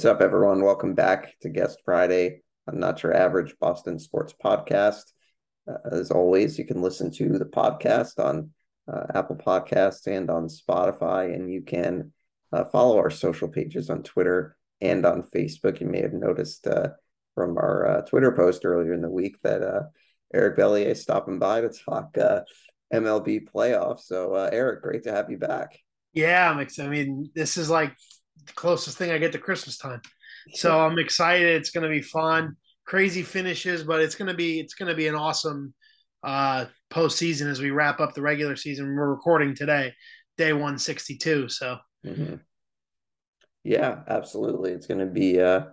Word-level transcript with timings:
What's 0.00 0.06
up, 0.06 0.22
everyone? 0.22 0.64
Welcome 0.64 0.94
back 0.94 1.38
to 1.42 1.50
Guest 1.50 1.82
Friday 1.84 2.40
I'm 2.66 2.80
Not 2.80 3.02
Your 3.02 3.14
Average 3.14 3.54
Boston 3.60 3.98
Sports 3.98 4.32
Podcast. 4.42 5.02
Uh, 5.68 5.74
as 5.92 6.10
always, 6.10 6.58
you 6.58 6.64
can 6.64 6.80
listen 6.80 7.10
to 7.10 7.36
the 7.36 7.44
podcast 7.44 8.18
on 8.18 8.48
uh, 8.90 9.08
Apple 9.14 9.36
Podcasts 9.36 10.06
and 10.06 10.30
on 10.30 10.48
Spotify, 10.48 11.34
and 11.34 11.52
you 11.52 11.60
can 11.60 12.14
uh, 12.50 12.64
follow 12.64 12.96
our 12.96 13.10
social 13.10 13.46
pages 13.46 13.90
on 13.90 14.02
Twitter 14.02 14.56
and 14.80 15.04
on 15.04 15.22
Facebook. 15.22 15.82
You 15.82 15.86
may 15.86 16.00
have 16.00 16.14
noticed 16.14 16.66
uh, 16.66 16.88
from 17.34 17.58
our 17.58 17.86
uh, 17.86 18.00
Twitter 18.00 18.32
post 18.32 18.64
earlier 18.64 18.94
in 18.94 19.02
the 19.02 19.10
week 19.10 19.36
that 19.42 19.62
uh, 19.62 19.82
Eric 20.32 20.56
Bellier 20.56 20.86
is 20.86 21.02
stopping 21.02 21.38
by 21.38 21.60
to 21.60 21.68
talk 21.68 22.16
MLB 22.90 23.50
playoffs. 23.54 24.04
So, 24.06 24.32
Eric, 24.34 24.80
great 24.80 25.02
to 25.02 25.12
have 25.12 25.30
you 25.30 25.36
back. 25.36 25.78
Yeah, 26.14 26.50
I'm. 26.50 26.66
I 26.80 26.88
mean, 26.88 27.30
this 27.34 27.58
is 27.58 27.68
like 27.68 27.94
the 28.46 28.52
closest 28.52 28.96
thing 28.98 29.10
I 29.10 29.18
get 29.18 29.32
to 29.32 29.38
Christmas 29.38 29.76
time. 29.76 30.00
So 30.54 30.80
I'm 30.80 30.98
excited. 30.98 31.56
It's 31.56 31.70
going 31.70 31.84
to 31.84 31.90
be 31.90 32.02
fun. 32.02 32.56
Crazy 32.86 33.22
finishes, 33.22 33.84
but 33.84 34.00
it's 34.00 34.14
going 34.14 34.28
to 34.28 34.34
be 34.34 34.58
it's 34.58 34.74
going 34.74 34.88
to 34.88 34.94
be 34.94 35.06
an 35.06 35.14
awesome 35.14 35.74
uh 36.22 36.66
postseason 36.90 37.46
as 37.50 37.60
we 37.60 37.70
wrap 37.70 38.00
up 38.00 38.14
the 38.14 38.22
regular 38.22 38.56
season. 38.56 38.96
We're 38.96 39.10
recording 39.10 39.54
today, 39.54 39.94
day 40.36 40.52
162. 40.52 41.48
So 41.48 41.78
mm-hmm. 42.04 42.36
yeah, 43.64 44.00
absolutely. 44.08 44.72
It's 44.72 44.86
going 44.86 45.00
to 45.00 45.06
be 45.06 45.40
uh 45.40 45.64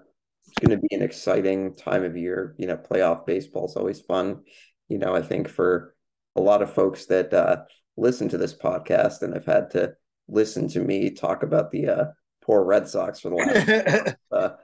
it's 0.48 0.66
going 0.66 0.80
to 0.80 0.88
be 0.88 0.96
an 0.96 1.02
exciting 1.02 1.76
time 1.76 2.04
of 2.04 2.16
year. 2.16 2.56
You 2.58 2.68
know, 2.68 2.78
playoff 2.78 3.26
baseball 3.26 3.66
is 3.66 3.76
always 3.76 4.00
fun. 4.00 4.44
You 4.90 4.98
know, 4.98 5.16
I 5.16 5.22
think 5.22 5.50
for 5.50 5.94
a 6.36 6.42
lot 6.42 6.62
of 6.62 6.74
folks 6.74 7.06
that 7.08 7.34
uh, 7.34 7.64
listen 7.98 8.30
to 8.30 8.38
this 8.38 8.54
podcast 8.54 9.22
and 9.24 9.34
have 9.34 9.46
had 9.46 9.72
to 9.72 9.94
listen 10.28 10.68
to 10.70 10.80
me 10.80 11.10
talk 11.10 11.44
about 11.44 11.72
the 11.72 11.88
uh, 11.88 12.06
poor 12.48 12.64
Red 12.64 12.88
Sox 12.88 13.20
for 13.20 13.30
the 13.30 13.36
last. 13.36 14.16
uh, 14.32 14.56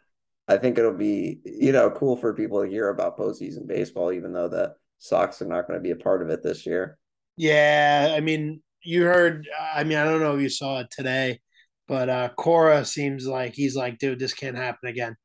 I 0.48 0.58
think 0.58 0.78
it'll 0.78 0.94
be 0.94 1.40
you 1.46 1.72
know 1.72 1.92
cool 1.92 2.18
for 2.18 2.34
people 2.34 2.64
to 2.64 2.70
hear 2.70 2.90
about 2.90 3.18
postseason 3.18 3.68
baseball, 3.68 4.12
even 4.12 4.34
though 4.34 4.48
the 4.48 4.74
Sox 4.98 5.42
are 5.42 5.46
not 5.46 5.68
going 5.68 5.78
to 5.78 5.84
be 5.84 5.92
a 5.92 5.96
part 5.96 6.22
of 6.22 6.30
it 6.30 6.42
this 6.42 6.66
year. 6.66 6.98
Yeah, 7.38 8.14
I 8.16 8.22
mean, 8.22 8.64
you 8.82 9.04
heard. 9.04 9.48
I 9.74 9.84
mean, 9.84 9.98
I 9.98 10.06
don't 10.06 10.22
know 10.22 10.36
if 10.36 10.42
you 10.42 10.50
saw 10.50 10.80
it 10.80 10.88
today, 10.90 11.42
but 11.88 12.10
uh 12.10 12.30
Cora 12.36 12.86
seems 12.86 13.28
like 13.28 13.54
he's 13.54 13.76
like, 13.76 14.00
dude, 14.00 14.20
this 14.20 14.34
can't 14.34 14.58
happen 14.58 14.90
again, 14.90 15.16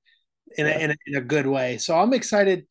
in 0.56 0.66
yeah. 0.66 0.78
a, 0.78 0.80
in 0.80 0.90
a, 0.90 0.96
in 1.06 1.16
a 1.16 1.20
good 1.20 1.46
way. 1.46 1.78
So 1.78 1.98
I'm 1.98 2.12
excited. 2.12 2.66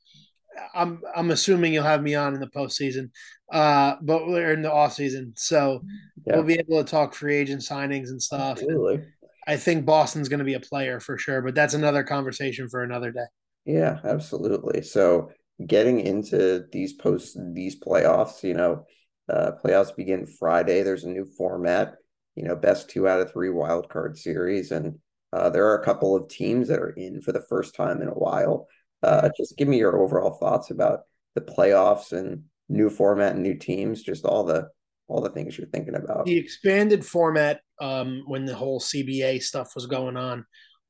I'm 0.74 1.02
I'm 1.16 1.32
assuming 1.32 1.74
you'll 1.74 1.84
have 1.84 2.02
me 2.02 2.16
on 2.16 2.34
in 2.34 2.40
the 2.40 2.48
postseason, 2.48 3.12
uh, 3.52 3.96
but 4.02 4.28
we're 4.28 4.54
in 4.54 4.64
the 4.64 4.72
off 4.72 4.94
season, 4.94 5.34
so 5.36 5.84
yeah. 6.26 6.36
we'll 6.36 6.44
be 6.44 6.60
able 6.60 6.84
to 6.84 6.90
talk 6.90 7.14
free 7.14 7.36
agent 7.36 7.62
signings 7.62 8.08
and 8.08 8.22
stuff. 8.22 8.58
Absolutely. 8.58 9.06
I 9.48 9.56
think 9.56 9.86
Boston's 9.86 10.28
going 10.28 10.40
to 10.40 10.46
be 10.46 10.56
a 10.56 10.60
player 10.60 11.00
for 11.00 11.18
sure, 11.18 11.42
but 11.42 11.56
that's 11.56 11.74
another 11.74 12.04
conversation 12.04 12.68
for 12.68 12.84
another 12.84 13.12
day. 13.12 13.26
Yeah, 13.66 14.00
absolutely. 14.04 14.82
So 14.82 15.32
getting 15.66 16.02
into 16.02 16.66
these 16.72 16.94
post 16.94 17.38
these 17.54 17.80
playoffs, 17.80 18.44
you 18.44 18.54
know, 18.54 18.86
uh, 19.30 19.52
playoffs 19.64 19.96
begin 19.96 20.26
Friday. 20.26 20.84
There's 20.84 21.06
a 21.06 21.10
new 21.10 21.26
format, 21.26 21.96
you 22.36 22.44
know, 22.44 22.56
best 22.56 22.90
two 22.90 23.08
out 23.08 23.22
of 23.22 23.32
three 23.32 23.50
wild 23.50 23.90
card 23.90 24.18
series, 24.18 24.72
and 24.72 25.00
uh, 25.34 25.50
there 25.50 25.66
are 25.68 25.80
a 25.80 25.86
couple 25.86 26.16
of 26.16 26.30
teams 26.30 26.68
that 26.68 26.80
are 26.80 26.92
in 26.92 27.22
for 27.22 27.32
the 27.32 27.46
first 27.50 27.74
time 27.74 28.02
in 28.02 28.08
a 28.08 28.14
while. 28.14 28.68
Uh, 29.04 29.30
just 29.38 29.58
give 29.58 29.68
me 29.68 29.78
your 29.78 29.98
overall 30.02 30.32
thoughts 30.32 30.72
about 30.72 31.02
the 31.36 31.42
playoffs 31.42 32.12
and 32.12 32.44
new 32.70 32.90
format 32.90 33.34
and 33.34 33.44
new 33.44 33.56
teams, 33.56 34.02
just 34.02 34.26
all 34.26 34.44
the 34.44 34.70
all 35.08 35.22
the 35.22 35.30
things 35.30 35.58
you're 35.58 35.68
thinking 35.68 35.96
about. 35.96 36.26
The 36.26 36.38
expanded 36.38 37.06
format 37.06 37.62
um, 37.80 38.24
when 38.28 38.46
the 38.46 38.56
whole 38.56 38.80
CBA 38.80 39.42
stuff 39.42 39.74
was 39.76 39.86
going 39.86 40.18
on. 40.18 40.46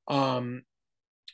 Um, 0.07 0.63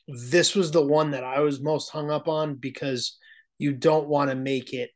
this 0.08 0.56
was 0.56 0.72
the 0.72 0.86
one 0.86 1.12
that 1.12 1.24
I 1.24 1.40
was 1.40 1.62
most 1.62 1.90
hung 1.90 2.12
up 2.12 2.28
on 2.28 2.56
because 2.56 3.18
you 3.58 3.74
don't 3.74 4.10
want 4.10 4.30
to 4.30 4.36
make 4.36 4.74
it, 4.74 4.90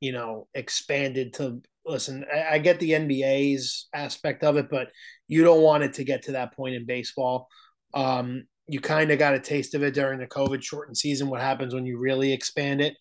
you 0.00 0.12
know, 0.12 0.48
expanded 0.54 1.34
to 1.34 1.60
listen. 1.84 2.24
I, 2.32 2.54
I 2.54 2.58
get 2.58 2.80
the 2.80 2.92
NBA's 2.92 3.88
aspect 3.94 4.42
of 4.42 4.56
it, 4.56 4.70
but 4.70 4.88
you 5.28 5.44
don't 5.44 5.62
want 5.62 5.84
it 5.84 5.94
to 5.94 6.04
get 6.04 6.22
to 6.22 6.32
that 6.32 6.54
point 6.54 6.74
in 6.74 6.86
baseball. 6.86 7.48
Um, 7.92 8.44
you 8.66 8.80
kind 8.80 9.10
of 9.10 9.18
got 9.18 9.34
a 9.34 9.40
taste 9.40 9.74
of 9.74 9.82
it 9.82 9.92
during 9.92 10.20
the 10.20 10.26
COVID 10.26 10.62
shortened 10.62 10.96
season. 10.96 11.28
What 11.28 11.42
happens 11.42 11.74
when 11.74 11.84
you 11.84 11.98
really 11.98 12.32
expand 12.32 12.80
it? 12.80 12.94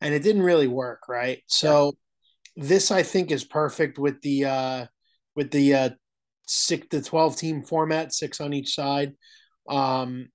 And 0.00 0.14
it 0.14 0.22
didn't 0.22 0.42
really 0.42 0.68
work, 0.68 1.08
right? 1.08 1.42
So. 1.46 1.92
This 2.56 2.90
I 2.90 3.02
think 3.02 3.30
is 3.30 3.44
perfect 3.44 3.98
with 3.98 4.20
the 4.22 4.44
uh 4.44 4.86
with 5.34 5.50
the 5.50 5.74
uh 5.74 5.90
six 6.46 6.86
the 6.90 7.00
12 7.00 7.36
team 7.36 7.62
format, 7.62 8.12
six 8.12 8.40
on 8.40 8.52
each 8.52 8.74
side. 8.74 9.14
Um, 9.68 10.28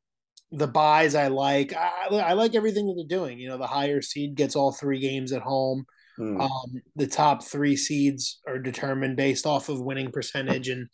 the 0.52 0.68
byes 0.68 1.16
I 1.16 1.28
like. 1.28 1.74
I, 1.76 2.08
I, 2.12 2.34
like 2.34 2.56
everything 2.56 2.88
that 2.88 2.94
they're 2.96 3.20
doing. 3.20 3.40
You 3.40 3.50
know, 3.50 3.58
the 3.58 3.68
higher 3.68 4.02
seed 4.02 4.36
gets 4.36 4.56
all 4.56 4.72
three 4.72 5.00
games 5.00 5.34
at 5.34 5.42
home. 5.42 5.86
Mm. 6.18 6.40
Um, 6.40 6.81
the 6.96 7.08
top 7.08 7.44
three 7.44 7.76
seeds 7.76 8.40
are 8.47 8.59
determined 8.59 9.18
based 9.18 9.46
off 9.46 9.68
of 9.68 9.82
winning 9.82 10.12
percentage 10.12 10.70
and 10.70 10.88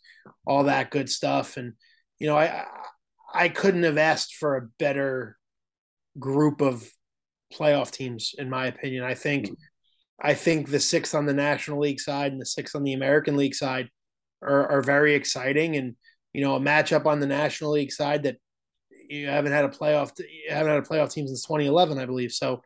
all 0.46 0.64
that 0.64 0.90
good 0.90 1.08
stuff. 1.08 1.56
And 1.56 1.74
you 2.18 2.26
know, 2.26 2.36
I 2.36 2.64
I 3.32 3.48
couldn't 3.48 3.84
have 3.84 3.98
asked 3.98 4.34
for 4.34 4.56
a 4.56 4.68
better 4.78 5.38
group 6.18 6.60
of 6.60 6.88
playoff 7.54 7.92
teams, 7.92 8.34
in 8.36 8.50
my 8.50 8.66
opinion. 8.66 9.04
I 9.04 9.14
think 9.14 9.46
mm. 9.48 9.54
I 10.22 10.34
think 10.34 10.70
the 10.70 10.80
six 10.80 11.14
on 11.14 11.26
the 11.26 11.34
National 11.34 11.80
League 11.80 12.00
side 12.00 12.30
and 12.30 12.40
the 12.40 12.46
six 12.46 12.74
on 12.76 12.84
the 12.84 12.92
American 12.92 13.36
League 13.36 13.56
side 13.56 13.90
are, 14.40 14.68
are 14.70 14.82
very 14.82 15.14
exciting. 15.14 15.76
And, 15.76 15.96
you 16.32 16.42
know, 16.42 16.54
a 16.54 16.60
matchup 16.60 17.06
on 17.06 17.18
the 17.18 17.26
National 17.26 17.72
League 17.72 17.92
side 17.92 18.22
that 18.22 18.36
you 19.08 19.26
haven't 19.26 19.52
had 19.52 19.64
a 19.64 19.68
playoff, 19.68 20.12
you 20.18 20.54
haven't 20.54 20.72
had 20.72 20.78
a 20.78 20.86
playoff 20.86 21.12
team 21.12 21.26
since 21.26 21.44
2011, 21.44 21.98
I 21.98 22.06
believe. 22.06 22.30
So 22.30 22.62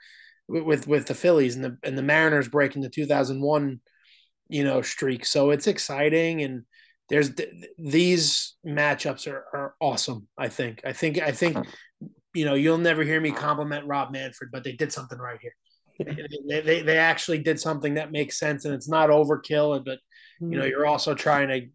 with, 0.46 0.86
with 0.86 1.06
the 1.06 1.14
Phillies 1.14 1.56
and 1.56 1.64
the, 1.64 1.78
and 1.82 1.96
the 1.96 2.02
Mariners 2.02 2.48
breaking 2.48 2.82
the 2.82 2.90
2001, 2.90 3.80
you 4.48 4.62
know, 4.62 4.82
streak. 4.82 5.24
So 5.24 5.50
it's 5.50 5.66
exciting. 5.66 6.42
And 6.42 6.64
there's 7.08 7.30
these 7.78 8.54
matchups 8.66 9.26
are, 9.32 9.44
are 9.54 9.74
awesome. 9.80 10.28
I 10.36 10.48
think, 10.48 10.82
I 10.84 10.92
think, 10.92 11.20
I 11.20 11.32
think, 11.32 11.56
you 12.34 12.44
know, 12.44 12.54
you'll 12.54 12.76
never 12.76 13.02
hear 13.02 13.20
me 13.20 13.30
compliment 13.30 13.86
Rob 13.86 14.12
Manfred, 14.12 14.50
but 14.52 14.62
they 14.62 14.72
did 14.72 14.92
something 14.92 15.18
right 15.18 15.38
here. 15.40 15.54
They, 15.98 16.60
they, 16.60 16.82
they 16.82 16.98
actually 16.98 17.38
did 17.38 17.60
something 17.60 17.94
that 17.94 18.12
makes 18.12 18.38
sense 18.38 18.64
and 18.64 18.74
it's 18.74 18.88
not 18.88 19.10
overkill, 19.10 19.84
but 19.84 19.98
you 20.40 20.48
know 20.48 20.62
mm-hmm. 20.62 20.70
you're 20.70 20.86
also 20.86 21.14
trying 21.14 21.48
to 21.48 21.68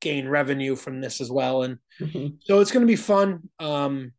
gain 0.00 0.28
revenue 0.28 0.74
from 0.74 1.00
this 1.00 1.20
as 1.20 1.30
well 1.30 1.62
and 1.62 1.78
mm-hmm. 2.00 2.34
so 2.40 2.60
it's 2.60 2.72
going 2.72 2.84
to 2.84 2.90
be 2.90 2.96
fun 2.96 3.48
um 3.60 4.12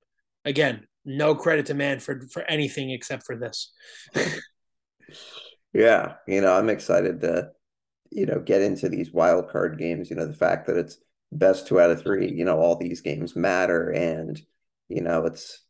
again 0.46 0.88
no 1.06 1.36
credit 1.36 1.66
to 1.66 1.74
manfred 1.74 2.32
for 2.32 2.42
anything 2.44 2.90
except 2.90 3.26
for 3.26 3.36
this 3.36 3.72
yeah 5.74 6.14
you 6.28 6.40
know 6.40 6.54
i'm 6.54 6.70
excited 6.70 7.20
to 7.22 7.50
you 8.12 8.26
know 8.26 8.40
get 8.40 8.62
into 8.62 8.88
these 8.88 9.12
wild 9.12 9.50
card 9.50 9.78
games 9.78 10.10
you 10.10 10.16
know 10.16 10.26
the 10.26 10.34
fact 10.34 10.68
that 10.68 10.78
it's 10.78 10.98
best 11.32 11.68
two 11.68 11.80
out 11.80 11.92
of 11.92 12.02
three 12.02 12.32
you 12.32 12.46
know 12.46 12.60
all 12.60 12.78
these 12.78 13.02
games 13.02 13.36
matter 13.36 13.90
and 13.90 14.42
you 14.88 15.02
know 15.02 15.26
it's 15.26 15.66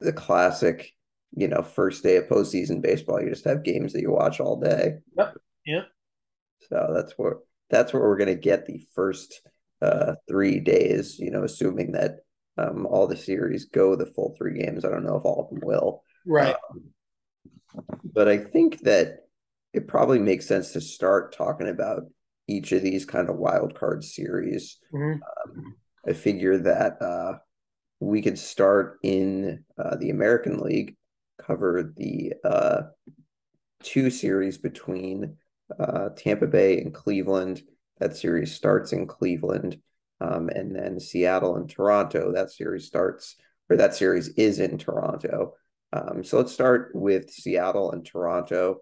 the 0.00 0.12
classic 0.12 0.90
you 1.36 1.48
know 1.48 1.62
first 1.62 2.02
day 2.02 2.16
of 2.16 2.24
postseason 2.28 2.80
baseball 2.80 3.20
you 3.20 3.28
just 3.28 3.44
have 3.44 3.64
games 3.64 3.92
that 3.92 4.00
you 4.00 4.10
watch 4.10 4.40
all 4.40 4.60
day 4.60 4.94
yep 5.16 5.34
yep 5.66 5.88
so 6.68 6.92
that's 6.94 7.12
what 7.16 7.38
that's 7.70 7.92
where 7.92 8.02
we're 8.02 8.16
going 8.16 8.28
to 8.28 8.34
get 8.34 8.66
the 8.66 8.80
first 8.94 9.40
uh, 9.82 10.14
three 10.28 10.60
days, 10.60 11.18
you 11.18 11.30
know, 11.30 11.44
assuming 11.44 11.92
that 11.92 12.20
um, 12.56 12.86
all 12.86 13.06
the 13.06 13.16
series 13.16 13.66
go 13.66 13.96
the 13.96 14.06
full 14.06 14.34
three 14.38 14.58
games. 14.58 14.84
I 14.84 14.90
don't 14.90 15.04
know 15.04 15.16
if 15.16 15.24
all 15.24 15.42
of 15.42 15.50
them 15.50 15.66
will. 15.66 16.02
Right. 16.26 16.54
Um, 16.70 16.84
but 18.04 18.28
I 18.28 18.38
think 18.38 18.80
that 18.80 19.26
it 19.72 19.88
probably 19.88 20.20
makes 20.20 20.46
sense 20.46 20.72
to 20.72 20.80
start 20.80 21.36
talking 21.36 21.68
about 21.68 22.04
each 22.46 22.72
of 22.72 22.82
these 22.82 23.04
kind 23.04 23.28
of 23.28 23.36
wild 23.36 23.74
card 23.74 24.04
series. 24.04 24.78
Mm-hmm. 24.92 25.20
Um, 25.22 25.74
I 26.06 26.12
figure 26.12 26.58
that 26.58 27.02
uh, 27.02 27.38
we 27.98 28.22
could 28.22 28.38
start 28.38 28.98
in 29.02 29.64
uh, 29.76 29.96
the 29.96 30.10
American 30.10 30.60
League, 30.60 30.96
cover 31.38 31.92
the 31.96 32.34
uh, 32.44 32.82
two 33.82 34.10
series 34.10 34.58
between 34.58 35.36
uh, 35.78 36.10
Tampa 36.16 36.46
Bay 36.46 36.80
and 36.80 36.92
Cleveland. 36.92 37.62
That 37.98 38.16
series 38.16 38.54
starts 38.54 38.92
in 38.92 39.06
Cleveland. 39.06 39.78
Um, 40.20 40.48
and 40.48 40.74
then 40.74 41.00
Seattle 41.00 41.56
and 41.56 41.68
Toronto, 41.68 42.32
that 42.32 42.50
series 42.50 42.86
starts, 42.86 43.36
or 43.68 43.76
that 43.76 43.94
series 43.94 44.28
is 44.28 44.58
in 44.58 44.78
Toronto. 44.78 45.54
Um, 45.92 46.24
so 46.24 46.38
let's 46.38 46.52
start 46.52 46.90
with 46.94 47.30
Seattle 47.30 47.92
and 47.92 48.04
Toronto. 48.04 48.78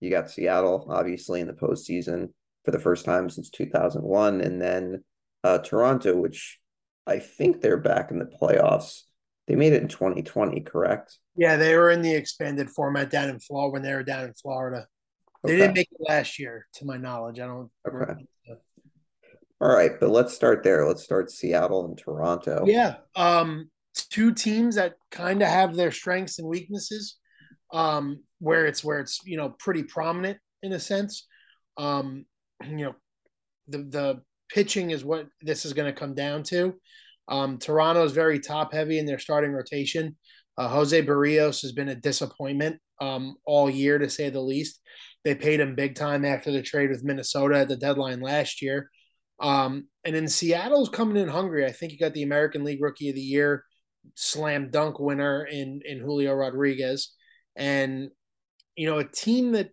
You 0.00 0.10
got 0.10 0.30
Seattle, 0.30 0.86
obviously, 0.90 1.40
in 1.40 1.46
the 1.46 1.52
postseason 1.52 2.30
for 2.64 2.70
the 2.70 2.78
first 2.78 3.04
time 3.04 3.30
since 3.30 3.50
2001. 3.50 4.40
And 4.40 4.60
then 4.60 5.04
uh, 5.44 5.58
Toronto, 5.58 6.16
which 6.16 6.58
I 7.06 7.18
think 7.18 7.60
they're 7.60 7.78
back 7.78 8.10
in 8.10 8.18
the 8.18 8.24
playoffs. 8.24 9.02
They 9.46 9.54
made 9.54 9.72
it 9.72 9.82
in 9.82 9.88
2020, 9.88 10.60
correct? 10.60 11.18
Yeah, 11.36 11.56
they 11.56 11.76
were 11.76 11.90
in 11.90 12.02
the 12.02 12.14
expanded 12.14 12.70
format 12.70 13.10
down 13.10 13.28
in 13.30 13.40
Florida 13.40 13.72
when 13.72 13.82
they 13.82 13.94
were 13.94 14.02
down 14.02 14.24
in 14.24 14.34
Florida. 14.34 14.86
They 15.42 15.52
okay. 15.52 15.58
didn't 15.58 15.74
make 15.74 15.88
it 15.90 16.08
last 16.08 16.38
year, 16.38 16.66
to 16.74 16.84
my 16.84 16.96
knowledge. 16.96 17.40
I 17.40 17.46
don't. 17.46 17.70
Okay. 17.88 18.22
All 19.60 19.74
right, 19.74 19.92
but 19.98 20.10
let's 20.10 20.34
start 20.34 20.62
there. 20.62 20.86
Let's 20.86 21.04
start 21.04 21.30
Seattle 21.30 21.84
and 21.86 21.96
Toronto. 21.96 22.64
Yeah. 22.66 22.96
Um. 23.16 23.70
two 24.10 24.32
teams 24.32 24.76
that 24.76 24.94
kind 25.10 25.42
of 25.42 25.48
have 25.48 25.76
their 25.76 25.92
strengths 25.92 26.38
and 26.38 26.48
weaknesses, 26.48 27.18
um, 27.72 28.22
where 28.38 28.66
it's 28.66 28.82
where 28.82 29.00
it's 29.00 29.20
you 29.24 29.36
know 29.36 29.50
pretty 29.58 29.82
prominent 29.82 30.38
in 30.62 30.72
a 30.72 30.80
sense. 30.80 31.26
Um, 31.76 32.24
you 32.64 32.76
know, 32.76 32.94
the 33.68 33.78
the 33.78 34.22
pitching 34.48 34.90
is 34.90 35.04
what 35.04 35.26
this 35.42 35.64
is 35.64 35.72
going 35.72 35.92
to 35.92 35.98
come 35.98 36.14
down 36.14 36.42
to. 36.44 36.74
Um, 37.28 37.58
Toronto 37.58 38.04
is 38.04 38.12
very 38.12 38.40
top 38.40 38.72
heavy 38.72 38.98
in 38.98 39.06
their 39.06 39.18
starting 39.18 39.52
rotation. 39.52 40.16
Uh, 40.58 40.68
Jose 40.68 41.02
Berrios 41.02 41.62
has 41.62 41.72
been 41.72 41.88
a 41.88 41.94
disappointment 41.94 42.78
um, 43.00 43.36
all 43.46 43.70
year, 43.70 43.98
to 43.98 44.08
say 44.08 44.30
the 44.30 44.40
least. 44.40 44.80
They 45.24 45.34
paid 45.34 45.60
him 45.60 45.74
big 45.74 45.94
time 45.94 46.24
after 46.24 46.50
the 46.50 46.62
trade 46.62 46.90
with 46.90 47.04
Minnesota 47.04 47.58
at 47.58 47.68
the 47.68 47.76
deadline 47.76 48.20
last 48.20 48.60
year. 48.60 48.90
Um, 49.40 49.88
and 50.04 50.14
then 50.14 50.28
Seattle's 50.28 50.88
coming 50.88 51.16
in 51.16 51.28
hungry. 51.28 51.64
I 51.64 51.72
think 51.72 51.92
you 51.92 51.98
got 51.98 52.14
the 52.14 52.22
American 52.22 52.64
League 52.64 52.82
Rookie 52.82 53.08
of 53.08 53.14
the 53.14 53.20
Year 53.20 53.64
slam 54.14 54.70
dunk 54.70 54.98
winner 54.98 55.44
in 55.44 55.80
in 55.84 56.00
Julio 56.00 56.34
Rodriguez, 56.34 57.14
and 57.56 58.08
you 58.76 58.86
know 58.86 58.98
a 58.98 59.04
team 59.04 59.52
that 59.52 59.70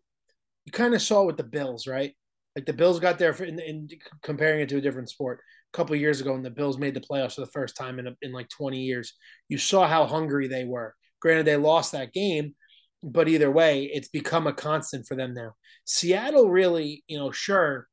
you 0.66 0.72
kind 0.72 0.94
of 0.94 1.02
saw 1.02 1.24
with 1.24 1.38
the 1.38 1.44
Bills, 1.44 1.88
right? 1.88 2.14
Like 2.56 2.66
the 2.66 2.74
Bills 2.74 3.00
got 3.00 3.20
there 3.20 3.34
for, 3.34 3.44
in, 3.44 3.60
in 3.60 3.88
comparing 4.24 4.62
it 4.62 4.70
to 4.70 4.78
a 4.78 4.82
different 4.82 5.10
sport 5.10 5.40
couple 5.74 5.96
years 5.96 6.22
ago, 6.22 6.34
when 6.34 6.44
the 6.44 6.50
Bills 6.50 6.78
made 6.78 6.94
the 6.94 7.02
playoffs 7.02 7.36
for 7.36 7.42
the 7.42 7.48
first 7.48 7.76
time 7.76 8.00
in 8.00 8.16
in 8.22 8.32
like 8.32 8.50
20 8.50 8.80
years. 8.80 9.14
You 9.48 9.58
saw 9.58 9.88
how 9.88 10.06
hungry 10.06 10.48
they 10.48 10.66
were. 10.66 10.96
Granted, 11.22 11.46
they 11.46 11.58
lost 11.58 11.92
that 11.92 12.14
game, 12.14 12.56
but 13.04 13.28
either 13.28 13.52
way, 13.52 13.86
it's 13.86 14.08
become 14.08 14.48
a 14.48 14.54
constant 14.54 15.06
for 15.08 15.16
them 15.16 15.34
now. 15.34 15.54
Seattle 15.86 16.50
really, 16.50 17.04
you 17.08 17.18
know, 17.18 17.32
sure, 17.32 17.88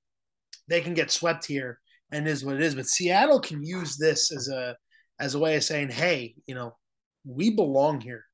they 0.69 0.81
can 0.81 0.94
get 0.94 1.11
swept 1.11 1.46
here 1.46 1.81
and 2.12 2.26
is 2.28 2.44
what 2.44 2.56
it 2.56 2.62
is, 2.62 2.75
but 2.75 2.87
Seattle 2.87 3.40
can 3.40 3.62
use 3.62 3.96
this 3.96 4.32
as 4.32 4.49
a 4.49 4.76
as 5.19 5.34
a 5.34 5.38
way 5.38 5.56
of 5.56 5.64
saying, 5.64 5.90
hey, 5.90 6.34
you 6.46 6.55
know, 6.55 6.76
we 7.25 7.50
belong 7.50 8.00
here. 8.00 8.25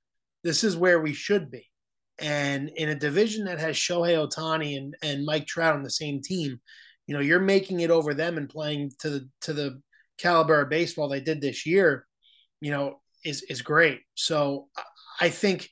This 0.43 0.65
is 0.65 0.77
where 0.77 1.01
we 1.01 1.13
should 1.13 1.51
be. 1.51 1.67
And 2.19 2.71
in 2.77 2.89
a 2.89 2.95
division 2.95 3.45
that 3.47 3.61
has 3.61 3.77
Shohei 3.77 4.17
Ohtani 4.17 4.77
and, 4.77 4.95
and 5.03 5.25
Mike 5.25 5.47
Trout 5.47 5.75
on 5.75 5.83
the 5.83 5.91
same 5.91 6.21
team, 6.21 6.61
you 7.07 7.15
know, 7.15 7.21
you're 7.21 7.41
making 7.41 7.81
it 7.81 7.91
over 7.91 8.15
them 8.15 8.37
and 8.39 8.49
playing 8.49 8.93
to 9.01 9.11
the 9.11 9.29
to 9.43 9.53
the 9.53 9.81
caliber 10.19 10.61
of 10.61 10.71
baseball 10.71 11.09
they 11.09 11.21
did 11.21 11.41
this 11.41 11.67
year, 11.67 12.07
you 12.61 12.71
know, 12.71 13.01
is 13.25 13.43
is 13.43 13.63
great. 13.63 14.01
So 14.15 14.69
I 15.21 15.29
think 15.29 15.69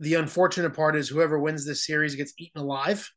the 0.00 0.14
unfortunate 0.14 0.74
part 0.74 0.96
is 0.96 1.08
whoever 1.08 1.38
wins 1.38 1.64
this 1.64 1.86
series 1.86 2.16
gets 2.16 2.34
eaten 2.38 2.60
alive 2.60 3.08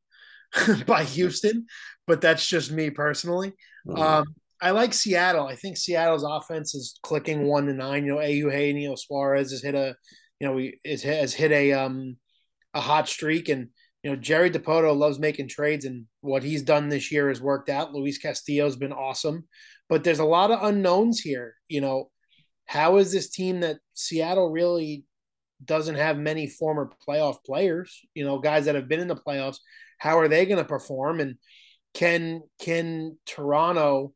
by 0.88 1.04
Houston, 1.04 1.66
but 2.06 2.22
that's 2.22 2.46
just 2.46 2.72
me 2.72 2.90
personally. 2.90 3.54
Mm-hmm. 3.88 4.02
Um, 4.02 4.26
I 4.62 4.72
like 4.72 4.94
Seattle. 4.94 5.48
I 5.48 5.56
think 5.56 5.78
Seattle's 5.78 6.24
offense 6.24 6.76
is 6.76 7.00
clicking 7.04 7.44
one 7.44 7.66
to 7.66 7.74
nine. 7.74 8.06
You 8.06 8.16
know, 8.16 8.22
Eugenio 8.22 8.96
Suarez 8.96 9.52
has 9.52 9.62
hit 9.62 9.76
a, 9.76 9.96
you 10.40 10.48
know, 10.48 10.58
he 10.58 10.78
has 10.86 11.34
hit 11.34 11.52
a 11.52 11.74
um 11.74 12.18
a 12.74 12.80
hot 12.80 13.08
streak, 13.08 13.50
and 13.50 13.70
you 14.06 14.12
know 14.12 14.18
Jerry 14.18 14.52
Dipoto 14.52 14.96
loves 14.96 15.18
making 15.18 15.48
trades, 15.48 15.84
and 15.84 16.06
what 16.22 16.44
he's 16.44 16.62
done 16.62 16.90
this 16.90 17.12
year 17.12 17.30
has 17.30 17.42
worked 17.42 17.70
out. 17.70 17.92
Luis 17.92 18.20
Castillo's 18.20 18.76
been 18.76 18.94
awesome, 18.94 19.48
but 19.90 20.04
there's 20.04 20.20
a 20.20 20.26
lot 20.26 20.52
of 20.52 20.62
unknowns 20.62 21.22
here. 21.22 21.56
You 21.70 21.82
know, 21.82 22.12
how 22.68 22.98
is 22.98 23.12
this 23.12 23.32
team 23.32 23.62
that 23.62 23.78
Seattle 23.96 24.52
really 24.52 25.06
doesn't 25.64 25.96
have 25.96 26.20
many 26.20 26.46
former 26.46 26.92
playoff 27.10 27.38
players? 27.44 28.00
You 28.14 28.26
know, 28.26 28.38
guys 28.38 28.66
that 28.66 28.76
have 28.76 28.88
been 28.88 29.00
in 29.00 29.08
the 29.08 29.16
playoffs. 29.16 29.58
How 29.98 30.20
are 30.20 30.28
they 30.28 30.46
going 30.46 30.60
to 30.60 30.66
perform? 30.66 31.20
And 31.20 31.38
can 31.96 32.44
can 32.60 33.18
Toronto 33.26 34.14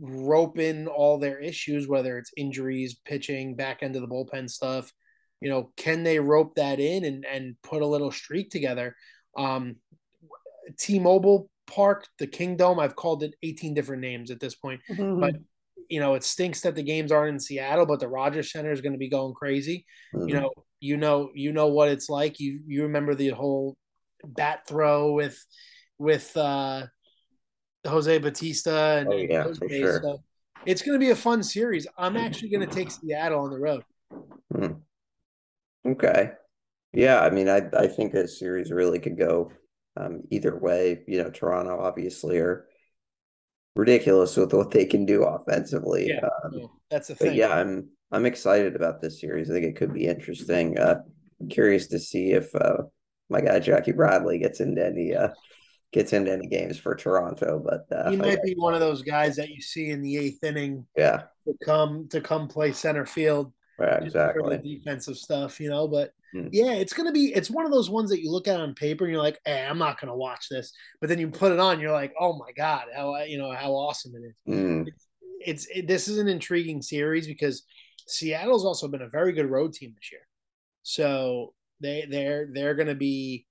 rope 0.00 0.58
in 0.58 0.86
all 0.86 1.18
their 1.18 1.38
issues, 1.38 1.86
whether 1.86 2.16
it's 2.16 2.30
injuries, 2.38 2.98
pitching, 3.04 3.56
back 3.56 3.82
end 3.82 3.94
of 3.94 4.00
the 4.00 4.08
bullpen 4.08 4.48
stuff? 4.48 4.90
You 5.40 5.50
know, 5.50 5.72
can 5.76 6.02
they 6.02 6.18
rope 6.18 6.56
that 6.56 6.80
in 6.80 7.04
and, 7.04 7.24
and 7.24 7.56
put 7.62 7.82
a 7.82 7.86
little 7.86 8.10
streak 8.10 8.50
together? 8.50 8.96
Um, 9.36 9.76
T-Mobile 10.78 11.48
Park, 11.66 12.06
the 12.18 12.26
Kingdome, 12.26 12.80
I've 12.80 12.96
called 12.96 13.22
it 13.22 13.34
18 13.42 13.74
different 13.74 14.02
names 14.02 14.30
at 14.30 14.40
this 14.40 14.54
point, 14.54 14.80
mm-hmm. 14.90 15.20
but 15.20 15.34
you 15.88 16.00
know, 16.00 16.14
it 16.14 16.24
stinks 16.24 16.60
that 16.62 16.74
the 16.74 16.82
games 16.82 17.12
aren't 17.12 17.34
in 17.34 17.40
Seattle, 17.40 17.86
but 17.86 18.00
the 18.00 18.08
Rogers 18.08 18.52
Center 18.52 18.72
is 18.72 18.80
going 18.80 18.92
to 18.92 18.98
be 18.98 19.08
going 19.08 19.34
crazy. 19.34 19.86
Mm-hmm. 20.14 20.28
You 20.28 20.34
know, 20.34 20.50
you 20.80 20.96
know, 20.96 21.30
you 21.34 21.52
know 21.52 21.68
what 21.68 21.88
it's 21.88 22.08
like. 22.08 22.38
You 22.40 22.60
you 22.66 22.82
remember 22.82 23.14
the 23.14 23.30
whole 23.30 23.76
bat 24.24 24.66
throw 24.68 25.12
with 25.12 25.42
with 25.98 26.36
uh 26.36 26.86
Jose 27.86 28.18
Bautista 28.18 28.98
and 28.98 29.08
oh, 29.08 29.16
yeah, 29.16 29.44
for 29.44 29.68
sure. 29.68 30.18
It's 30.66 30.82
going 30.82 30.98
to 30.98 31.04
be 31.04 31.10
a 31.10 31.16
fun 31.16 31.42
series. 31.42 31.86
I'm 31.96 32.16
actually 32.16 32.50
going 32.50 32.68
to 32.68 32.74
take 32.74 32.90
Seattle 32.90 33.40
on 33.40 33.50
the 33.50 33.58
road. 33.58 33.84
Mm-hmm. 34.52 34.77
Okay. 35.86 36.32
Yeah, 36.92 37.20
I 37.20 37.30
mean, 37.30 37.48
I 37.48 37.62
I 37.76 37.86
think 37.86 38.12
this 38.12 38.38
series 38.38 38.70
really 38.70 38.98
could 38.98 39.18
go 39.18 39.52
um, 39.96 40.22
either 40.30 40.56
way. 40.56 41.02
You 41.06 41.22
know, 41.22 41.30
Toronto 41.30 41.78
obviously 41.80 42.38
are 42.38 42.66
ridiculous 43.76 44.36
with 44.36 44.52
what 44.52 44.70
they 44.70 44.86
can 44.86 45.04
do 45.04 45.24
offensively. 45.24 46.08
Yeah, 46.08 46.28
um, 46.44 46.68
that's 46.90 47.08
the 47.08 47.14
thing. 47.14 47.36
yeah, 47.36 47.54
I'm 47.54 47.90
I'm 48.10 48.26
excited 48.26 48.74
about 48.74 49.00
this 49.00 49.20
series. 49.20 49.50
I 49.50 49.54
think 49.54 49.66
it 49.66 49.76
could 49.76 49.92
be 49.92 50.06
interesting. 50.06 50.78
Uh, 50.78 51.02
curious 51.50 51.86
to 51.88 51.98
see 51.98 52.32
if 52.32 52.54
uh, 52.54 52.84
my 53.28 53.40
guy 53.40 53.60
Jackie 53.60 53.92
Bradley 53.92 54.38
gets 54.38 54.60
into 54.60 54.84
any 54.84 55.14
uh, 55.14 55.28
gets 55.92 56.14
into 56.14 56.32
any 56.32 56.46
games 56.46 56.78
for 56.78 56.94
Toronto. 56.96 57.62
But 57.62 57.86
uh, 57.94 58.10
he 58.10 58.16
might 58.16 58.42
be 58.42 58.54
one 58.54 58.72
of 58.72 58.80
those 58.80 59.02
guys 59.02 59.36
that 59.36 59.50
you 59.50 59.60
see 59.60 59.90
in 59.90 60.00
the 60.00 60.16
eighth 60.16 60.42
inning. 60.42 60.86
Yeah, 60.96 61.24
to 61.46 61.54
come 61.64 62.08
to 62.08 62.22
come 62.22 62.48
play 62.48 62.72
center 62.72 63.04
field 63.04 63.52
Right, 63.78 64.02
exactly. 64.02 64.56
the 64.56 64.76
defensive 64.76 65.16
stuff, 65.16 65.60
you 65.60 65.70
know. 65.70 65.86
But 65.86 66.12
mm. 66.34 66.48
yeah, 66.50 66.72
it's 66.72 66.92
gonna 66.92 67.12
be 67.12 67.32
it's 67.34 67.50
one 67.50 67.64
of 67.64 67.70
those 67.70 67.88
ones 67.88 68.10
that 68.10 68.20
you 68.20 68.30
look 68.30 68.48
at 68.48 68.58
on 68.58 68.74
paper 68.74 69.04
and 69.04 69.12
you're 69.12 69.22
like, 69.22 69.38
hey, 69.44 69.64
I'm 69.64 69.78
not 69.78 70.00
gonna 70.00 70.16
watch 70.16 70.48
this. 70.48 70.72
But 71.00 71.08
then 71.08 71.18
you 71.18 71.28
put 71.28 71.52
it 71.52 71.60
on, 71.60 71.78
you're 71.78 71.92
like, 71.92 72.12
oh 72.18 72.36
my 72.36 72.50
god, 72.56 72.86
how 72.94 73.16
you 73.22 73.38
know 73.38 73.52
how 73.52 73.72
awesome 73.72 74.12
it 74.16 74.26
is. 74.26 74.36
Mm. 74.48 74.88
It's, 74.88 75.06
it's 75.40 75.66
it, 75.72 75.86
this 75.86 76.08
is 76.08 76.18
an 76.18 76.28
intriguing 76.28 76.82
series 76.82 77.28
because 77.28 77.62
Seattle's 78.06 78.64
also 78.64 78.88
been 78.88 79.02
a 79.02 79.08
very 79.08 79.32
good 79.32 79.50
road 79.50 79.72
team 79.72 79.94
this 79.94 80.10
year. 80.10 80.22
So 80.82 81.54
they 81.80 82.04
they're 82.10 82.48
they're 82.52 82.74
gonna 82.74 82.96
be 82.96 83.46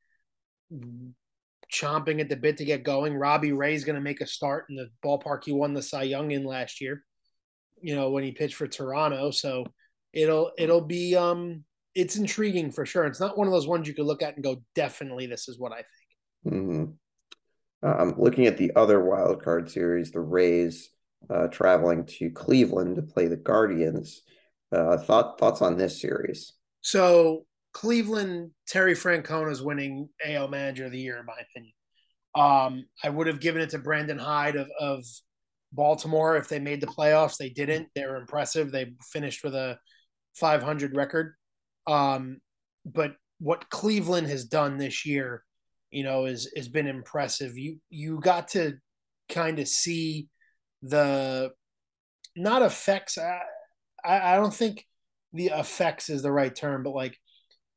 chomping 1.71 2.19
at 2.19 2.29
the 2.29 2.35
bit 2.35 2.57
to 2.57 2.65
get 2.65 2.83
going. 2.83 3.15
Robbie 3.15 3.51
Ray's 3.51 3.83
going 3.83 3.95
to 3.95 4.01
make 4.01 4.21
a 4.21 4.27
start 4.27 4.65
in 4.69 4.75
the 4.75 4.89
ballpark 5.03 5.43
he 5.43 5.51
won 5.51 5.73
the 5.73 5.81
Cy 5.81 6.03
Young 6.03 6.31
in 6.31 6.43
last 6.43 6.81
year. 6.81 7.03
You 7.81 7.95
know 7.95 8.09
when 8.09 8.23
he 8.23 8.31
pitched 8.31 8.55
for 8.55 8.67
Toronto, 8.67 9.29
so 9.31 9.65
it'll 10.13 10.51
it'll 10.57 10.81
be 10.81 11.15
um 11.15 11.63
it's 11.95 12.15
intriguing 12.15 12.71
for 12.71 12.85
sure. 12.85 13.05
It's 13.05 13.19
not 13.19 13.37
one 13.37 13.47
of 13.47 13.53
those 13.53 13.67
ones 13.67 13.87
you 13.87 13.93
could 13.93 14.05
look 14.05 14.21
at 14.21 14.35
and 14.35 14.43
go, 14.43 14.61
definitely 14.75 15.25
this 15.25 15.47
is 15.47 15.57
what 15.57 15.71
I 15.71 15.77
think. 15.77 16.55
Mm-hmm. 16.55 17.89
Um, 17.89 18.15
looking 18.17 18.45
at 18.45 18.57
the 18.57 18.71
other 18.75 19.03
wild 19.03 19.43
card 19.43 19.69
series, 19.69 20.11
the 20.11 20.19
Rays 20.19 20.89
uh, 21.29 21.47
traveling 21.47 22.05
to 22.05 22.29
Cleveland 22.29 22.95
to 22.97 23.01
play 23.01 23.27
the 23.27 23.37
Guardians. 23.37 24.21
Uh, 24.71 24.97
thought 24.97 25.39
thoughts 25.39 25.61
on 25.61 25.77
this 25.77 25.99
series? 25.99 26.53
So 26.81 27.45
Cleveland, 27.73 28.51
Terry 28.67 28.93
Francona 28.93 29.51
is 29.51 29.61
winning 29.61 30.09
AL 30.25 30.49
Manager 30.49 30.85
of 30.85 30.91
the 30.91 30.99
Year, 30.99 31.17
in 31.17 31.25
my 31.25 31.37
opinion. 31.49 31.73
Um, 32.35 32.85
I 33.03 33.09
would 33.09 33.27
have 33.27 33.39
given 33.39 33.61
it 33.61 33.71
to 33.71 33.79
Brandon 33.79 34.19
Hyde 34.19 34.55
of, 34.55 34.69
of 34.79 35.03
Baltimore 35.71 36.37
if 36.37 36.47
they 36.47 36.59
made 36.59 36.81
the 36.81 36.87
playoffs. 36.87 37.37
They 37.37 37.49
didn't. 37.49 37.87
They 37.95 38.05
were 38.05 38.17
impressive. 38.17 38.71
They 38.71 38.93
finished 39.11 39.43
with 39.43 39.55
a 39.55 39.79
500 40.39 40.95
record. 40.95 41.35
Um, 41.87 42.39
but 42.85 43.15
what 43.39 43.69
Cleveland 43.69 44.27
has 44.27 44.45
done 44.45 44.77
this 44.77 45.05
year, 45.05 45.43
you 45.91 46.03
know, 46.03 46.25
is 46.25 46.51
has 46.55 46.67
been 46.67 46.87
impressive. 46.87 47.57
You 47.57 47.77
you 47.89 48.19
got 48.19 48.49
to 48.49 48.75
kind 49.29 49.59
of 49.59 49.67
see 49.67 50.27
the 50.81 51.51
not 52.35 52.61
effects. 52.61 53.17
I, 53.17 53.39
I 54.05 54.35
don't 54.35 54.53
think 54.53 54.85
the 55.33 55.47
effects 55.47 56.09
is 56.09 56.21
the 56.21 56.31
right 56.31 56.53
term, 56.53 56.83
but 56.83 56.93
like 56.93 57.17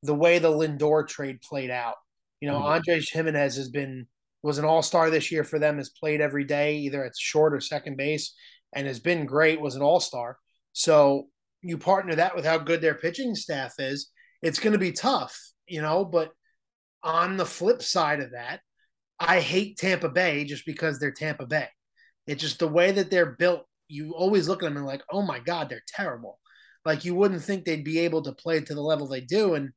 the 0.02 0.14
way 0.14 0.38
the 0.38 0.50
Lindor 0.50 1.06
trade 1.06 1.40
played 1.42 1.70
out. 1.70 1.96
You 2.40 2.48
know, 2.48 2.58
mm-hmm. 2.58 2.72
Andres 2.72 3.10
Gimenez 3.10 3.56
has 3.56 3.68
been 3.68 4.06
was 4.42 4.58
an 4.58 4.64
all 4.64 4.82
star 4.82 5.10
this 5.10 5.30
year 5.30 5.44
for 5.44 5.58
them. 5.58 5.76
Has 5.76 5.90
played 5.90 6.20
every 6.20 6.44
day, 6.44 6.76
either 6.76 7.04
at 7.04 7.12
short 7.18 7.54
or 7.54 7.60
second 7.60 7.96
base, 7.96 8.34
and 8.74 8.86
has 8.86 9.00
been 9.00 9.26
great. 9.26 9.60
Was 9.60 9.76
an 9.76 9.82
all 9.82 10.00
star. 10.00 10.38
So 10.72 11.28
you 11.62 11.78
partner 11.78 12.14
that 12.14 12.34
with 12.34 12.44
how 12.44 12.58
good 12.58 12.80
their 12.80 12.94
pitching 12.94 13.34
staff 13.34 13.74
is, 13.78 14.10
it's 14.42 14.58
going 14.58 14.72
to 14.72 14.78
be 14.78 14.92
tough, 14.92 15.38
you 15.66 15.82
know. 15.82 16.04
But 16.04 16.30
on 17.02 17.36
the 17.36 17.46
flip 17.46 17.82
side 17.82 18.20
of 18.20 18.32
that, 18.32 18.60
I 19.18 19.40
hate 19.40 19.76
Tampa 19.76 20.08
Bay 20.08 20.44
just 20.44 20.64
because 20.64 20.98
they're 20.98 21.10
Tampa 21.12 21.46
Bay. 21.46 21.68
It's 22.26 22.40
just 22.40 22.58
the 22.58 22.68
way 22.68 22.92
that 22.92 23.10
they're 23.10 23.36
built. 23.36 23.66
You 23.88 24.14
always 24.14 24.48
look 24.48 24.62
at 24.62 24.66
them 24.66 24.76
and 24.76 24.86
like, 24.86 25.02
oh 25.10 25.22
my 25.22 25.40
god, 25.40 25.68
they're 25.68 25.82
terrible. 25.86 26.38
Like 26.84 27.04
you 27.04 27.14
wouldn't 27.14 27.42
think 27.42 27.64
they'd 27.64 27.84
be 27.84 28.00
able 28.00 28.22
to 28.22 28.32
play 28.32 28.60
to 28.60 28.74
the 28.74 28.80
level 28.80 29.06
they 29.06 29.20
do, 29.20 29.54
and 29.54 29.70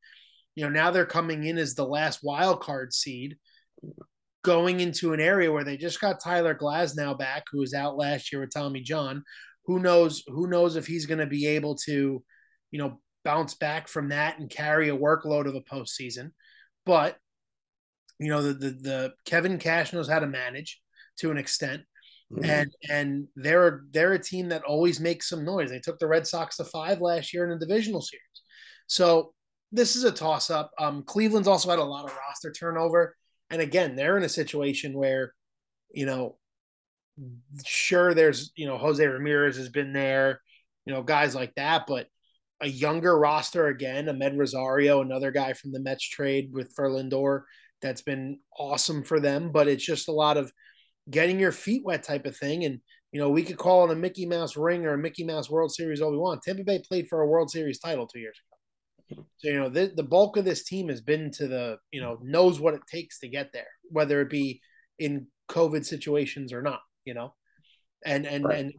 you 0.56 0.64
know 0.64 0.70
now 0.70 0.92
they're 0.92 1.06
coming 1.06 1.44
in 1.44 1.58
as 1.58 1.76
the 1.76 1.86
last 1.86 2.20
wild 2.24 2.62
card 2.62 2.94
seed, 2.94 3.36
going 4.44 4.80
into 4.80 5.12
an 5.14 5.20
area 5.20 5.52
where 5.52 5.66
they 5.66 5.76
just 5.76 6.00
got 6.00 6.22
Tyler 6.22 6.56
Glasnow 6.56 7.18
back, 7.18 7.44
who 7.52 7.60
was 7.60 7.74
out 7.74 7.98
last 7.98 8.32
year 8.32 8.40
with 8.40 8.54
Tommy 8.54 8.82
John, 8.82 9.24
who 9.66 9.80
knows 9.80 10.24
who 10.28 10.48
knows 10.48 10.76
if 10.76 10.88
he's 10.88 11.06
going 11.06 11.20
to 11.20 11.26
be 11.26 11.48
able 11.48 11.76
to 11.76 12.24
you 12.74 12.80
know, 12.80 13.00
bounce 13.24 13.54
back 13.54 13.88
from 13.88 14.10
that 14.10 14.40
and 14.40 14.50
carry 14.50 14.90
a 14.90 14.98
workload 14.98 15.48
of 15.48 15.56
a 15.56 15.62
postseason. 15.62 16.32
But 16.86 17.18
you 18.20 18.30
know, 18.30 18.42
the 18.42 18.54
the, 18.54 18.70
the 18.72 19.14
Kevin 19.26 19.60
Cash 19.60 19.94
knows 19.94 20.10
how 20.10 20.20
to 20.20 20.28
manage 20.28 20.82
to 21.20 21.32
an 21.32 21.38
extent. 21.38 21.84
Mm-hmm. 22.32 22.50
And 22.50 22.72
and 22.90 23.28
they're 23.36 23.84
they're 23.92 24.14
a 24.14 24.22
team 24.22 24.50
that 24.50 24.64
always 24.64 25.00
makes 25.00 25.30
some 25.30 25.46
noise. 25.46 25.70
They 25.70 25.80
took 25.80 26.00
the 26.00 26.08
Red 26.08 26.26
Sox 26.26 26.58
to 26.58 26.66
five 26.66 27.00
last 27.00 27.32
year 27.32 27.44
in 27.44 27.52
the 27.52 27.66
divisional 27.66 28.02
series. 28.02 28.24
So 28.88 29.34
this 29.72 29.96
is 29.96 30.04
a 30.04 30.12
toss 30.12 30.50
up. 30.50 30.72
Um, 30.80 31.04
Cleveland's 31.04 31.48
also 31.48 31.70
had 31.70 31.80
a 31.80 31.84
lot 31.84 32.06
of 32.06 32.18
roster 32.28 32.52
turnover. 32.52 33.16
And 33.52 33.62
again, 33.62 33.96
they're 33.96 34.18
in 34.18 34.24
a 34.24 34.30
situation 34.30 34.94
where, 34.94 35.34
you 35.92 36.08
know, 36.08 36.38
sure 37.66 38.14
there's, 38.14 38.52
you 38.56 38.66
know, 38.66 38.78
Jose 38.78 39.06
Ramirez 39.06 39.58
has 39.58 39.70
been 39.70 39.94
there, 39.94 40.42
you 40.86 40.94
know, 40.94 41.04
guys 41.04 41.36
like 41.36 41.54
that, 41.56 41.86
but 41.88 42.08
a 42.62 42.68
younger 42.68 43.18
roster 43.18 43.68
again, 43.68 44.06
Amed 44.06 44.38
Rosario, 44.38 45.02
another 45.02 45.32
guy 45.32 45.54
from 45.54 45.72
the 45.72 45.82
Mets 45.82 46.08
trade 46.08 46.52
with 46.54 46.74
Lindor, 46.76 47.42
that's 47.82 48.02
been 48.02 48.40
awesome 48.58 49.04
for 49.04 49.20
them. 49.20 49.52
But 49.52 49.68
it's 49.68 49.86
just 49.86 50.08
a 50.08 50.14
lot 50.14 50.38
of 50.38 50.52
getting 51.10 51.40
your 51.40 51.52
feet 51.52 51.84
wet 51.84 52.04
type 52.04 52.26
of 52.26 52.38
thing. 52.38 52.64
And, 52.64 52.80
you 53.12 53.20
know, 53.20 53.30
we 53.30 53.44
could 53.44 53.58
call 53.58 53.86
it 53.86 53.94
a 53.94 53.96
Mickey 53.96 54.26
Mouse 54.26 54.56
ring 54.56 54.86
or 54.86 54.94
a 54.94 54.98
Mickey 54.98 55.26
Mouse 55.26 55.50
World 55.50 55.74
Series 55.74 56.02
all 56.02 56.12
we 56.12 56.18
want. 56.18 56.42
Tampa 56.42 56.64
Bay 56.64 56.82
played 56.88 57.08
for 57.10 57.22
a 57.22 57.28
World 57.28 57.52
Series 57.52 57.80
title 57.80 58.08
two 58.08 58.20
years 58.20 58.40
ago. 58.40 59.26
So, 59.38 59.50
you 59.50 59.60
know, 59.60 59.70
the, 59.70 59.92
the 59.94 60.04
bulk 60.04 60.38
of 60.38 60.46
this 60.46 60.64
team 60.64 60.88
has 60.88 61.02
been 61.02 61.30
to 61.32 61.48
the, 61.48 61.78
you 61.92 62.02
know, 62.02 62.18
knows 62.24 62.60
what 62.60 62.74
it 62.74 62.82
takes 62.90 63.20
to 63.20 63.28
get 63.28 63.52
there, 63.52 63.68
whether 63.90 64.22
it 64.22 64.30
be 64.30 64.62
in 64.98 65.28
COVID 65.50 65.86
situations 65.86 66.54
or 66.54 66.62
not, 66.62 66.80
you 67.06 67.14
know. 67.14 67.34
And 68.06 68.26
and 68.26 68.46
right. 68.46 68.58
and 68.60 68.74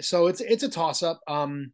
so 0.00 0.26
it's 0.26 0.40
it's 0.40 0.62
a 0.62 0.68
toss 0.68 1.02
up. 1.02 1.20
Um 1.26 1.72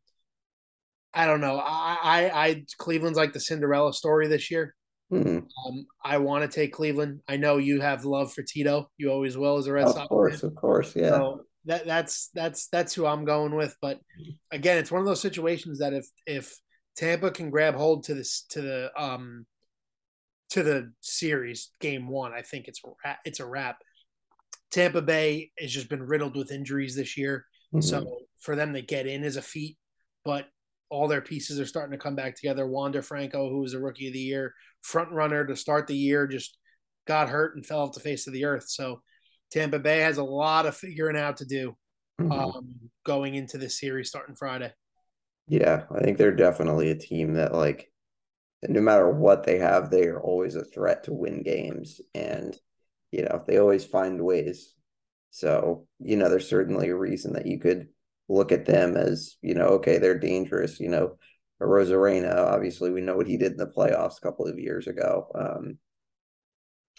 I 1.14 1.26
don't 1.26 1.40
know. 1.40 1.58
I, 1.58 1.96
I, 2.02 2.46
I 2.46 2.64
Cleveland's 2.76 3.18
like 3.18 3.32
the 3.32 3.40
Cinderella 3.40 3.94
story 3.94 4.28
this 4.28 4.50
year. 4.50 4.74
Mm-hmm. 5.12 5.38
Um, 5.38 5.86
I 6.04 6.18
want 6.18 6.48
to 6.48 6.54
take 6.54 6.72
Cleveland. 6.72 7.20
I 7.26 7.38
know 7.38 7.56
you 7.56 7.80
have 7.80 8.04
love 8.04 8.32
for 8.32 8.42
Tito. 8.42 8.90
You 8.98 9.10
always 9.10 9.38
will 9.38 9.56
as 9.56 9.66
a 9.66 9.72
Red 9.72 9.86
of 9.86 9.92
Sox. 9.92 10.02
Of 10.02 10.08
course, 10.08 10.40
fan. 10.40 10.50
of 10.50 10.56
course, 10.56 10.94
yeah. 10.94 11.10
So 11.10 11.44
that 11.64 11.86
that's 11.86 12.28
that's 12.34 12.68
that's 12.68 12.94
who 12.94 13.06
I'm 13.06 13.24
going 13.24 13.54
with. 13.54 13.74
But 13.80 14.00
again, 14.50 14.76
it's 14.76 14.92
one 14.92 15.00
of 15.00 15.06
those 15.06 15.20
situations 15.20 15.78
that 15.78 15.94
if 15.94 16.06
if 16.26 16.54
Tampa 16.96 17.30
can 17.30 17.48
grab 17.48 17.74
hold 17.74 18.04
to 18.04 18.14
this 18.14 18.44
to 18.50 18.60
the 18.60 18.90
um 18.96 19.46
to 20.50 20.62
the 20.62 20.92
series 21.00 21.70
game 21.80 22.08
one, 22.08 22.32
I 22.32 22.42
think 22.42 22.68
it's 22.68 22.82
it's 23.24 23.40
a 23.40 23.46
wrap. 23.46 23.78
Tampa 24.70 25.02
Bay 25.02 25.50
has 25.58 25.72
just 25.72 25.88
been 25.88 26.02
riddled 26.02 26.36
with 26.36 26.52
injuries 26.52 26.94
this 26.94 27.16
year, 27.16 27.46
mm-hmm. 27.74 27.80
so 27.80 28.18
for 28.40 28.54
them 28.54 28.74
to 28.74 28.82
get 28.82 29.06
in 29.06 29.24
is 29.24 29.36
a 29.36 29.42
feat. 29.42 29.76
But 30.24 30.46
all 30.90 31.08
their 31.08 31.20
pieces 31.20 31.60
are 31.60 31.66
starting 31.66 31.92
to 31.92 32.02
come 32.02 32.16
back 32.16 32.34
together. 32.34 32.66
Wander 32.66 33.02
Franco, 33.02 33.50
who 33.50 33.60
was 33.60 33.74
a 33.74 33.80
rookie 33.80 34.08
of 34.08 34.12
the 34.12 34.18
year, 34.18 34.54
front 34.82 35.10
runner 35.12 35.46
to 35.46 35.56
start 35.56 35.86
the 35.86 35.96
year, 35.96 36.26
just 36.26 36.56
got 37.06 37.28
hurt 37.28 37.56
and 37.56 37.64
fell 37.64 37.80
off 37.80 37.92
the 37.92 38.00
face 38.00 38.26
of 38.26 38.32
the 38.32 38.44
earth. 38.44 38.68
So 38.68 39.02
Tampa 39.50 39.78
Bay 39.78 40.00
has 40.00 40.18
a 40.18 40.24
lot 40.24 40.66
of 40.66 40.76
figuring 40.76 41.16
out 41.16 41.38
to 41.38 41.44
do 41.46 41.76
mm-hmm. 42.20 42.32
um, 42.32 42.74
going 43.04 43.34
into 43.34 43.58
this 43.58 43.78
series 43.78 44.08
starting 44.08 44.34
Friday. 44.34 44.72
Yeah, 45.46 45.84
I 45.94 46.00
think 46.00 46.18
they're 46.18 46.32
definitely 46.32 46.90
a 46.90 46.94
team 46.94 47.34
that 47.34 47.54
like 47.54 47.90
no 48.66 48.80
matter 48.80 49.10
what 49.10 49.44
they 49.44 49.58
have, 49.58 49.90
they 49.90 50.06
are 50.06 50.20
always 50.20 50.56
a 50.56 50.64
threat 50.64 51.04
to 51.04 51.12
win 51.12 51.42
games. 51.42 52.00
And, 52.14 52.56
you 53.10 53.22
know, 53.22 53.42
they 53.46 53.58
always 53.58 53.84
find 53.84 54.20
ways. 54.20 54.74
So, 55.30 55.86
you 55.98 56.16
know, 56.16 56.28
there's 56.28 56.48
certainly 56.48 56.88
a 56.88 56.96
reason 56.96 57.34
that 57.34 57.46
you 57.46 57.58
could 57.58 57.88
look 58.28 58.52
at 58.52 58.66
them 58.66 58.96
as 58.96 59.36
you 59.42 59.54
know 59.54 59.66
okay 59.66 59.98
they're 59.98 60.18
dangerous 60.18 60.78
you 60.80 60.88
know 60.88 61.16
Arozarena 61.62 62.36
obviously 62.36 62.90
we 62.90 63.00
know 63.00 63.16
what 63.16 63.26
he 63.26 63.36
did 63.36 63.52
in 63.52 63.58
the 63.58 63.66
playoffs 63.66 64.18
a 64.18 64.20
couple 64.20 64.46
of 64.46 64.58
years 64.58 64.86
ago 64.86 65.26
um, 65.34 65.78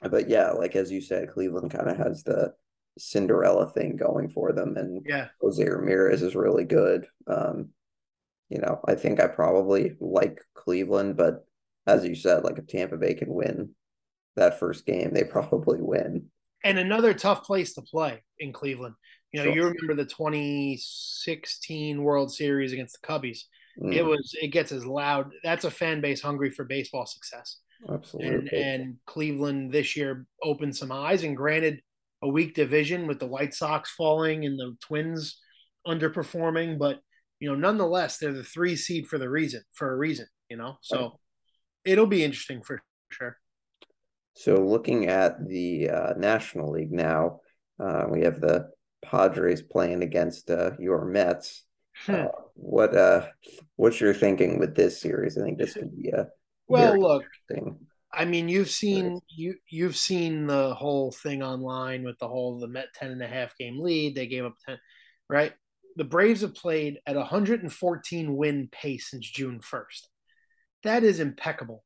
but 0.09 0.29
yeah 0.29 0.51
like 0.51 0.75
as 0.75 0.91
you 0.91 1.01
said 1.01 1.31
Cleveland 1.31 1.71
kind 1.71 1.89
of 1.89 1.97
has 1.97 2.23
the 2.23 2.53
Cinderella 2.97 3.69
thing 3.69 3.95
going 3.95 4.29
for 4.29 4.51
them 4.51 4.75
and 4.75 5.03
yeah 5.05 5.27
Jose 5.41 5.63
Ramirez 5.63 6.21
is 6.21 6.35
really 6.35 6.65
good 6.65 7.05
um, 7.27 7.69
you 8.49 8.59
know 8.59 8.81
I 8.85 8.95
think 8.95 9.21
I 9.21 9.27
probably 9.27 9.95
like 9.99 10.41
Cleveland 10.55 11.15
but 11.15 11.45
as 11.85 12.05
you 12.05 12.15
said 12.15 12.43
like 12.43 12.57
if 12.57 12.67
Tampa 12.67 12.97
Bay 12.97 13.13
can 13.13 13.33
win 13.33 13.69
that 14.39 14.59
first 14.59 14.85
game 14.85 15.11
they 15.13 15.23
probably 15.23 15.81
win 15.81 16.25
and 16.63 16.77
another 16.77 17.13
tough 17.13 17.43
place 17.43 17.73
to 17.73 17.81
play 17.81 18.21
in 18.39 18.51
Cleveland 18.51 18.95
you 19.31 19.39
know, 19.39 19.45
sure. 19.45 19.55
you 19.55 19.63
remember 19.63 19.93
the 19.95 20.09
2016 20.09 22.01
World 22.01 22.33
Series 22.33 22.73
against 22.73 22.99
the 22.99 23.07
Cubbies. 23.07 23.41
Mm. 23.79 23.93
It 23.93 24.03
was 24.03 24.35
it 24.41 24.47
gets 24.47 24.71
as 24.71 24.85
loud. 24.85 25.31
That's 25.43 25.65
a 25.65 25.71
fan 25.71 26.01
base 26.01 26.21
hungry 26.21 26.49
for 26.49 26.65
baseball 26.65 27.05
success. 27.05 27.57
Absolutely. 27.87 28.29
And, 28.29 28.49
and 28.49 28.95
Cleveland 29.05 29.71
this 29.71 29.95
year 29.95 30.25
opened 30.43 30.75
some 30.75 30.91
eyes 30.91 31.23
and 31.23 31.37
granted 31.37 31.81
a 32.21 32.27
weak 32.27 32.55
division 32.55 33.07
with 33.07 33.19
the 33.19 33.27
White 33.27 33.53
Sox 33.53 33.91
falling 33.91 34.45
and 34.45 34.59
the 34.59 34.75
Twins 34.81 35.39
underperforming, 35.87 36.77
but 36.77 36.99
you 37.39 37.47
know, 37.47 37.55
nonetheless, 37.55 38.17
they're 38.17 38.33
the 38.33 38.43
three 38.43 38.75
seed 38.75 39.07
for 39.07 39.17
the 39.17 39.29
reason 39.29 39.61
for 39.73 39.93
a 39.93 39.95
reason, 39.95 40.25
you 40.49 40.57
know. 40.57 40.77
So 40.81 40.99
right. 40.99 41.11
it'll 41.85 42.07
be 42.07 42.23
interesting 42.23 42.61
for 42.63 42.81
sure. 43.11 43.37
So 44.33 44.55
looking 44.55 45.07
at 45.07 45.47
the 45.47 45.89
uh, 45.89 46.13
National 46.17 46.71
League 46.71 46.91
now, 46.91 47.41
uh, 47.79 48.05
we 48.09 48.21
have 48.21 48.39
the 48.41 48.69
Padres 49.03 49.61
playing 49.61 50.03
against 50.03 50.49
uh, 50.49 50.71
your 50.79 51.05
Mets. 51.05 51.63
Hmm. 52.05 52.13
Uh, 52.13 52.25
what 52.53 52.95
uh, 52.95 53.27
what's 53.75 53.99
your 53.99 54.13
thinking 54.13 54.59
with 54.59 54.75
this 54.75 55.01
series? 55.01 55.37
I 55.37 55.43
think 55.43 55.57
this 55.57 55.73
could 55.73 55.95
be 55.95 56.09
a 56.09 56.27
well. 56.67 56.97
Look, 56.99 57.25
I 58.13 58.25
mean, 58.25 58.47
you've 58.49 58.69
seen 58.69 59.19
you 59.29 59.55
you've 59.67 59.97
seen 59.97 60.47
the 60.47 60.73
whole 60.73 61.11
thing 61.11 61.43
online 61.43 62.03
with 62.03 62.17
the 62.19 62.27
whole 62.27 62.59
the 62.59 62.67
Met 62.67 62.87
ten 62.93 63.11
and 63.11 63.21
a 63.21 63.27
half 63.27 63.57
game 63.57 63.81
lead. 63.81 64.15
They 64.15 64.27
gave 64.27 64.45
up 64.45 64.55
ten, 64.65 64.77
right? 65.29 65.53
The 65.95 66.05
Braves 66.05 66.41
have 66.41 66.55
played 66.55 66.99
at 67.05 67.17
114 67.17 68.37
win 68.37 68.69
pace 68.71 69.09
since 69.09 69.29
June 69.29 69.59
1st. 69.59 70.07
That 70.83 71.03
is 71.03 71.19
impeccable, 71.19 71.83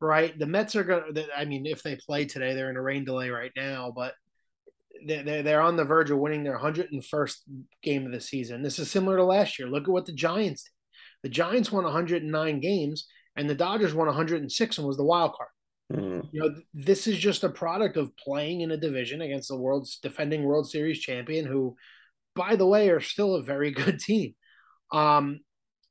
right? 0.00 0.38
The 0.38 0.46
Mets 0.46 0.76
are 0.76 0.84
going 0.84 1.14
to, 1.14 1.26
I 1.36 1.44
mean, 1.44 1.66
if 1.66 1.82
they 1.82 1.96
play 1.96 2.24
today, 2.24 2.54
they're 2.54 2.70
in 2.70 2.76
a 2.76 2.82
rain 2.82 3.04
delay 3.04 3.30
right 3.30 3.52
now, 3.56 3.92
but 3.94 4.14
they're, 5.06 5.42
they're 5.42 5.60
on 5.60 5.76
the 5.76 5.84
verge 5.84 6.10
of 6.10 6.18
winning 6.18 6.44
their 6.44 6.58
101st 6.58 7.36
game 7.82 8.06
of 8.06 8.12
the 8.12 8.20
season. 8.20 8.62
This 8.62 8.78
is 8.78 8.90
similar 8.90 9.16
to 9.16 9.24
last 9.24 9.58
year. 9.58 9.68
Look 9.68 9.84
at 9.84 9.90
what 9.90 10.06
the 10.06 10.12
Giants 10.12 10.64
did. 10.64 10.70
The 11.22 11.28
Giants 11.30 11.72
won 11.72 11.84
109 11.84 12.60
games, 12.60 13.08
and 13.36 13.50
the 13.50 13.54
Dodgers 13.54 13.94
won 13.94 14.06
106 14.06 14.78
and 14.78 14.86
was 14.86 14.96
the 14.96 15.04
wild 15.04 15.34
card. 15.34 15.48
Mm-hmm. 15.92 16.28
You 16.32 16.40
know, 16.40 16.54
this 16.74 17.06
is 17.06 17.16
just 17.18 17.44
a 17.44 17.48
product 17.48 17.96
of 17.96 18.16
playing 18.16 18.60
in 18.60 18.70
a 18.70 18.76
division 18.76 19.22
against 19.22 19.48
the 19.48 19.56
world's 19.56 19.98
defending 19.98 20.42
World 20.42 20.68
Series 20.68 21.00
champion, 21.00 21.46
who, 21.46 21.76
by 22.34 22.56
the 22.56 22.66
way, 22.66 22.90
are 22.90 23.00
still 23.00 23.34
a 23.34 23.42
very 23.42 23.70
good 23.72 23.98
team. 23.98 24.34
Um, 24.92 25.40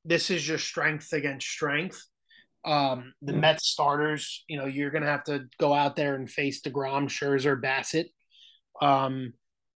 this 0.03 0.29
is 0.29 0.43
just 0.43 0.65
strength 0.65 1.11
against 1.13 1.47
strength. 1.47 2.01
Um, 2.65 3.13
the. 3.21 3.33
Mets 3.33 3.67
starters, 3.67 4.43
you 4.47 4.57
know, 4.57 4.65
you're 4.65 4.89
going 4.89 5.03
to 5.03 5.09
have 5.09 5.23
to 5.25 5.45
go 5.59 5.73
out 5.73 5.95
there 5.95 6.15
and 6.15 6.29
face 6.29 6.61
DeGrom, 6.61 7.07
Scherzer, 7.07 7.61
Bassitt 7.61 8.07
um, 8.81 9.33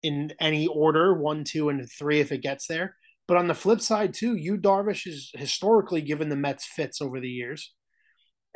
in 0.03 0.33
any 0.39 0.67
order 0.67 1.13
one, 1.13 1.43
two, 1.43 1.69
and 1.69 1.89
three 1.91 2.19
if 2.19 2.31
it 2.31 2.41
gets 2.41 2.67
there. 2.67 2.95
But 3.27 3.37
on 3.37 3.47
the 3.47 3.55
flip 3.55 3.81
side, 3.81 4.13
too, 4.13 4.35
you 4.35 4.57
Darvish 4.57 5.05
has 5.05 5.31
historically 5.33 6.01
given 6.01 6.29
the 6.29 6.35
Mets 6.35 6.65
fits 6.65 7.01
over 7.01 7.19
the 7.19 7.29
years, 7.29 7.73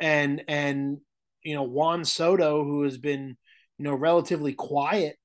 and 0.00 0.42
and 0.46 0.98
you 1.42 1.54
know 1.54 1.64
Juan 1.64 2.04
Soto, 2.04 2.64
who 2.64 2.84
has 2.84 2.96
been 2.96 3.36
you 3.78 3.84
know 3.84 3.94
relatively 3.94 4.52
quiet 4.52 5.16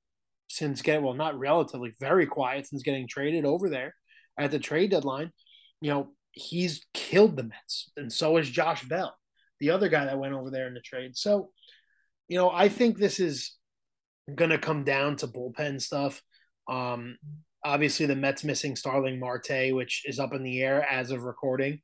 since 0.47 0.81
get 0.81 1.01
well 1.01 1.13
not 1.13 1.37
relatively 1.37 1.93
very 1.99 2.25
quiet 2.25 2.67
since 2.67 2.83
getting 2.83 3.07
traded 3.07 3.45
over 3.45 3.69
there 3.69 3.93
at 4.37 4.51
the 4.51 4.59
trade 4.59 4.91
deadline. 4.91 5.31
You 5.79 5.91
know 5.91 6.13
he's 6.35 6.85
killed 6.93 7.37
the 7.37 7.43
Mets, 7.43 7.91
and 7.97 8.11
so 8.11 8.37
is 8.37 8.49
Josh 8.49 8.87
Bell, 8.87 9.15
the 9.59 9.71
other 9.71 9.89
guy 9.89 10.05
that 10.05 10.19
went 10.19 10.33
over 10.33 10.51
there 10.51 10.67
in 10.67 10.73
the 10.73 10.81
trade. 10.81 11.15
So, 11.15 11.49
you 12.27 12.37
know, 12.37 12.51
I 12.51 12.69
think 12.69 12.97
this 12.97 13.19
is 13.19 13.55
going 14.33 14.51
to 14.51 14.57
come 14.57 14.83
down 14.83 15.15
to 15.17 15.27
bullpen 15.27 15.81
stuff. 15.81 16.21
Um, 16.69 17.17
obviously, 17.63 18.05
the 18.05 18.15
Mets 18.15 18.43
missing 18.43 18.75
Starling 18.75 19.19
Marte, 19.19 19.73
which 19.73 20.03
is 20.05 20.19
up 20.19 20.33
in 20.33 20.43
the 20.43 20.61
air 20.61 20.83
as 20.83 21.11
of 21.11 21.23
recording 21.23 21.79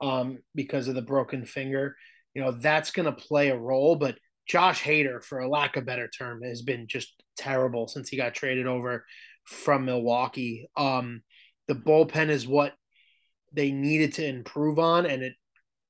um, 0.00 0.38
because 0.54 0.88
of 0.88 0.94
the 0.94 1.02
broken 1.02 1.44
finger. 1.44 1.94
You 2.34 2.42
know, 2.42 2.52
that's 2.52 2.92
going 2.92 3.06
to 3.06 3.12
play 3.12 3.50
a 3.50 3.58
role, 3.58 3.96
but 3.96 4.16
Josh 4.46 4.82
Hader, 4.82 5.22
for 5.22 5.40
a 5.40 5.48
lack 5.48 5.76
of 5.76 5.84
better 5.84 6.08
term, 6.08 6.42
has 6.42 6.62
been 6.62 6.86
just 6.88 7.12
terrible 7.36 7.86
since 7.86 8.08
he 8.08 8.16
got 8.16 8.34
traded 8.34 8.66
over 8.66 9.04
from 9.44 9.84
Milwaukee. 9.84 10.68
Um, 10.76 11.22
the 11.68 11.74
bullpen 11.74 12.30
is 12.30 12.46
what 12.46 12.72
they 13.52 13.72
needed 13.72 14.14
to 14.14 14.26
improve 14.26 14.78
on, 14.78 15.06
and 15.06 15.22
it, 15.22 15.34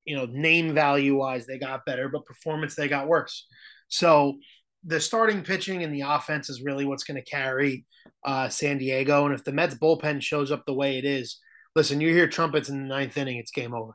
you 0.04 0.16
know, 0.16 0.26
name 0.26 0.74
value 0.74 1.16
wise, 1.16 1.46
they 1.46 1.58
got 1.58 1.84
better, 1.84 2.08
but 2.08 2.26
performance, 2.26 2.74
they 2.74 2.88
got 2.88 3.08
worse. 3.08 3.46
So 3.88 4.38
the 4.84 5.00
starting 5.00 5.42
pitching 5.42 5.82
and 5.82 5.94
the 5.94 6.02
offense 6.02 6.48
is 6.48 6.62
really 6.62 6.86
what's 6.86 7.04
going 7.04 7.22
to 7.22 7.30
carry 7.30 7.84
uh, 8.24 8.48
San 8.48 8.78
Diego. 8.78 9.26
And 9.26 9.34
if 9.34 9.44
the 9.44 9.52
Mets 9.52 9.74
bullpen 9.74 10.22
shows 10.22 10.50
up 10.50 10.64
the 10.64 10.74
way 10.74 10.96
it 10.96 11.04
is, 11.04 11.38
listen, 11.76 12.00
you 12.00 12.12
hear 12.14 12.26
trumpets 12.26 12.68
in 12.68 12.82
the 12.82 12.88
ninth 12.88 13.16
inning, 13.18 13.36
it's 13.36 13.50
game 13.50 13.74
over. 13.74 13.92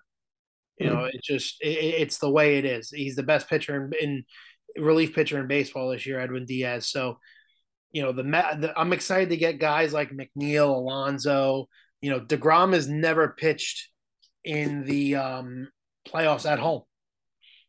You 0.78 0.90
know, 0.90 1.06
it's 1.12 1.26
just 1.26 1.56
it, 1.62 1.78
it's 2.02 2.18
the 2.18 2.30
way 2.30 2.58
it 2.58 2.66
is. 2.66 2.90
He's 2.90 3.16
the 3.16 3.24
best 3.24 3.50
pitcher 3.50 3.86
in, 3.86 3.94
in 4.00 4.84
relief 4.84 5.16
pitcher 5.16 5.40
in 5.40 5.48
baseball 5.48 5.90
this 5.90 6.06
year, 6.06 6.20
Edwin 6.20 6.46
Diaz. 6.46 6.90
So, 6.90 7.18
you 7.94 8.04
know, 8.04 8.12
the, 8.12 8.24
the 8.24 8.74
I'm 8.76 8.92
excited 8.92 9.30
to 9.30 9.38
get 9.38 9.58
guys 9.58 9.94
like 9.94 10.12
McNeil, 10.12 10.76
Alonso. 10.76 11.70
You 12.06 12.12
know, 12.12 12.20
Degrom 12.20 12.74
has 12.74 12.88
never 12.88 13.30
pitched 13.30 13.90
in 14.44 14.86
the 14.86 15.16
um, 15.16 15.70
playoffs 16.08 16.48
at 16.48 16.60
home. 16.60 16.84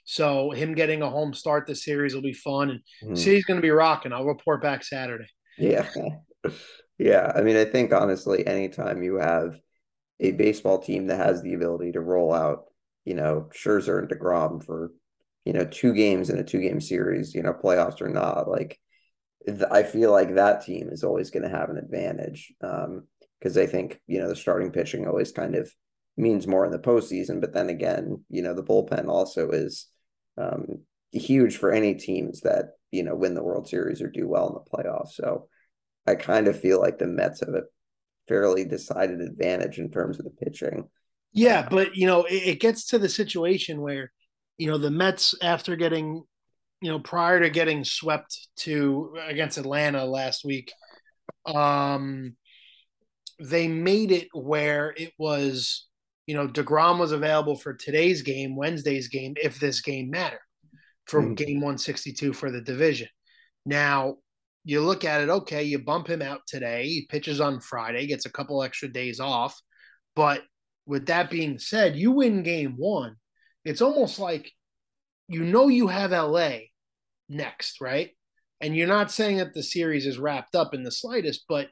So 0.05 0.51
him 0.51 0.75
getting 0.75 1.01
a 1.01 1.09
home 1.09 1.33
start 1.33 1.67
this 1.67 1.83
series 1.83 2.15
will 2.15 2.21
be 2.21 2.35
fun, 2.35 2.83
and 3.01 3.13
mm. 3.13 3.19
City's 3.19 3.47
going 3.47 3.57
to 3.57 3.63
be 3.63 3.71
rocking. 3.71 4.13
I'll 4.13 4.27
report 4.27 4.61
back 4.61 4.85
Saturday. 4.85 5.29
Yeah, 5.57 5.89
yeah. 6.99 7.33
I 7.35 7.41
mean, 7.41 7.57
I 7.57 7.65
think 7.65 7.95
honestly, 7.95 8.47
anytime 8.47 9.03
you 9.03 9.15
have 9.15 9.59
a 10.21 10.33
baseball 10.33 10.81
team 10.81 11.07
that 11.07 11.17
has 11.17 11.41
the 11.41 11.55
ability 11.55 11.93
to 11.93 12.01
roll 12.03 12.35
out, 12.35 12.67
you 13.07 13.15
know, 13.15 13.49
Scherzer 13.55 14.01
and 14.01 14.11
Degrom 14.11 14.63
for, 14.63 14.93
you 15.47 15.55
know, 15.55 15.65
two 15.65 15.95
games 15.95 16.29
in 16.29 16.37
a 16.39 16.45
two-game 16.45 16.83
series, 16.83 17.35
you 17.35 17.43
know, 17.43 17.55
playoffs 17.55 18.03
or 18.03 18.11
not, 18.11 18.51
like 18.51 18.79
I 19.71 19.83
feel 19.83 20.11
like 20.11 20.35
that 20.35 20.67
team 20.67 20.91
is 20.93 21.05
always 21.05 21.31
going 21.31 21.45
to 21.45 21.57
have 21.57 21.71
an 21.71 21.79
advantage 21.79 22.53
because 23.47 23.57
I 23.57 23.67
think 23.67 24.01
you 24.09 24.19
know 24.19 24.29
the 24.29 24.35
starting 24.35 24.73
pitching 24.73 25.07
always 25.07 25.31
kind 25.31 25.55
of 25.55 25.73
means 26.17 26.49
more 26.49 26.65
in 26.65 26.73
the 26.73 26.81
postseason. 26.81 27.41
But 27.41 27.53
then 27.53 27.69
again, 27.69 28.25
you 28.29 28.43
know, 28.43 28.55
the 28.55 28.65
bullpen 28.65 29.09
also 29.09 29.51
is 29.51 29.87
um, 30.37 30.81
huge 31.13 31.57
for 31.57 31.71
any 31.71 31.95
teams 31.95 32.41
that 32.41 32.71
you 32.91 33.05
know 33.05 33.15
win 33.15 33.35
the 33.35 33.45
World 33.45 33.69
Series 33.69 34.03
or 34.03 34.11
do 34.11 34.27
well 34.27 34.49
in 34.49 34.55
the 34.55 34.85
playoffs. 34.85 35.13
So 35.13 35.49
I 36.09 36.17
kind 36.17 36.49
of 36.49 36.59
feel 36.59 36.81
like 36.81 36.99
the 36.99 37.07
Mets 37.07 37.41
have 37.41 37.51
a 37.51 37.63
fairly 38.27 38.65
decided 38.65 39.21
advantage 39.21 39.79
in 39.79 39.93
terms 39.93 40.19
of 40.19 40.25
the 40.25 40.33
pitching. 40.33 40.89
Yeah, 41.33 41.69
but 41.71 41.95
you 41.95 42.09
know, 42.09 42.25
it, 42.25 42.43
it 42.49 42.61
gets 42.61 42.89
to 42.89 42.99
the 42.99 43.09
situation 43.09 43.81
where 43.81 44.11
you 44.59 44.67
know 44.67 44.79
the 44.79 44.91
Mets 44.91 45.37
after 45.41 45.77
getting 45.77 46.25
you 46.81 46.91
know 46.91 46.99
prior 46.99 47.39
to 47.39 47.49
getting 47.49 47.85
swept 47.85 48.49
to 48.57 49.17
against 49.25 49.57
Atlanta 49.57 50.05
last 50.05 50.45
week 50.45 50.73
um 51.47 52.35
they 53.39 53.69
made 53.69 54.13
it 54.13 54.29
where 54.33 54.95
it 54.97 55.13
was 55.19 55.87
you 56.27 56.35
know, 56.35 56.49
DeGrom 56.49 56.99
was 56.99 57.13
available 57.13 57.57
for 57.57 57.73
today's 57.73 58.23
game, 58.23 58.57
Wednesday's 58.57 59.09
game, 59.09 59.35
if 59.37 59.61
this 59.61 59.81
game 59.81 60.11
mattered 60.11 60.41
for 61.07 61.23
mm-hmm. 61.23 61.35
game 61.35 61.61
162 61.61 62.33
for 62.33 62.51
the 62.51 62.61
division. 62.61 63.09
Now, 63.65 64.17
you 64.65 64.81
look 64.81 65.05
at 65.05 65.21
it, 65.21 65.29
okay, 65.29 65.63
you 65.63 65.79
bump 65.79 66.09
him 66.09 66.23
out 66.23 66.41
today. 66.49 66.89
He 66.89 67.07
pitches 67.09 67.41
on 67.41 67.61
Friday, 67.61 68.09
gets 68.09 68.27
a 68.27 68.33
couple 68.33 68.63
extra 68.63 68.89
days 68.89 69.21
off. 69.21 69.61
But 70.17 70.43
with 70.87 71.07
that 71.07 71.31
being 71.31 71.61
said, 71.61 71.95
you 71.95 72.11
win 72.11 72.43
game 72.43 72.75
one. 72.77 73.17
It's 73.65 73.83
almost 73.83 74.19
like 74.19 74.51
you 75.29 75.45
know 75.45 75.69
you 75.69 75.89
have 75.89 76.11
LA 76.11 76.59
next, 77.29 77.81
right? 77.81 78.11
And 78.61 78.77
you're 78.77 78.87
not 78.87 79.11
saying 79.11 79.37
that 79.39 79.55
the 79.55 79.63
series 79.63 80.07
is 80.07 80.19
wrapped 80.19 80.55
up 80.55 80.75
in 80.75 80.83
the 80.83 80.91
slightest, 80.91 81.45
but 81.49 81.69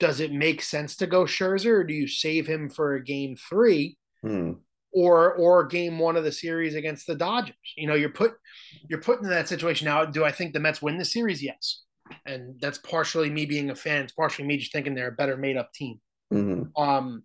does 0.00 0.20
it 0.20 0.32
make 0.32 0.62
sense 0.62 0.96
to 0.96 1.06
go 1.06 1.24
Scherzer, 1.24 1.80
or 1.80 1.84
do 1.84 1.92
you 1.92 2.06
save 2.06 2.46
him 2.46 2.68
for 2.68 2.94
a 2.94 3.04
game 3.04 3.36
three, 3.36 3.96
hmm. 4.22 4.52
or 4.92 5.34
or 5.34 5.66
game 5.66 5.98
one 5.98 6.16
of 6.16 6.24
the 6.24 6.32
series 6.32 6.74
against 6.74 7.06
the 7.06 7.16
Dodgers? 7.16 7.56
You 7.76 7.88
know, 7.88 7.94
you're 7.94 8.10
put 8.10 8.34
you're 8.88 9.00
put 9.00 9.20
in 9.20 9.28
that 9.28 9.48
situation 9.48 9.86
now. 9.86 10.04
Do 10.04 10.24
I 10.24 10.30
think 10.30 10.52
the 10.52 10.60
Mets 10.60 10.80
win 10.80 10.98
the 10.98 11.04
series? 11.04 11.42
Yes, 11.42 11.82
and 12.26 12.60
that's 12.60 12.78
partially 12.78 13.30
me 13.30 13.46
being 13.46 13.70
a 13.70 13.74
fan. 13.74 14.04
It's 14.04 14.12
partially 14.12 14.46
me 14.46 14.58
just 14.58 14.72
thinking 14.72 14.94
they're 14.94 15.08
a 15.08 15.12
better 15.12 15.36
made 15.36 15.56
up 15.56 15.72
team. 15.72 16.00
Mm-hmm. 16.32 16.80
Um, 16.80 17.24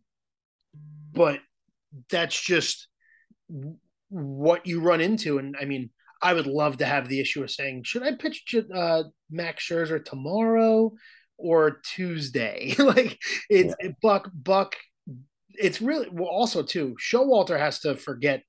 but 1.14 1.40
that's 2.10 2.42
just 2.42 2.88
what 4.10 4.66
you 4.66 4.80
run 4.82 5.02
into, 5.02 5.38
and 5.38 5.56
I 5.60 5.66
mean. 5.66 5.90
I 6.26 6.34
would 6.34 6.48
love 6.48 6.78
to 6.78 6.86
have 6.86 7.10
the 7.10 7.20
issue 7.20 7.44
of 7.44 7.52
saying, 7.52 7.84
should 7.84 8.02
I 8.02 8.14
pitch 8.14 8.56
uh, 8.74 9.04
Max 9.30 9.68
Scherzer 9.68 10.06
tomorrow? 10.06 10.94
Or 11.44 11.82
Tuesday. 11.84 12.74
like 12.80 13.20
it's 13.50 13.76
yeah. 13.82 13.90
Buck 14.02 14.32
Buck. 14.34 14.76
It's 15.50 15.82
really 15.82 16.08
well, 16.12 16.30
also 16.30 16.64
too. 16.64 16.96
Showalter 17.00 17.60
has 17.60 17.80
to 17.82 17.96
forget 17.96 18.42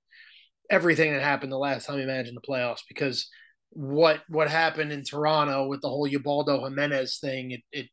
everything 0.71 1.13
that 1.13 1.23
happened 1.23 1.53
the 1.53 1.59
last 1.59 1.87
time 1.87 1.99
he 1.99 2.07
managed 2.07 2.35
the 2.35 2.41
playoffs 2.41 2.81
because 2.89 3.29
what 3.71 4.21
what 4.29 4.49
happened 4.49 4.93
in 4.93 5.03
Toronto 5.05 5.67
with 5.67 5.83
the 5.83 5.89
whole 5.89 6.07
Ubaldo 6.07 6.65
Jimenez 6.65 7.19
thing, 7.19 7.51
it, 7.51 7.61
it 7.73 7.87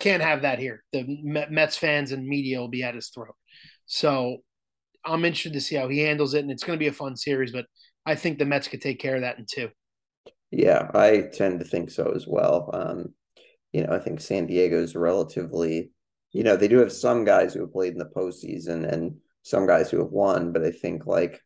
can't 0.00 0.22
have 0.22 0.42
that 0.42 0.58
here. 0.58 0.82
The 0.92 1.04
Mets 1.22 1.76
fans 1.76 2.12
and 2.12 2.26
media 2.26 2.58
will 2.58 2.68
be 2.68 2.82
at 2.82 2.96
his 2.96 3.08
throat. 3.08 3.36
So 3.86 4.38
I'm 5.04 5.24
interested 5.24 5.52
to 5.52 5.60
see 5.60 5.76
how 5.76 5.88
he 5.88 6.00
handles 6.00 6.34
it, 6.34 6.40
and 6.40 6.50
it's 6.50 6.64
going 6.64 6.76
to 6.76 6.82
be 6.82 6.88
a 6.88 6.92
fun 6.92 7.16
series. 7.16 7.52
But 7.52 7.66
I 8.04 8.16
think 8.16 8.38
the 8.38 8.44
Mets 8.44 8.68
could 8.68 8.82
take 8.82 8.98
care 8.98 9.14
of 9.14 9.22
that 9.22 9.38
in 9.38 9.46
two. 9.48 9.70
Yeah, 10.50 10.90
I 10.94 11.28
tend 11.32 11.60
to 11.60 11.64
think 11.64 11.90
so 11.90 12.12
as 12.14 12.26
well. 12.26 12.70
Um, 12.72 13.14
you 13.74 13.84
know, 13.84 13.92
I 13.92 13.98
think 13.98 14.20
San 14.20 14.46
Diego's 14.46 14.94
relatively, 14.94 15.90
you 16.30 16.44
know, 16.44 16.56
they 16.56 16.68
do 16.68 16.78
have 16.78 16.92
some 16.92 17.24
guys 17.24 17.52
who 17.52 17.60
have 17.62 17.72
played 17.72 17.92
in 17.92 17.98
the 17.98 18.04
postseason 18.04 18.88
and 18.90 19.16
some 19.42 19.66
guys 19.66 19.90
who 19.90 19.98
have 19.98 20.12
won, 20.12 20.52
but 20.52 20.62
I 20.62 20.70
think 20.70 21.06
like, 21.06 21.42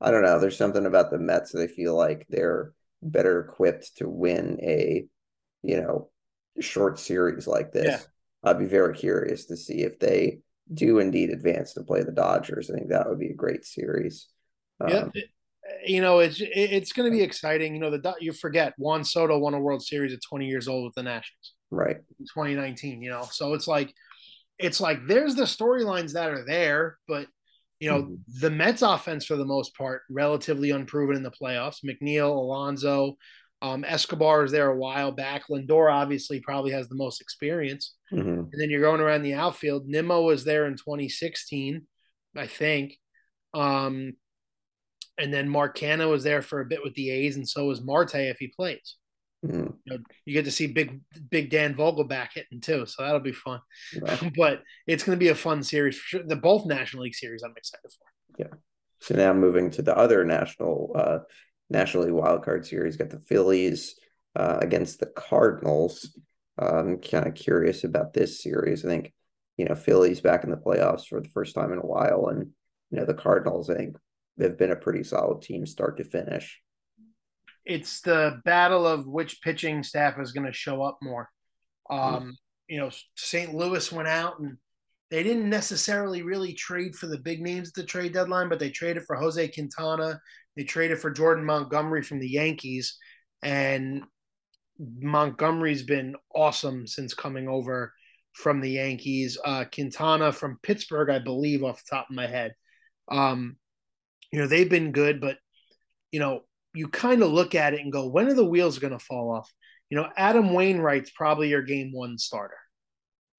I 0.00 0.10
don't 0.10 0.22
know, 0.22 0.40
there's 0.40 0.56
something 0.56 0.86
about 0.86 1.10
the 1.10 1.18
Mets 1.18 1.52
that 1.52 1.60
I 1.60 1.66
feel 1.66 1.94
like 1.94 2.26
they're 2.30 2.72
better 3.02 3.40
equipped 3.40 3.98
to 3.98 4.08
win 4.08 4.58
a, 4.62 5.04
you 5.62 5.76
know, 5.78 6.08
short 6.58 6.98
series 6.98 7.46
like 7.46 7.70
this. 7.70 7.86
Yeah. 7.86 8.50
I'd 8.50 8.58
be 8.58 8.64
very 8.64 8.94
curious 8.94 9.44
to 9.46 9.56
see 9.58 9.82
if 9.82 9.98
they 9.98 10.38
do 10.72 11.00
indeed 11.00 11.28
advance 11.28 11.74
to 11.74 11.84
play 11.84 12.02
the 12.02 12.12
Dodgers. 12.12 12.70
I 12.70 12.78
think 12.78 12.88
that 12.88 13.10
would 13.10 13.20
be 13.20 13.30
a 13.30 13.34
great 13.34 13.66
series. 13.66 14.28
Yeah, 14.80 15.00
um, 15.00 15.12
you 15.84 16.00
know, 16.00 16.20
it's 16.20 16.40
it's 16.40 16.92
going 16.92 17.10
to 17.10 17.16
be 17.16 17.22
exciting. 17.22 17.74
You 17.74 17.80
know, 17.80 17.90
the 17.90 18.14
you 18.20 18.32
forget 18.32 18.74
Juan 18.78 19.04
Soto 19.04 19.38
won 19.38 19.54
a 19.54 19.60
World 19.60 19.82
Series 19.82 20.12
at 20.12 20.20
20 20.28 20.46
years 20.46 20.68
old 20.68 20.84
with 20.84 20.94
the 20.94 21.02
Nationals, 21.02 21.54
right? 21.70 21.96
In 21.96 22.26
2019. 22.26 23.02
You 23.02 23.10
know, 23.10 23.26
so 23.30 23.54
it's 23.54 23.66
like 23.66 23.92
it's 24.58 24.80
like 24.80 25.06
there's 25.06 25.34
the 25.34 25.44
storylines 25.44 26.12
that 26.12 26.30
are 26.30 26.44
there, 26.44 26.98
but 27.08 27.26
you 27.80 27.90
know, 27.90 28.02
mm-hmm. 28.02 28.14
the 28.40 28.50
Mets 28.50 28.82
offense 28.82 29.24
for 29.24 29.36
the 29.36 29.44
most 29.44 29.76
part 29.76 30.02
relatively 30.08 30.70
unproven 30.70 31.16
in 31.16 31.22
the 31.22 31.32
playoffs. 31.32 31.84
McNeil, 31.84 32.30
Alonso, 32.30 33.16
um, 33.62 33.84
Escobar 33.84 34.44
is 34.44 34.50
there 34.50 34.70
a 34.70 34.76
while 34.76 35.12
back. 35.12 35.44
Lindor 35.48 35.92
obviously 35.92 36.40
probably 36.40 36.72
has 36.72 36.88
the 36.88 36.96
most 36.96 37.20
experience. 37.20 37.94
Mm-hmm. 38.12 38.28
And 38.28 38.54
then 38.56 38.70
you're 38.70 38.80
going 38.80 39.00
around 39.00 39.22
the 39.22 39.34
outfield. 39.34 39.86
Nimmo 39.86 40.22
was 40.22 40.44
there 40.44 40.66
in 40.66 40.74
2016, 40.74 41.86
I 42.36 42.46
think. 42.48 42.94
Um, 43.54 44.14
and 45.18 45.32
then 45.32 45.48
Mark 45.48 45.76
Canha 45.76 46.08
was 46.08 46.24
there 46.24 46.42
for 46.42 46.60
a 46.60 46.66
bit 46.66 46.82
with 46.82 46.94
the 46.94 47.10
A's, 47.10 47.36
and 47.36 47.48
so 47.48 47.66
was 47.66 47.82
Marte 47.82 48.14
if 48.14 48.38
he 48.38 48.48
plays. 48.48 48.96
Mm. 49.44 49.74
You, 49.84 49.96
know, 49.98 50.04
you, 50.24 50.34
get 50.34 50.44
to 50.44 50.52
see 50.52 50.68
big 50.68 51.00
big 51.28 51.50
Dan 51.50 51.74
Vogelbach 51.74 52.28
hitting 52.34 52.60
too, 52.60 52.86
so 52.86 53.02
that'll 53.02 53.20
be 53.20 53.32
fun. 53.32 53.60
Right. 54.00 54.32
but 54.36 54.62
it's 54.86 55.02
going 55.02 55.18
to 55.18 55.22
be 55.22 55.30
a 55.30 55.34
fun 55.34 55.62
series 55.62 55.98
for 55.98 56.06
sure. 56.06 56.22
The 56.22 56.36
both 56.36 56.64
National 56.64 57.02
League 57.02 57.14
series, 57.14 57.42
I'm 57.42 57.54
excited 57.56 57.90
for. 57.90 58.38
Yeah. 58.38 58.58
So 59.00 59.16
now 59.16 59.32
moving 59.32 59.70
to 59.72 59.82
the 59.82 59.96
other 59.96 60.24
national 60.24 60.92
uh, 60.94 61.18
National 61.70 62.04
League 62.04 62.12
wild 62.12 62.44
card 62.44 62.64
series, 62.64 62.96
got 62.96 63.10
the 63.10 63.18
Phillies 63.18 63.96
uh, 64.36 64.58
against 64.60 65.00
the 65.00 65.06
Cardinals. 65.06 66.16
I'm 66.56 66.98
kind 66.98 67.26
of 67.26 67.34
curious 67.34 67.82
about 67.82 68.12
this 68.12 68.42
series. 68.42 68.84
I 68.84 68.88
think 68.88 69.12
you 69.56 69.64
know 69.64 69.74
Phillies 69.74 70.20
back 70.20 70.44
in 70.44 70.50
the 70.50 70.56
playoffs 70.56 71.06
for 71.06 71.20
the 71.20 71.28
first 71.30 71.56
time 71.56 71.72
in 71.72 71.78
a 71.78 71.86
while, 71.86 72.28
and 72.28 72.50
you 72.90 72.98
know 72.98 73.06
the 73.06 73.14
Cardinals. 73.14 73.68
I 73.68 73.74
think 73.74 73.96
they've 74.36 74.56
been 74.56 74.70
a 74.70 74.76
pretty 74.76 75.04
solid 75.04 75.42
team 75.42 75.66
start 75.66 75.98
to 75.98 76.04
finish. 76.04 76.60
It's 77.64 78.00
the 78.00 78.40
battle 78.44 78.86
of 78.86 79.06
which 79.06 79.40
pitching 79.42 79.82
staff 79.82 80.18
is 80.18 80.32
going 80.32 80.46
to 80.46 80.52
show 80.52 80.82
up 80.82 80.98
more. 81.00 81.28
Um, 81.88 82.00
mm. 82.00 82.32
You 82.68 82.78
know, 82.78 82.90
St. 83.16 83.54
Louis 83.54 83.92
went 83.92 84.08
out 84.08 84.40
and 84.40 84.56
they 85.10 85.22
didn't 85.22 85.50
necessarily 85.50 86.22
really 86.22 86.54
trade 86.54 86.94
for 86.94 87.06
the 87.06 87.18
big 87.18 87.42
names 87.42 87.68
at 87.68 87.74
the 87.74 87.84
trade 87.84 88.14
deadline, 88.14 88.48
but 88.48 88.58
they 88.58 88.70
traded 88.70 89.04
for 89.04 89.14
Jose 89.14 89.46
Quintana. 89.48 90.18
They 90.56 90.64
traded 90.64 90.98
for 90.98 91.10
Jordan 91.10 91.44
Montgomery 91.44 92.02
from 92.02 92.18
the 92.18 92.30
Yankees. 92.30 92.96
And 93.42 94.04
Montgomery's 94.78 95.82
been 95.82 96.16
awesome 96.34 96.86
since 96.86 97.14
coming 97.14 97.46
over 97.46 97.92
from 98.32 98.60
the 98.60 98.70
Yankees. 98.70 99.38
Uh, 99.44 99.64
Quintana 99.72 100.32
from 100.32 100.58
Pittsburgh, 100.62 101.10
I 101.10 101.18
believe, 101.18 101.62
off 101.62 101.84
the 101.84 101.96
top 101.96 102.06
of 102.08 102.16
my 102.16 102.26
head. 102.26 102.54
Um, 103.10 103.56
you 104.32 104.40
know, 104.40 104.46
they've 104.46 104.68
been 104.68 104.92
good, 104.92 105.20
but 105.20 105.36
you 106.10 106.20
know, 106.20 106.40
you 106.74 106.88
kind 106.88 107.22
of 107.22 107.30
look 107.30 107.54
at 107.54 107.74
it 107.74 107.80
and 107.80 107.92
go, 107.92 108.08
when 108.08 108.28
are 108.28 108.34
the 108.34 108.44
wheels 108.44 108.78
going 108.78 108.92
to 108.92 108.98
fall 108.98 109.30
off? 109.30 109.52
You 109.90 109.98
know, 109.98 110.08
Adam 110.16 110.54
Wainwright's 110.54 111.10
probably 111.10 111.50
your 111.50 111.62
game 111.62 111.92
one 111.92 112.18
starter. 112.18 112.56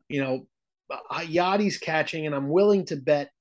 You 0.07 0.23
know, 0.23 0.47
uh, 0.91 1.21
Yadi's 1.21 1.79
catching, 1.79 2.27
and 2.27 2.35
I'm 2.35 2.49
willing 2.49 2.85
to 2.87 2.95
bet 2.95 3.31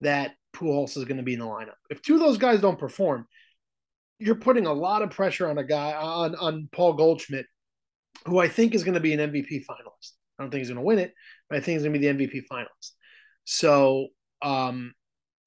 that 0.00 0.32
Pujols 0.56 0.96
is 0.96 1.04
going 1.04 1.18
to 1.18 1.22
be 1.22 1.34
in 1.34 1.40
the 1.40 1.46
lineup. 1.46 1.74
If 1.90 2.00
two 2.00 2.14
of 2.14 2.20
those 2.20 2.38
guys 2.38 2.60
don't 2.60 2.78
perform, 2.78 3.26
you're 4.18 4.36
putting 4.36 4.66
a 4.66 4.72
lot 4.72 5.02
of 5.02 5.10
pressure 5.10 5.48
on 5.48 5.58
a 5.58 5.64
guy 5.64 5.92
on 5.92 6.34
on 6.36 6.68
Paul 6.72 6.94
Goldschmidt, 6.94 7.46
who 8.26 8.38
I 8.38 8.48
think 8.48 8.74
is 8.74 8.84
going 8.84 8.94
to 8.94 9.00
be 9.00 9.12
an 9.12 9.20
MVP 9.20 9.66
finalist. 9.66 10.12
I 10.38 10.42
don't 10.42 10.50
think 10.50 10.60
he's 10.60 10.68
going 10.68 10.76
to 10.76 10.82
win 10.82 10.98
it, 10.98 11.12
but 11.50 11.58
I 11.58 11.60
think 11.60 11.76
he's 11.76 11.82
going 11.82 11.92
to 11.92 11.98
be 11.98 12.06
the 12.06 12.26
MVP 12.26 12.44
finalist. 12.50 12.92
So 13.44 14.08
um, 14.40 14.94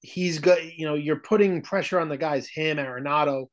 he's 0.00 0.38
got 0.38 0.64
you 0.76 0.86
know 0.86 0.94
you're 0.94 1.16
putting 1.16 1.62
pressure 1.62 2.00
on 2.00 2.08
the 2.08 2.16
guys, 2.16 2.48
him, 2.48 2.78
Arenado, 2.78 3.46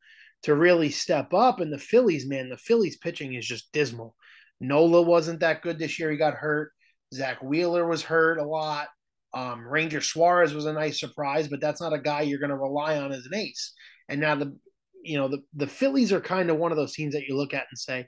to 0.44 0.56
really 0.56 0.90
step 0.90 1.34
up. 1.34 1.60
And 1.60 1.72
the 1.72 1.78
Phillies, 1.78 2.28
man, 2.28 2.50
the 2.50 2.58
Phillies 2.58 2.98
pitching 2.98 3.34
is 3.34 3.46
just 3.46 3.72
dismal. 3.72 4.16
Nola 4.60 5.02
wasn't 5.02 5.42
that 5.42 5.62
good 5.62 5.80
this 5.80 6.00
year; 6.00 6.12
he 6.12 6.18
got 6.18 6.34
hurt. 6.34 6.72
Zack 7.14 7.42
Wheeler 7.42 7.88
was 7.88 8.04
hurt 8.04 8.40
a 8.40 8.46
lot. 8.46 8.88
Um, 9.34 9.68
Ranger 9.68 10.02
Suarez 10.02 10.54
was 10.54 10.66
a 10.66 10.74
nice 10.74 11.00
surprise, 11.00 11.48
but 11.48 11.60
that's 11.60 11.82
not 11.82 11.94
a 11.94 12.00
guy 12.00 12.22
you're 12.22 12.40
going 12.40 12.50
to 12.52 12.58
rely 12.58 12.98
on 12.98 13.12
as 13.12 13.26
an 13.26 13.36
ace. 13.36 13.74
And 14.08 14.22
now 14.22 14.36
the 14.36 14.58
you 15.04 15.18
know 15.18 15.28
the 15.28 15.40
the 15.54 15.68
Phillies 15.68 16.14
are 16.14 16.22
kind 16.22 16.50
of 16.50 16.58
one 16.58 16.72
of 16.72 16.78
those 16.78 16.94
teams 16.94 17.14
that 17.14 17.28
you 17.28 17.36
look 17.36 17.54
at 17.54 17.68
and 17.70 17.78
say, 17.78 18.08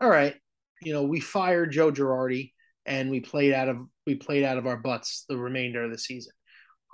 all 0.00 0.08
right, 0.08 0.34
you 0.82 0.92
know 0.92 1.04
we 1.04 1.20
fired 1.20 1.72
Joe 1.72 1.92
Girardi 1.92 2.52
and 2.86 3.10
we 3.10 3.20
played 3.20 3.52
out 3.52 3.68
of 3.68 3.80
we 4.06 4.14
played 4.14 4.44
out 4.44 4.58
of 4.58 4.66
our 4.66 4.76
butts 4.76 5.24
the 5.28 5.36
remainder 5.36 5.84
of 5.84 5.90
the 5.90 5.98
season. 5.98 6.32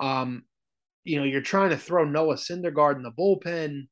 Um, 0.01 0.43
you 1.03 1.17
know, 1.17 1.23
you're 1.23 1.41
trying 1.41 1.71
to 1.71 1.77
throw 1.77 2.05
Noah 2.05 2.35
Syndergaard 2.35 2.95
in 2.95 3.03
the 3.03 3.11
bullpen, 3.11 3.87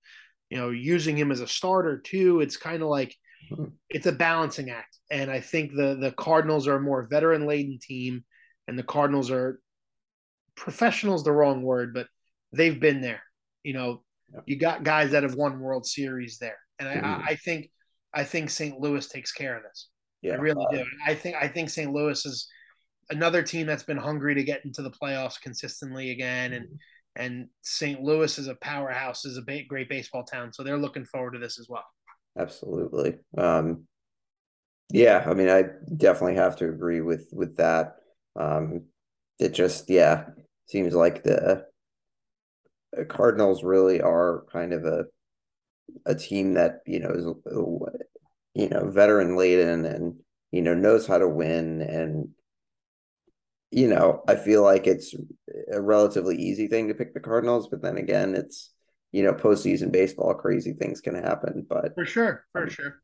you 0.49 0.57
know, 0.57 0.69
using 0.69 1.17
him 1.17 1.31
as 1.31 1.41
a 1.41 1.47
starter 1.47 1.99
too. 1.99 2.41
It's 2.41 2.57
kind 2.57 2.81
of 2.81 2.89
like 2.89 3.15
mm-hmm. 3.51 3.65
it's 3.89 4.05
a 4.05 4.11
balancing 4.11 4.69
act. 4.69 4.97
And 5.09 5.29
I 5.29 5.39
think 5.39 5.71
the 5.71 5.97
the 5.99 6.11
Cardinals 6.11 6.67
are 6.67 6.75
a 6.75 6.81
more 6.81 7.07
veteran 7.09 7.45
laden 7.47 7.79
team, 7.81 8.23
and 8.67 8.77
the 8.77 8.83
Cardinals 8.83 9.31
are 9.31 9.59
professionals 10.55 11.23
the 11.23 11.31
wrong 11.31 11.63
word, 11.63 11.93
but 11.93 12.07
they've 12.53 12.79
been 12.79 13.01
there. 13.01 13.23
You 13.63 13.73
know, 13.73 14.03
yeah. 14.33 14.41
you 14.45 14.57
got 14.57 14.83
guys 14.83 15.11
that 15.11 15.23
have 15.23 15.35
won 15.35 15.59
World 15.59 15.85
Series 15.85 16.37
there, 16.39 16.57
and 16.79 16.87
I, 16.87 16.95
mm-hmm. 16.95 17.23
I 17.27 17.35
think 17.35 17.69
I 18.13 18.23
think 18.23 18.49
St. 18.49 18.79
Louis 18.79 19.07
takes 19.07 19.31
care 19.31 19.57
of 19.57 19.63
this. 19.63 19.89
Yeah, 20.21 20.33
I 20.33 20.35
really 20.35 20.65
do. 20.71 20.85
I 21.05 21.15
think 21.15 21.35
I 21.35 21.47
think 21.47 21.69
St. 21.69 21.91
Louis 21.91 22.25
is 22.25 22.47
another 23.09 23.43
team 23.43 23.67
that's 23.67 23.83
been 23.83 23.97
hungry 23.97 24.35
to 24.35 24.43
get 24.43 24.63
into 24.65 24.81
the 24.81 24.91
playoffs 24.91 25.39
consistently 25.41 26.11
again, 26.11 26.53
and 26.53 26.65
mm-hmm. 26.65 26.75
And 27.15 27.47
St. 27.61 28.01
Louis 28.01 28.37
is 28.37 28.47
a 28.47 28.55
powerhouse, 28.55 29.25
is 29.25 29.37
a 29.37 29.63
great 29.67 29.89
baseball 29.89 30.23
town, 30.23 30.53
so 30.53 30.63
they're 30.63 30.77
looking 30.77 31.05
forward 31.05 31.31
to 31.33 31.39
this 31.39 31.59
as 31.59 31.67
well. 31.69 31.85
Absolutely. 32.37 33.19
Um, 33.37 33.85
yeah, 34.91 35.25
I 35.25 35.33
mean, 35.33 35.49
I 35.49 35.63
definitely 35.95 36.35
have 36.35 36.55
to 36.57 36.69
agree 36.69 37.01
with 37.01 37.29
with 37.31 37.57
that. 37.57 37.95
Um, 38.35 38.83
it 39.39 39.53
just, 39.53 39.89
yeah, 39.89 40.25
seems 40.67 40.93
like 40.93 41.23
the, 41.23 41.65
Cardinals 43.07 43.63
really 43.63 44.01
are 44.01 44.43
kind 44.51 44.73
of 44.73 44.85
a 44.85 45.05
a 46.05 46.15
team 46.15 46.53
that 46.53 46.79
you 46.85 46.99
know 46.99 47.09
is 47.09 47.25
you 48.53 48.69
know 48.69 48.89
veteran 48.89 49.35
laden 49.37 49.85
and 49.85 50.15
you 50.51 50.61
know 50.61 50.73
knows 50.73 51.07
how 51.07 51.17
to 51.17 51.27
win 51.27 51.81
and 51.81 52.29
you 53.71 53.87
know 53.87 54.23
I 54.27 54.35
feel 54.35 54.63
like 54.63 54.87
it's 54.87 55.15
a 55.71 55.81
relatively 55.81 56.37
easy 56.37 56.67
thing 56.67 56.87
to 56.87 56.93
pick 56.93 57.13
the 57.13 57.19
Cardinals, 57.19 57.69
but 57.69 57.81
then 57.81 57.97
again, 57.97 58.35
it's 58.35 58.71
you 59.11 59.23
know 59.23 59.33
postseason 59.33 59.91
baseball, 59.91 60.33
crazy 60.33 60.73
things 60.73 61.01
can 61.01 61.15
happen. 61.15 61.65
But 61.67 61.95
for 61.95 62.05
sure, 62.05 62.45
for 62.51 62.63
um, 62.63 62.69
sure, 62.69 63.01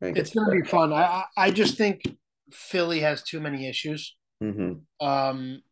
it's, 0.00 0.18
it's 0.18 0.34
gonna 0.34 0.50
be 0.50 0.66
fun. 0.66 0.92
I 0.92 1.24
I 1.36 1.50
just 1.50 1.76
think 1.76 2.02
Philly 2.50 3.00
has 3.00 3.22
too 3.22 3.40
many 3.40 3.68
issues. 3.68 4.16
Mm-hmm. 4.42 5.06
Um, 5.06 5.62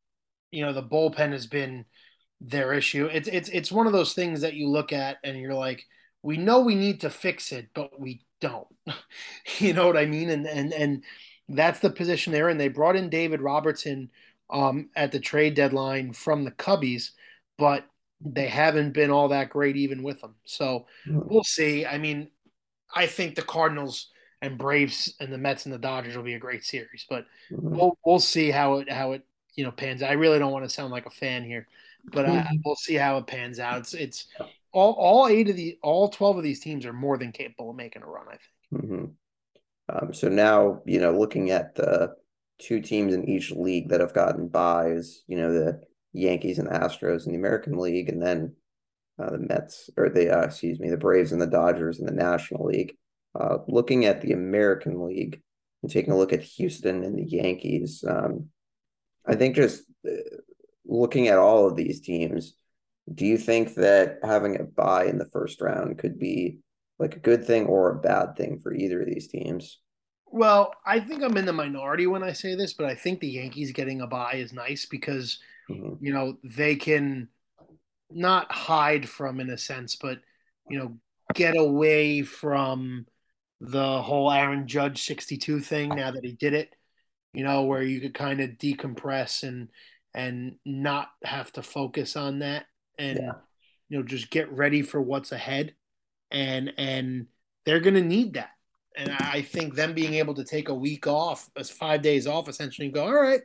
you 0.50 0.64
know, 0.64 0.72
the 0.72 0.82
bullpen 0.82 1.32
has 1.32 1.46
been 1.46 1.84
their 2.40 2.72
issue. 2.72 3.06
It's 3.06 3.28
it's 3.28 3.48
it's 3.48 3.72
one 3.72 3.86
of 3.86 3.92
those 3.92 4.14
things 4.14 4.42
that 4.42 4.54
you 4.54 4.68
look 4.68 4.92
at 4.92 5.18
and 5.24 5.38
you're 5.38 5.54
like, 5.54 5.82
we 6.22 6.36
know 6.36 6.60
we 6.60 6.74
need 6.74 7.00
to 7.00 7.10
fix 7.10 7.52
it, 7.52 7.68
but 7.74 7.98
we 7.98 8.24
don't. 8.40 8.66
you 9.58 9.72
know 9.72 9.86
what 9.86 9.96
I 9.96 10.06
mean? 10.06 10.30
And 10.30 10.46
and 10.46 10.72
and 10.72 11.04
that's 11.48 11.80
the 11.80 11.90
position 11.90 12.32
they're 12.32 12.48
in. 12.48 12.58
They 12.58 12.68
brought 12.68 12.96
in 12.96 13.08
David 13.08 13.40
Robertson 13.40 14.10
um, 14.50 14.90
at 14.96 15.12
the 15.12 15.20
trade 15.20 15.54
deadline 15.54 16.12
from 16.12 16.44
the 16.44 16.50
Cubbies, 16.50 17.10
but 17.58 17.84
they 18.20 18.48
haven't 18.48 18.92
been 18.92 19.10
all 19.10 19.28
that 19.28 19.50
great 19.50 19.76
even 19.76 20.02
with 20.02 20.20
them. 20.20 20.34
So 20.44 20.86
mm-hmm. 21.06 21.20
we'll 21.26 21.44
see. 21.44 21.84
I 21.84 21.98
mean, 21.98 22.30
I 22.94 23.06
think 23.06 23.34
the 23.34 23.42
Cardinals 23.42 24.08
and 24.40 24.58
Braves 24.58 25.14
and 25.20 25.32
the 25.32 25.38
Mets 25.38 25.64
and 25.66 25.74
the 25.74 25.78
Dodgers 25.78 26.16
will 26.16 26.22
be 26.22 26.34
a 26.34 26.38
great 26.38 26.64
series. 26.64 27.06
But 27.08 27.26
mm-hmm. 27.50 27.76
we'll 27.76 27.98
we'll 28.04 28.20
see 28.20 28.50
how 28.50 28.78
it 28.78 28.90
how 28.90 29.12
it 29.12 29.22
you 29.54 29.64
know 29.64 29.70
pans. 29.70 30.02
I 30.02 30.12
really 30.12 30.38
don't 30.38 30.52
want 30.52 30.64
to 30.64 30.74
sound 30.74 30.92
like 30.92 31.06
a 31.06 31.10
fan 31.10 31.44
here, 31.44 31.66
but 32.12 32.26
mm-hmm. 32.26 32.38
I, 32.38 32.58
we'll 32.64 32.76
see 32.76 32.94
how 32.94 33.18
it 33.18 33.26
pans 33.26 33.58
out. 33.58 33.78
It's 33.78 33.94
it's 33.94 34.26
all 34.72 34.92
all 34.92 35.26
eight 35.28 35.48
of 35.48 35.56
the 35.56 35.78
all 35.82 36.08
twelve 36.08 36.36
of 36.36 36.44
these 36.44 36.60
teams 36.60 36.86
are 36.86 36.92
more 36.92 37.18
than 37.18 37.32
capable 37.32 37.70
of 37.70 37.76
making 37.76 38.02
a 38.02 38.06
run. 38.06 38.26
I 38.28 38.30
think. 38.30 38.84
Mm-hmm. 38.84 39.04
Um, 39.88 40.14
so 40.14 40.28
now 40.28 40.80
you 40.86 41.00
know 41.00 41.16
looking 41.16 41.50
at 41.50 41.74
the 41.74 42.14
two 42.58 42.80
teams 42.80 43.14
in 43.14 43.28
each 43.28 43.50
league 43.50 43.88
that 43.90 44.00
have 44.00 44.14
gotten 44.14 44.48
byes, 44.48 45.22
you 45.26 45.36
know 45.36 45.52
the 45.52 45.80
Yankees 46.12 46.58
and 46.58 46.68
the 46.68 46.72
Astros 46.72 47.26
in 47.26 47.32
the 47.32 47.38
American 47.38 47.76
League, 47.78 48.08
and 48.08 48.22
then 48.22 48.54
uh, 49.18 49.30
the 49.30 49.38
Mets 49.38 49.90
or 49.96 50.08
the 50.08 50.36
uh, 50.36 50.42
excuse 50.42 50.78
me 50.80 50.90
the 50.90 50.96
Braves 50.96 51.32
and 51.32 51.40
the 51.40 51.46
Dodgers 51.46 52.00
in 52.00 52.06
the 52.06 52.12
National 52.12 52.66
League. 52.66 52.96
Uh, 53.38 53.58
looking 53.66 54.04
at 54.04 54.20
the 54.20 54.32
American 54.32 55.04
League 55.04 55.42
and 55.82 55.90
taking 55.90 56.12
a 56.12 56.16
look 56.16 56.32
at 56.32 56.42
Houston 56.42 57.02
and 57.02 57.18
the 57.18 57.24
Yankees, 57.24 58.04
um, 58.08 58.48
I 59.26 59.34
think 59.34 59.56
just 59.56 59.82
uh, 60.06 60.36
looking 60.86 61.28
at 61.28 61.38
all 61.38 61.66
of 61.66 61.74
these 61.74 62.00
teams, 62.00 62.54
do 63.12 63.26
you 63.26 63.36
think 63.36 63.74
that 63.74 64.18
having 64.22 64.60
a 64.60 64.64
bye 64.64 65.06
in 65.06 65.18
the 65.18 65.28
first 65.32 65.60
round 65.60 65.98
could 65.98 66.18
be 66.18 66.58
like 66.98 67.16
a 67.16 67.20
good 67.20 67.44
thing 67.44 67.66
or 67.66 67.90
a 67.90 68.00
bad 68.00 68.36
thing 68.36 68.60
for 68.60 68.72
either 68.72 69.00
of 69.00 69.08
these 69.08 69.28
teams? 69.28 69.78
Well, 70.26 70.74
I 70.84 71.00
think 71.00 71.22
I'm 71.22 71.36
in 71.36 71.44
the 71.44 71.52
minority 71.52 72.06
when 72.06 72.22
I 72.22 72.32
say 72.32 72.54
this, 72.54 72.72
but 72.72 72.86
I 72.86 72.94
think 72.94 73.20
the 73.20 73.28
Yankees 73.28 73.72
getting 73.72 74.00
a 74.00 74.06
bye 74.06 74.34
is 74.34 74.52
nice 74.52 74.86
because 74.86 75.38
mm-hmm. 75.70 76.04
you 76.04 76.12
know 76.12 76.38
they 76.42 76.76
can 76.76 77.28
not 78.10 78.50
hide 78.50 79.08
from 79.08 79.40
in 79.40 79.50
a 79.50 79.58
sense, 79.58 79.96
but 79.96 80.18
you 80.68 80.78
know 80.78 80.98
get 81.34 81.56
away 81.56 82.22
from 82.22 83.06
the 83.60 84.02
whole 84.02 84.30
Aaron 84.30 84.66
Judge 84.66 85.04
62 85.04 85.60
thing 85.60 85.90
now 85.90 86.10
that 86.10 86.24
he 86.24 86.32
did 86.32 86.52
it, 86.52 86.74
you 87.32 87.44
know, 87.44 87.62
where 87.62 87.82
you 87.82 88.00
could 88.00 88.14
kind 88.14 88.40
of 88.40 88.50
decompress 88.50 89.42
and 89.42 89.68
and 90.14 90.56
not 90.64 91.08
have 91.24 91.50
to 91.52 91.62
focus 91.62 92.16
on 92.16 92.40
that 92.40 92.66
and 92.98 93.18
yeah. 93.18 93.32
you 93.88 93.98
know 93.98 94.04
just 94.04 94.30
get 94.30 94.50
ready 94.52 94.80
for 94.82 95.00
what's 95.00 95.32
ahead 95.32 95.74
and 96.34 96.72
and 96.76 97.26
they're 97.64 97.80
going 97.80 97.94
to 97.94 98.02
need 98.02 98.34
that. 98.34 98.50
And 98.96 99.10
I 99.10 99.42
think 99.42 99.74
them 99.74 99.94
being 99.94 100.14
able 100.14 100.34
to 100.34 100.44
take 100.44 100.68
a 100.68 100.74
week 100.74 101.06
off, 101.06 101.50
as 101.56 101.70
5 101.70 102.02
days 102.02 102.26
off 102.26 102.48
essentially 102.48 102.88
go, 102.90 103.04
"All 103.06 103.14
right, 103.14 103.42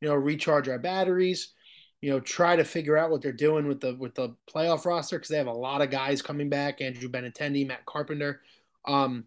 you 0.00 0.08
know, 0.08 0.14
recharge 0.14 0.68
our 0.68 0.78
batteries, 0.78 1.52
you 2.00 2.10
know, 2.10 2.20
try 2.20 2.56
to 2.56 2.64
figure 2.64 2.98
out 2.98 3.10
what 3.10 3.22
they're 3.22 3.32
doing 3.32 3.66
with 3.66 3.80
the 3.80 3.94
with 3.94 4.14
the 4.14 4.34
playoff 4.52 4.84
roster 4.84 5.16
because 5.16 5.30
they 5.30 5.38
have 5.38 5.46
a 5.46 5.52
lot 5.52 5.82
of 5.82 5.90
guys 5.90 6.22
coming 6.22 6.50
back. 6.50 6.80
Andrew 6.80 7.08
Benintendi, 7.08 7.66
Matt 7.66 7.86
Carpenter. 7.86 8.42
Um, 8.86 9.24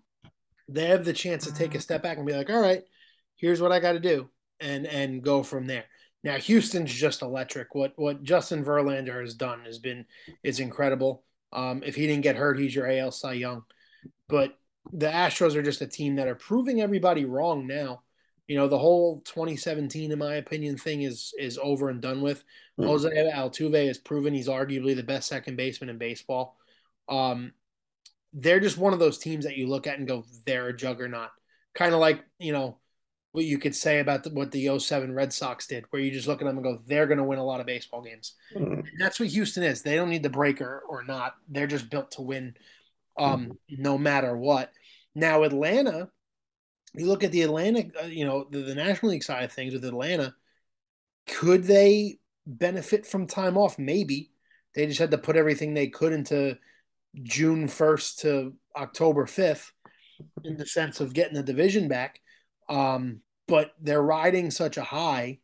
they 0.69 0.87
have 0.87 1.05
the 1.05 1.13
chance 1.13 1.45
to 1.45 1.53
take 1.53 1.75
a 1.75 1.79
step 1.79 2.03
back 2.03 2.17
and 2.17 2.27
be 2.27 2.33
like, 2.33 2.49
all 2.49 2.61
right, 2.61 2.83
here's 3.35 3.61
what 3.61 3.71
I 3.71 3.79
got 3.79 3.93
to 3.93 3.99
do, 3.99 4.29
and 4.59 4.85
and 4.85 5.23
go 5.23 5.43
from 5.43 5.65
there. 5.65 5.85
Now 6.23 6.37
Houston's 6.37 6.93
just 6.93 7.21
electric. 7.21 7.73
What 7.73 7.93
what 7.95 8.21
Justin 8.21 8.63
Verlander 8.63 9.21
has 9.21 9.33
done 9.33 9.61
has 9.65 9.79
been 9.79 10.05
is 10.43 10.59
incredible. 10.59 11.23
Um, 11.53 11.83
if 11.85 11.95
he 11.95 12.07
didn't 12.07 12.23
get 12.23 12.35
hurt, 12.35 12.59
he's 12.59 12.75
your 12.75 12.89
AL 12.89 13.11
Cy 13.11 13.33
Young. 13.33 13.63
But 14.27 14.57
the 14.91 15.07
Astros 15.07 15.55
are 15.55 15.63
just 15.63 15.81
a 15.81 15.87
team 15.87 16.15
that 16.15 16.27
are 16.27 16.35
proving 16.35 16.81
everybody 16.81 17.25
wrong 17.25 17.67
now. 17.67 18.03
You 18.47 18.57
know, 18.57 18.67
the 18.67 18.77
whole 18.77 19.21
2017, 19.25 20.11
in 20.11 20.19
my 20.19 20.35
opinion, 20.35 20.77
thing 20.77 21.01
is 21.01 21.33
is 21.37 21.57
over 21.61 21.89
and 21.89 22.01
done 22.01 22.21
with. 22.21 22.43
Mm-hmm. 22.79 22.89
Jose 22.89 23.09
Altuve 23.09 23.87
has 23.87 23.97
proven 23.97 24.33
he's 24.33 24.47
arguably 24.47 24.95
the 24.95 25.03
best 25.03 25.27
second 25.27 25.57
baseman 25.57 25.89
in 25.89 25.97
baseball. 25.97 26.57
Um, 27.09 27.53
they're 28.33 28.59
just 28.59 28.77
one 28.77 28.93
of 28.93 28.99
those 28.99 29.17
teams 29.17 29.45
that 29.45 29.57
you 29.57 29.67
look 29.67 29.87
at 29.87 29.97
and 29.97 30.07
go, 30.07 30.25
they're 30.45 30.67
a 30.67 30.75
juggernaut. 30.75 31.29
Kind 31.73 31.93
of 31.93 31.99
like, 31.99 32.23
you 32.39 32.53
know, 32.53 32.77
what 33.31 33.45
you 33.45 33.57
could 33.57 33.75
say 33.75 33.99
about 33.99 34.23
the, 34.23 34.29
what 34.31 34.51
the 34.51 34.79
07 34.79 35.13
Red 35.13 35.33
Sox 35.33 35.67
did, 35.67 35.85
where 35.89 36.01
you 36.01 36.11
just 36.11 36.27
look 36.27 36.41
at 36.41 36.45
them 36.45 36.57
and 36.57 36.63
go, 36.63 36.81
they're 36.85 37.07
going 37.07 37.17
to 37.17 37.23
win 37.23 37.39
a 37.39 37.45
lot 37.45 37.59
of 37.59 37.65
baseball 37.65 38.01
games. 38.01 38.33
Mm-hmm. 38.55 38.81
that's 38.99 39.19
what 39.19 39.29
Houston 39.29 39.63
is. 39.63 39.81
They 39.81 39.95
don't 39.95 40.09
need 40.09 40.23
the 40.23 40.29
breaker 40.29 40.83
or 40.87 41.03
not. 41.03 41.35
They're 41.49 41.67
just 41.67 41.89
built 41.89 42.11
to 42.11 42.21
win 42.21 42.55
um, 43.17 43.45
mm-hmm. 43.45 43.81
no 43.81 43.97
matter 43.97 44.35
what. 44.35 44.71
Now, 45.13 45.43
Atlanta, 45.43 46.09
you 46.93 47.05
look 47.05 47.23
at 47.23 47.31
the 47.31 47.43
Atlantic, 47.43 47.91
uh, 48.01 48.05
you 48.07 48.25
know, 48.25 48.47
the, 48.49 48.59
the 48.59 48.75
National 48.75 49.11
League 49.11 49.23
side 49.23 49.43
of 49.43 49.51
things 49.51 49.73
with 49.73 49.85
Atlanta, 49.85 50.33
could 51.27 51.63
they 51.63 52.19
benefit 52.45 53.05
from 53.05 53.27
time 53.27 53.57
off? 53.57 53.77
Maybe. 53.77 54.31
They 54.73 54.85
just 54.85 54.99
had 54.99 55.11
to 55.11 55.17
put 55.17 55.35
everything 55.35 55.73
they 55.73 55.87
could 55.87 56.13
into– 56.13 56.57
June 57.23 57.67
1st 57.67 58.17
to 58.19 58.53
October 58.75 59.25
5th 59.25 59.71
in 60.43 60.57
the 60.57 60.65
sense 60.65 60.99
of 60.99 61.13
getting 61.13 61.35
the 61.35 61.43
division 61.43 61.87
back. 61.87 62.21
Um, 62.69 63.21
but 63.47 63.73
they're 63.79 64.01
riding 64.01 64.51
such 64.51 64.77
a 64.77 64.83
high 64.83 65.39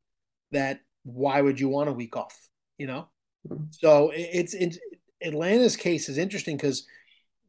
that 0.52 0.82
why 1.04 1.42
would 1.42 1.60
you 1.60 1.70
want 1.70 1.90
a 1.90 1.94
week 1.94 2.16
off? 2.16 2.50
You 2.78 2.88
know? 2.88 3.08
Mm-hmm. 3.48 3.64
So 3.72 4.12
it's, 4.14 4.54
it's 4.54 4.78
Atlanta's 5.22 5.76
case 5.76 6.10
is 6.10 6.18
interesting 6.18 6.58
because 6.58 6.86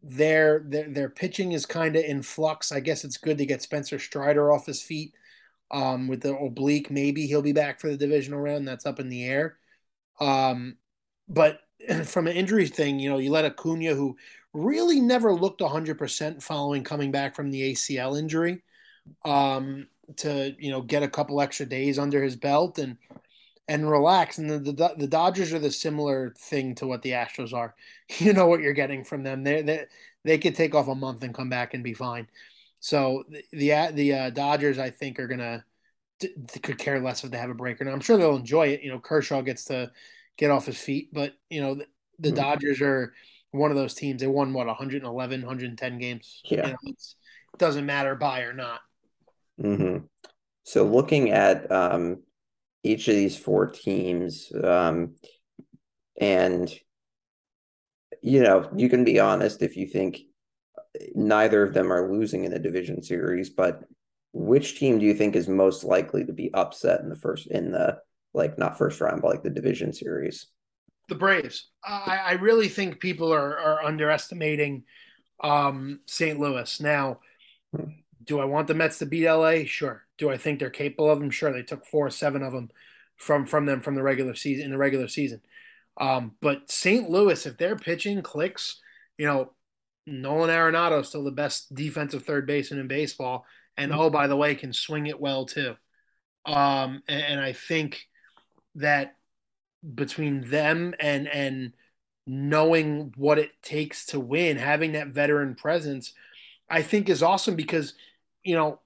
their, 0.03 0.63
their 0.67 0.89
their 0.89 1.09
pitching 1.09 1.53
is 1.53 1.65
kind 1.65 1.97
of 1.97 2.05
in 2.05 2.23
flux. 2.23 2.71
I 2.73 2.81
guess 2.81 3.05
it's 3.05 3.17
good 3.17 3.39
to 3.39 3.47
get 3.47 3.63
Spencer 3.63 3.99
Strider 3.99 4.53
off 4.53 4.67
his 4.67 4.83
feet 4.83 5.15
um, 5.71 6.09
with 6.09 6.21
the 6.21 6.37
oblique. 6.37 6.91
Maybe 6.91 7.27
he'll 7.27 7.43
be 7.43 7.53
back 7.53 7.81
for 7.81 7.89
the 7.89 7.97
divisional 7.97 8.41
round. 8.41 8.69
That's 8.69 8.87
up 8.87 9.01
in 9.01 9.09
the 9.09 9.25
air. 9.25 9.57
Um, 10.21 10.77
but 11.29 11.61
from 12.05 12.27
an 12.27 12.37
injury 12.37 12.69
thing, 12.69 12.99
you 12.99 13.11
know, 13.11 13.19
you 13.19 13.31
let 13.31 13.47
Acuna, 13.47 13.95
who 13.95 14.17
really 14.53 15.01
never 15.01 15.35
looked 15.35 15.61
100% 15.61 16.43
following 16.43 16.85
coming 16.85 17.11
back 17.11 17.35
from 17.35 17.51
the 17.51 17.73
ACL 17.73 18.19
injury, 18.19 18.63
um, 19.25 19.87
to, 20.17 20.55
you 20.59 20.71
know, 20.71 20.83
get 20.83 21.03
a 21.03 21.09
couple 21.09 21.40
extra 21.40 21.67
days 21.67 21.99
under 21.99 22.23
his 22.23 22.37
belt 22.37 22.79
and 22.79 22.97
and 23.67 23.90
relax. 23.90 24.38
And 24.38 24.51
the, 24.51 24.59
the, 24.59 24.95
the 24.97 25.07
Dodgers 25.07 25.53
are 25.53 25.59
the 25.59 25.71
similar 25.71 26.35
thing 26.37 26.75
to 26.77 26.87
what 26.87 27.03
the 27.03 27.11
Astros 27.12 27.53
are. 27.53 27.75
You 28.19 28.35
know 28.35 28.47
what 28.47 28.61
you're 28.61 28.75
getting 28.75 29.03
from 29.03 29.23
them. 29.23 29.45
They 29.45 29.62
they 29.62 29.87
they 30.25 30.38
could 30.38 30.55
take 30.55 30.75
off 30.75 30.88
a 30.88 30.95
month 30.95 31.23
and 31.23 31.35
come 31.35 31.49
back 31.49 31.73
and 31.73 31.83
be 31.83 31.95
fine. 31.95 32.29
So 32.81 33.25
the 33.31 33.43
the, 33.51 33.93
the 33.95 34.12
uh, 34.12 34.31
Dodgers, 34.31 34.79
I 34.79 34.90
think, 34.90 35.19
are 35.19 35.27
gonna 35.27 35.64
could 36.62 36.79
care 36.79 37.01
less 37.01 37.25
if 37.25 37.31
they 37.31 37.38
have 37.38 37.51
a 37.51 37.55
break 37.55 37.81
or 37.81 37.85
not. 37.85 37.95
I'm 37.95 38.01
sure 38.01 38.17
they'll 38.17 38.37
enjoy 38.37 38.69
it. 38.69 38.83
You 38.83 38.90
know, 38.90 38.99
Kershaw 38.99 39.40
gets 39.40 39.64
to 39.64 39.90
get 40.37 40.51
off 40.51 40.67
his 40.67 40.79
feet, 40.79 41.09
but 41.12 41.35
you 41.49 41.62
know, 41.62 41.77
the, 41.77 41.87
the 42.19 42.29
mm-hmm. 42.29 42.37
Dodgers 42.37 42.81
are 42.81 43.14
one 43.51 43.71
of 43.71 43.77
those 43.77 43.95
teams. 43.95 44.21
They 44.21 44.27
won 44.27 44.53
what 44.53 44.67
111, 44.67 45.40
110 45.40 45.99
games. 45.99 46.43
Yeah, 46.45 46.67
you 46.67 46.73
know, 46.73 46.79
it 46.85 47.59
doesn't 47.59 47.87
matter 47.87 48.14
bye 48.14 48.43
or 48.43 48.53
not. 48.53 48.81
Mm-hmm. 49.61 50.05
So 50.64 50.85
looking 50.85 51.31
at 51.31 51.71
um, 51.71 52.23
each 52.83 53.09
of 53.09 53.14
these 53.14 53.37
four 53.37 53.67
teams, 53.67 54.51
um, 54.62 55.17
and 56.21 56.73
you 58.23 58.43
know, 58.43 58.71
you 58.75 58.88
can 58.88 59.05
be 59.05 59.21
honest 59.21 59.62
if 59.62 59.77
you 59.77 59.87
think 59.87 60.21
neither 61.14 61.62
of 61.62 61.75
them 61.75 61.93
are 61.93 62.11
losing 62.11 62.45
in 62.45 62.53
the 62.53 62.59
division 62.59 63.03
series, 63.03 63.51
but 63.51 63.85
which 64.33 64.79
team 64.79 64.99
do 64.99 65.07
you 65.07 65.14
think 65.14 65.37
is 65.37 65.49
most 65.49 65.85
likely 65.85 66.25
to 66.25 66.33
be 66.33 66.53
upset 66.55 67.01
in 67.01 67.09
the 67.09 67.17
first 67.17 67.47
in 67.49 67.73
the 67.73 67.99
like 68.33 68.59
not 68.59 68.79
first 68.79 69.01
round, 69.01 69.23
but 69.23 69.31
like 69.31 69.43
the 69.43 69.51
division 69.51 69.93
series? 69.93 70.47
The 71.09 71.14
Braves. 71.14 71.71
I, 71.85 72.21
I 72.25 72.33
really 72.33 72.69
think 72.69 72.99
people 72.99 73.33
are 73.33 73.59
are 73.59 73.85
underestimating 73.85 74.85
um, 75.40 76.01
St. 76.07 76.40
Louis. 76.40 76.81
Now, 76.81 77.21
hmm. 77.77 77.90
Do 78.25 78.41
I 78.41 78.45
want 78.45 78.69
the 78.69 78.75
Mets 78.75 78.99
to 78.99 79.07
beat 79.07 79.29
LA? 79.29 79.65
Sure. 79.67 80.05
Do 80.19 80.31
I 80.31 80.37
think 80.37 80.59
they're 80.59 80.71
capable 80.71 81.11
of 81.11 81.19
them? 81.19 81.31
Sure. 81.31 81.53
They 81.53 81.63
took 81.63 81.87
four 81.87 82.07
or 82.07 82.11
seven 82.11 82.43
of 82.43 82.53
them 82.53 82.71
from 83.17 83.47
from 83.47 83.67
them 83.67 83.81
from 83.81 83.95
the 83.95 84.03
regular 84.03 84.35
season 84.35 84.67
in 84.67 84.71
the 84.73 84.79
regular 84.79 85.09
season. 85.09 85.41
Um, 85.97 86.33
but 86.41 86.71
St. 86.71 87.09
Louis, 87.09 87.47
if 87.47 87.57
their 87.57 87.77
pitching 87.77 88.23
clicks, 88.23 88.81
you 89.17 89.27
know, 89.27 89.53
Nolan 90.07 90.51
Arenado 90.51 91.01
is 91.01 91.09
still 91.09 91.25
the 91.25 91.31
best 91.31 91.75
defensive 91.75 92.25
third 92.25 92.47
baseman 92.47 92.81
in 92.81 92.89
baseball, 92.89 93.47
and 93.77 93.93
mm-hmm. 93.93 94.01
oh 94.01 94.11
by 94.11 94.27
the 94.27 94.37
way, 94.37 94.55
can 94.55 94.73
swing 94.73 95.07
it 95.07 95.21
well 95.21 95.47
too. 95.47 95.77
Um, 96.47 97.03
and, 97.09 97.23
and 97.23 97.41
I 97.41 97.53
think 97.53 98.07
that 98.75 99.17
between 99.95 100.49
them 100.51 100.95
and 100.99 101.29
and 101.29 101.73
knowing 102.27 103.13
what 103.17 103.39
it 103.39 103.51
takes 103.63 104.07
to 104.07 104.21
win, 104.21 104.57
having 104.57 104.93
that 104.93 105.09
veteran 105.09 105.55
presence, 105.55 106.13
I 106.69 106.83
think 106.83 107.09
is 107.09 107.23
awesome 107.23 107.55
because 107.55 107.95
you 108.44 108.54
know 108.54 108.80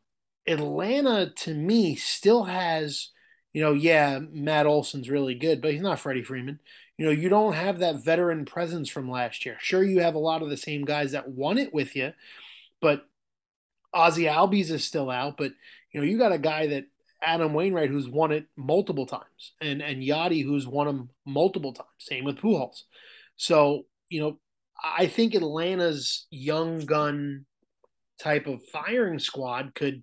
Atlanta 0.47 1.31
to 1.37 1.55
me 1.55 1.97
still 1.97 2.45
has 2.45 3.11
you 3.53 3.63
know 3.63 3.73
yeah 3.73 4.19
Matt 4.31 4.67
Olson's 4.67 5.11
really 5.11 5.35
good, 5.35 5.61
but 5.61 5.73
he's 5.73 5.83
not 5.83 5.99
Freddie 5.99 6.23
Freeman. 6.23 6.61
You 6.97 7.07
know, 7.07 7.13
you 7.13 7.29
don't 7.29 7.53
have 7.53 7.79
that 7.79 8.03
veteran 8.05 8.45
presence 8.45 8.89
from 8.91 9.09
last 9.09 9.47
year. 9.47 9.57
Sure, 9.61 9.85
you 9.85 10.01
have 10.01 10.17
a 10.17 10.21
lot 10.21 10.43
of 10.43 10.51
the 10.51 10.57
same 10.57 10.85
guys 10.85 11.13
that 11.13 11.29
won 11.29 11.57
it 11.57 11.73
with 11.73 11.95
you, 11.95 12.13
but 12.81 13.07
Ozzy 13.95 14.29
Albies 14.31 14.71
is 14.71 14.85
still 14.85 15.11
out. 15.11 15.37
But 15.37 15.53
you 15.93 16.01
know, 16.01 16.07
you 16.07 16.19
got 16.19 16.33
a 16.33 16.39
guy 16.39 16.69
that 16.69 16.87
Adam 17.23 17.55
Wainwright 17.55 17.91
who's 17.91 18.09
won 18.09 18.33
it 18.33 18.47
multiple 18.57 19.07
times, 19.07 19.53
and 19.61 19.83
and 19.83 20.03
Yadi 20.03 20.45
who's 20.45 20.67
won 20.67 20.87
them 20.87 21.11
multiple 21.25 21.73
times. 21.73 21.89
Same 21.99 22.25
with 22.25 22.39
Pujols. 22.39 22.83
So 23.37 23.85
you 24.09 24.21
know, 24.21 24.39
I 24.83 25.07
think 25.07 25.35
Atlanta's 25.35 26.27
young 26.31 26.81
gun 26.81 27.47
type 28.21 28.47
of 28.47 28.61
firing 28.73 29.19
squad 29.19 29.75
could 29.75 30.03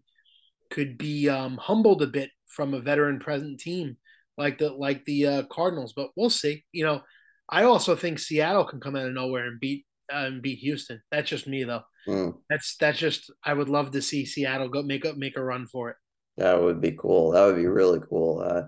could 0.71 0.97
be 0.97 1.29
um, 1.29 1.57
humbled 1.57 2.01
a 2.01 2.07
bit 2.07 2.29
from 2.47 2.73
a 2.73 2.79
veteran 2.79 3.19
present 3.19 3.59
team 3.59 3.97
like 4.37 4.57
the 4.57 4.69
like 4.69 5.05
the 5.05 5.27
uh, 5.27 5.43
Cardinals, 5.43 5.93
but 5.95 6.09
we'll 6.15 6.29
see. 6.29 6.63
You 6.71 6.85
know, 6.85 7.01
I 7.49 7.63
also 7.63 7.95
think 7.95 8.19
Seattle 8.19 8.65
can 8.65 8.79
come 8.79 8.95
out 8.95 9.05
of 9.05 9.13
nowhere 9.13 9.45
and 9.45 9.59
beat 9.59 9.85
uh, 10.13 10.25
and 10.25 10.41
beat 10.41 10.59
Houston. 10.59 11.01
That's 11.11 11.29
just 11.29 11.47
me 11.47 11.63
though. 11.63 11.83
Mm. 12.07 12.35
That's 12.49 12.75
that's 12.77 12.99
just 12.99 13.31
I 13.43 13.53
would 13.53 13.69
love 13.69 13.91
to 13.91 14.01
see 14.01 14.25
Seattle 14.25 14.69
go 14.69 14.83
make 14.83 15.05
a 15.05 15.13
make 15.13 15.37
a 15.37 15.43
run 15.43 15.67
for 15.67 15.91
it. 15.91 15.95
That 16.37 16.61
would 16.61 16.81
be 16.81 16.91
cool. 16.91 17.31
That 17.31 17.45
would 17.45 17.55
be 17.55 17.67
really 17.67 18.01
cool. 18.09 18.41
Uh, 18.41 18.63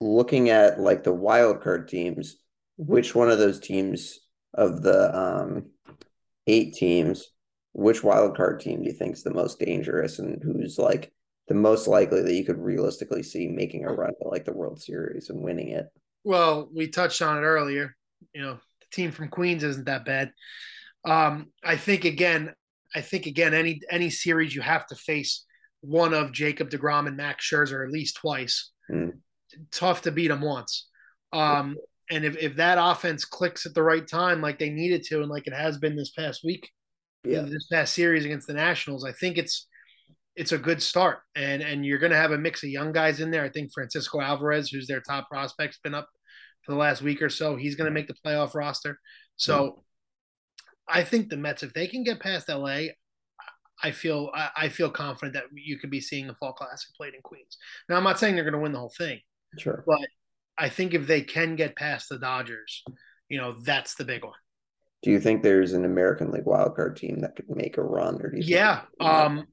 looking 0.00 0.50
at 0.50 0.80
like 0.80 1.04
the 1.04 1.14
wild 1.14 1.62
card 1.62 1.88
teams, 1.88 2.36
which 2.76 3.14
one 3.14 3.30
of 3.30 3.38
those 3.38 3.60
teams 3.60 4.18
of 4.52 4.82
the 4.82 5.16
um, 5.16 5.70
eight 6.46 6.74
teams, 6.74 7.28
which 7.76 8.02
wild 8.02 8.34
card 8.34 8.58
team 8.58 8.82
do 8.82 8.88
you 8.88 8.94
think 8.94 9.14
is 9.14 9.22
the 9.22 9.34
most 9.34 9.58
dangerous 9.58 10.18
and 10.18 10.42
who's 10.42 10.78
like 10.78 11.12
the 11.46 11.54
most 11.54 11.86
likely 11.86 12.22
that 12.22 12.32
you 12.32 12.42
could 12.42 12.58
realistically 12.58 13.22
see 13.22 13.48
making 13.48 13.84
a 13.84 13.92
run 13.92 14.12
at 14.18 14.26
like 14.26 14.46
the 14.46 14.52
World 14.52 14.80
Series 14.80 15.28
and 15.28 15.42
winning 15.42 15.68
it? 15.68 15.86
Well, 16.24 16.70
we 16.74 16.88
touched 16.88 17.20
on 17.20 17.36
it 17.36 17.42
earlier. 17.42 17.94
You 18.34 18.40
know, 18.40 18.58
the 18.80 18.86
team 18.90 19.12
from 19.12 19.28
Queens 19.28 19.62
isn't 19.62 19.84
that 19.84 20.06
bad. 20.06 20.32
Um, 21.04 21.52
I 21.62 21.76
think 21.76 22.06
again, 22.06 22.54
I 22.94 23.02
think 23.02 23.26
again, 23.26 23.52
any 23.52 23.82
any 23.90 24.08
series 24.08 24.54
you 24.54 24.62
have 24.62 24.86
to 24.86 24.96
face 24.96 25.44
one 25.82 26.14
of 26.14 26.32
Jacob 26.32 26.70
Degrom 26.70 27.06
and 27.06 27.16
Max 27.16 27.48
Scherzer 27.48 27.84
at 27.84 27.92
least 27.92 28.16
twice. 28.16 28.70
Mm. 28.90 29.18
Tough 29.70 30.00
to 30.02 30.10
beat 30.10 30.28
them 30.28 30.40
once. 30.40 30.88
Um, 31.32 31.76
and 32.10 32.24
if, 32.24 32.38
if 32.38 32.56
that 32.56 32.78
offense 32.80 33.26
clicks 33.26 33.66
at 33.66 33.74
the 33.74 33.82
right 33.82 34.06
time, 34.06 34.40
like 34.40 34.58
they 34.58 34.70
needed 34.70 35.02
to, 35.04 35.20
and 35.20 35.28
like 35.28 35.46
it 35.46 35.52
has 35.52 35.76
been 35.76 35.94
this 35.94 36.10
past 36.10 36.42
week, 36.42 36.70
yeah. 37.26 37.42
this 37.42 37.66
past 37.66 37.94
series 37.94 38.24
against 38.24 38.46
the 38.46 38.54
Nationals, 38.54 39.04
I 39.04 39.12
think 39.12 39.38
it's 39.38 39.66
it's 40.34 40.52
a 40.52 40.58
good 40.58 40.82
start. 40.82 41.20
And 41.34 41.62
and 41.62 41.84
you're 41.84 41.98
going 41.98 42.12
to 42.12 42.18
have 42.18 42.32
a 42.32 42.38
mix 42.38 42.62
of 42.62 42.70
young 42.70 42.92
guys 42.92 43.20
in 43.20 43.30
there. 43.30 43.44
I 43.44 43.48
think 43.48 43.72
Francisco 43.72 44.20
Alvarez, 44.20 44.70
who's 44.70 44.86
their 44.86 45.00
top 45.00 45.28
prospect, 45.28 45.74
has 45.74 45.80
been 45.82 45.94
up 45.94 46.08
for 46.62 46.72
the 46.72 46.78
last 46.78 47.02
week 47.02 47.22
or 47.22 47.30
so. 47.30 47.56
He's 47.56 47.76
going 47.76 47.88
to 47.88 47.94
make 47.94 48.08
the 48.08 48.16
playoff 48.24 48.54
roster. 48.54 48.98
So 49.36 49.84
I 50.88 51.02
think 51.02 51.28
the 51.28 51.36
Mets, 51.36 51.62
if 51.62 51.72
they 51.72 51.86
can 51.86 52.04
get 52.04 52.20
past 52.20 52.48
LA, 52.48 52.88
I 53.82 53.90
feel 53.90 54.30
I, 54.34 54.50
I 54.56 54.68
feel 54.68 54.90
confident 54.90 55.34
that 55.34 55.44
you 55.52 55.78
could 55.78 55.90
be 55.90 56.00
seeing 56.00 56.26
the 56.26 56.34
Fall 56.34 56.52
Classic 56.52 56.94
played 56.96 57.14
in 57.14 57.22
Queens. 57.22 57.56
Now 57.88 57.96
I'm 57.96 58.04
not 58.04 58.18
saying 58.18 58.34
they're 58.34 58.44
going 58.44 58.54
to 58.54 58.60
win 58.60 58.72
the 58.72 58.78
whole 58.78 58.92
thing, 58.96 59.20
sure, 59.58 59.84
but 59.86 60.06
I 60.58 60.68
think 60.68 60.94
if 60.94 61.06
they 61.06 61.22
can 61.22 61.56
get 61.56 61.76
past 61.76 62.08
the 62.08 62.18
Dodgers, 62.18 62.82
you 63.28 63.38
know 63.38 63.54
that's 63.62 63.94
the 63.94 64.04
big 64.04 64.24
one. 64.24 64.32
Do 65.02 65.10
you 65.10 65.20
think 65.20 65.42
there's 65.42 65.72
an 65.72 65.84
American 65.84 66.30
League 66.30 66.44
wildcard 66.44 66.96
team 66.96 67.20
that 67.20 67.36
could 67.36 67.48
make 67.48 67.76
a 67.76 67.82
run, 67.82 68.20
or 68.22 68.30
do 68.30 68.38
you? 68.38 68.44
Yeah, 68.44 68.82
um, 69.00 69.46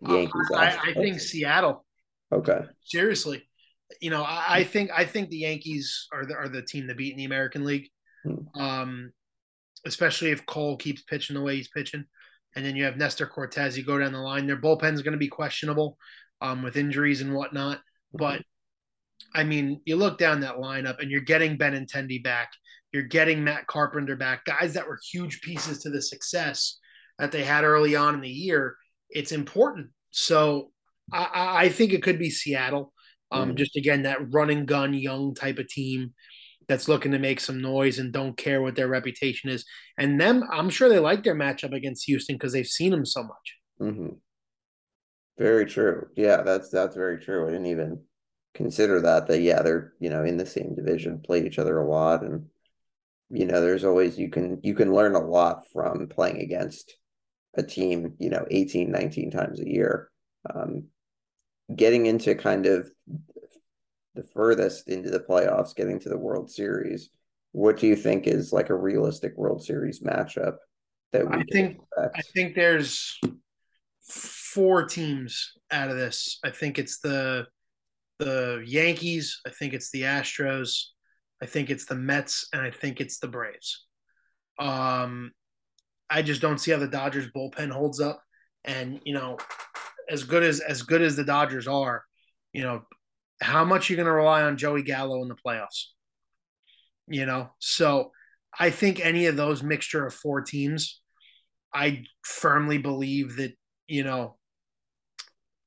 Yankees. 0.00 0.50
I, 0.54 0.76
I, 0.76 0.94
think 0.94 1.20
Seattle. 1.20 1.84
Okay. 2.32 2.60
Seriously, 2.84 3.48
you 4.00 4.10
know, 4.10 4.22
I, 4.22 4.44
I, 4.48 4.64
think 4.64 4.90
I 4.94 5.04
think 5.04 5.30
the 5.30 5.38
Yankees 5.38 6.08
are 6.12 6.26
the 6.26 6.34
are 6.34 6.48
the 6.48 6.62
team 6.62 6.88
to 6.88 6.94
beat 6.94 7.12
in 7.12 7.18
the 7.18 7.24
American 7.24 7.64
League. 7.64 7.88
Hmm. 8.24 8.60
Um, 8.60 9.12
especially 9.86 10.30
if 10.30 10.44
Cole 10.46 10.76
keeps 10.76 11.02
pitching 11.02 11.34
the 11.34 11.42
way 11.42 11.56
he's 11.56 11.68
pitching, 11.68 12.04
and 12.54 12.64
then 12.64 12.76
you 12.76 12.84
have 12.84 12.96
Nestor 12.96 13.26
Cortes. 13.26 13.76
You 13.76 13.84
go 13.84 13.98
down 13.98 14.12
the 14.12 14.18
line, 14.18 14.46
their 14.46 14.60
bullpen 14.60 14.94
is 14.94 15.02
going 15.02 15.12
to 15.12 15.18
be 15.18 15.28
questionable, 15.28 15.96
um, 16.40 16.62
with 16.62 16.76
injuries 16.76 17.20
and 17.20 17.34
whatnot. 17.34 17.78
Hmm. 18.12 18.18
But 18.18 18.42
I 19.34 19.44
mean, 19.44 19.80
you 19.84 19.96
look 19.96 20.18
down 20.18 20.40
that 20.40 20.56
lineup, 20.56 21.00
and 21.00 21.10
you're 21.10 21.20
getting 21.20 21.56
Benintendi 21.56 22.22
back. 22.22 22.50
You're 22.92 23.02
getting 23.02 23.44
Matt 23.44 23.66
Carpenter 23.66 24.16
back, 24.16 24.44
guys 24.44 24.74
that 24.74 24.86
were 24.86 24.98
huge 25.10 25.40
pieces 25.42 25.80
to 25.80 25.90
the 25.90 26.02
success 26.02 26.78
that 27.18 27.32
they 27.32 27.44
had 27.44 27.64
early 27.64 27.96
on 27.96 28.14
in 28.14 28.20
the 28.20 28.28
year 28.28 28.76
it's 29.10 29.32
important. 29.32 29.88
So 30.10 30.70
I, 31.12 31.64
I 31.64 31.68
think 31.68 31.92
it 31.92 32.02
could 32.02 32.18
be 32.18 32.30
Seattle. 32.30 32.92
Um, 33.30 33.52
mm. 33.52 33.54
Just 33.56 33.76
again, 33.76 34.02
that 34.02 34.32
running 34.32 34.66
gun, 34.66 34.94
young 34.94 35.34
type 35.34 35.58
of 35.58 35.68
team 35.68 36.14
that's 36.66 36.88
looking 36.88 37.12
to 37.12 37.18
make 37.18 37.40
some 37.40 37.60
noise 37.60 37.98
and 37.98 38.12
don't 38.12 38.36
care 38.36 38.60
what 38.60 38.74
their 38.74 38.88
reputation 38.88 39.50
is. 39.50 39.64
And 39.96 40.20
them, 40.20 40.44
I'm 40.50 40.70
sure 40.70 40.88
they 40.88 40.98
like 40.98 41.24
their 41.24 41.34
matchup 41.34 41.74
against 41.74 42.04
Houston 42.06 42.36
because 42.36 42.52
they've 42.52 42.66
seen 42.66 42.90
them 42.90 43.06
so 43.06 43.22
much. 43.22 43.56
Mm-hmm. 43.80 44.08
Very 45.38 45.66
true. 45.66 46.08
Yeah, 46.16 46.42
that's 46.42 46.68
that's 46.68 46.96
very 46.96 47.18
true. 47.18 47.46
I 47.46 47.50
didn't 47.50 47.66
even 47.66 48.00
consider 48.54 49.00
that. 49.02 49.28
That 49.28 49.40
yeah, 49.40 49.62
they're 49.62 49.92
you 50.00 50.10
know 50.10 50.24
in 50.24 50.36
the 50.36 50.44
same 50.44 50.74
division, 50.74 51.20
play 51.20 51.46
each 51.46 51.60
other 51.60 51.78
a 51.78 51.88
lot, 51.88 52.24
and 52.24 52.46
you 53.30 53.46
know 53.46 53.60
there's 53.60 53.84
always 53.84 54.18
you 54.18 54.30
can 54.30 54.60
you 54.62 54.74
can 54.74 54.92
learn 54.92 55.14
a 55.14 55.20
lot 55.20 55.64
from 55.72 56.08
playing 56.08 56.40
against 56.40 56.96
a 57.54 57.62
team, 57.62 58.14
you 58.18 58.30
know, 58.30 58.46
18, 58.50 58.90
19 58.90 59.30
times 59.30 59.60
a 59.60 59.68
year. 59.68 60.10
Um, 60.54 60.84
getting 61.74 62.06
into 62.06 62.34
kind 62.34 62.66
of 62.66 62.90
the 64.14 64.22
furthest 64.22 64.88
into 64.88 65.10
the 65.10 65.20
playoffs, 65.20 65.74
getting 65.74 65.98
to 66.00 66.08
the 66.08 66.18
World 66.18 66.50
Series, 66.50 67.10
what 67.52 67.78
do 67.78 67.86
you 67.86 67.96
think 67.96 68.26
is 68.26 68.52
like 68.52 68.70
a 68.70 68.74
realistic 68.74 69.36
World 69.36 69.62
Series 69.62 70.00
matchup 70.00 70.56
that 71.12 71.28
we 71.28 71.38
I 71.38 71.44
think 71.50 71.78
expect? 71.78 72.16
I 72.16 72.22
think 72.34 72.54
there's 72.54 73.18
four 74.08 74.86
teams 74.86 75.52
out 75.70 75.90
of 75.90 75.96
this. 75.96 76.38
I 76.44 76.50
think 76.50 76.78
it's 76.78 77.00
the 77.00 77.46
the 78.18 78.64
Yankees, 78.66 79.40
I 79.46 79.50
think 79.50 79.74
it's 79.74 79.90
the 79.90 80.02
Astros, 80.02 80.86
I 81.42 81.46
think 81.46 81.70
it's 81.70 81.86
the 81.86 81.94
Mets, 81.94 82.48
and 82.52 82.62
I 82.62 82.70
think 82.70 83.00
it's 83.00 83.18
the 83.18 83.28
Braves. 83.28 83.86
Um, 84.58 85.32
I 86.10 86.22
just 86.22 86.40
don't 86.40 86.58
see 86.58 86.70
how 86.70 86.78
the 86.78 86.88
Dodgers 86.88 87.28
bullpen 87.34 87.70
holds 87.70 88.00
up, 88.00 88.22
and 88.64 89.00
you 89.04 89.14
know, 89.14 89.38
as 90.08 90.24
good 90.24 90.42
as 90.42 90.60
as 90.60 90.82
good 90.82 91.02
as 91.02 91.16
the 91.16 91.24
Dodgers 91.24 91.68
are, 91.68 92.02
you 92.52 92.62
know, 92.62 92.82
how 93.40 93.64
much 93.64 93.88
you're 93.88 93.98
you 93.98 94.04
going 94.04 94.12
to 94.12 94.16
rely 94.16 94.42
on 94.42 94.56
Joey 94.56 94.82
Gallo 94.82 95.22
in 95.22 95.28
the 95.28 95.36
playoffs? 95.36 95.84
You 97.06 97.24
know, 97.24 97.50
so 97.58 98.12
I 98.58 98.70
think 98.70 99.04
any 99.04 99.26
of 99.26 99.36
those 99.36 99.62
mixture 99.62 100.06
of 100.06 100.14
four 100.14 100.42
teams, 100.42 101.00
I 101.72 102.04
firmly 102.22 102.78
believe 102.78 103.36
that 103.36 103.52
you 103.86 104.04
know 104.04 104.36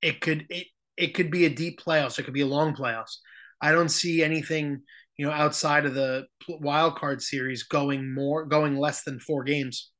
it 0.01 0.21
could 0.21 0.45
it 0.49 0.67
it 0.97 1.13
could 1.13 1.31
be 1.31 1.45
a 1.45 1.49
deep 1.49 1.79
playoffs. 1.81 2.19
It 2.19 2.23
could 2.23 2.33
be 2.33 2.41
a 2.41 2.47
long 2.47 2.75
playoffs. 2.75 3.17
I 3.61 3.71
don't 3.71 3.89
see 3.89 4.23
anything 4.23 4.81
you 5.21 5.27
know 5.27 5.33
outside 5.33 5.85
of 5.85 5.93
the 5.93 6.25
wild 6.49 6.95
card 6.95 7.21
series 7.21 7.61
going 7.61 8.11
more 8.11 8.43
going 8.43 8.75
less 8.75 9.03
than 9.03 9.19
four 9.19 9.43
games. 9.43 9.91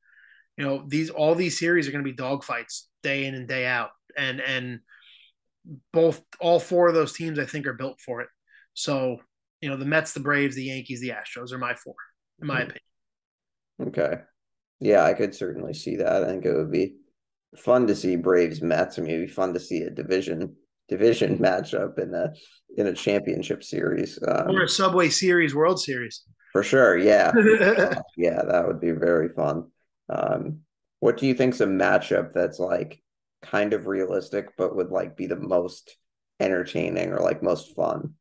You 0.57 0.65
know 0.65 0.84
these 0.88 1.12
all 1.12 1.36
these 1.36 1.60
series 1.60 1.88
are 1.88 1.91
going 1.91 2.03
to 2.03 2.12
be 2.12 2.17
dogfights 2.17 2.86
day 3.03 3.25
in 3.25 3.36
and 3.36 3.47
day 3.47 3.67
out, 3.67 3.91
and 4.17 4.41
and 4.41 4.79
both 5.93 6.23
all 6.39 6.60
four 6.60 6.88
of 6.88 6.95
those 6.95 7.13
teams 7.13 7.38
I 7.38 7.45
think 7.45 7.67
are 7.67 7.73
built 7.73 7.99
for 8.03 8.21
it. 8.21 8.29
So 8.73 9.17
you 9.62 9.69
know 9.69 9.77
the 9.77 9.86
Mets, 9.86 10.13
the 10.13 10.21
Braves, 10.21 10.55
the 10.55 10.63
Yankees, 10.63 11.01
the 11.01 11.12
Astros 11.12 11.51
are 11.51 11.60
my 11.60 11.75
four, 11.75 11.93
in 12.41 12.47
my 12.47 12.62
mm-hmm. 12.62 12.71
opinion. 12.71 13.89
Okay, 13.89 14.21
yeah, 14.79 15.03
I 15.03 15.13
could 15.13 15.36
certainly 15.36 15.75
see 15.75 15.97
that. 15.97 16.23
I 16.23 16.25
think 16.25 16.45
it 16.45 16.55
would 16.55 16.71
be 16.71 16.95
fun 17.57 17.86
to 17.86 17.95
see 17.95 18.15
Braves 18.15 18.63
Mets, 18.63 18.97
I 18.97 19.03
mean, 19.03 19.12
it'd 19.12 19.27
be 19.27 19.31
fun 19.31 19.53
to 19.53 19.60
see 19.60 19.84
a 19.84 19.91
division 19.91 20.55
division 20.91 21.38
matchup 21.39 21.97
in 21.97 22.13
a 22.13 22.32
in 22.77 22.88
a 22.88 22.93
championship 22.93 23.63
series 23.63 24.19
um, 24.27 24.51
or 24.51 24.63
a 24.63 24.69
Subway 24.69 25.10
Series 25.10 25.56
World 25.56 25.82
Series. 25.82 26.23
For 26.54 26.63
sure, 26.63 26.97
yeah, 26.97 27.32
uh, 27.62 28.01
yeah, 28.15 28.41
that 28.43 28.67
would 28.67 28.80
be 28.80 28.91
very 28.91 29.30
fun. 29.30 29.71
Um, 30.10 30.60
what 30.99 31.17
do 31.17 31.25
you 31.25 31.34
think's 31.34 31.62
a 31.62 31.65
matchup 31.65 32.34
that's 32.34 32.60
like 32.60 33.01
kind 33.41 33.73
of 33.73 33.88
realistic, 33.88 34.49
but 34.58 34.75
would 34.75 34.89
like 34.89 35.17
be 35.17 35.25
the 35.25 35.38
most 35.38 35.95
entertaining 36.39 37.12
or 37.12 37.19
like 37.19 37.41
most 37.41 37.73
fun? 37.73 38.13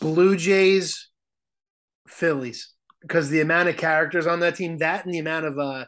Blue 0.00 0.36
Jays, 0.36 1.08
Phillies, 2.08 2.74
because 3.00 3.30
the 3.30 3.40
amount 3.40 3.68
of 3.68 3.76
characters 3.76 4.26
on 4.26 4.40
that 4.40 4.56
team, 4.56 4.78
that 4.78 5.04
and 5.04 5.14
the 5.14 5.20
amount 5.20 5.46
of 5.46 5.58
uh, 5.58 5.84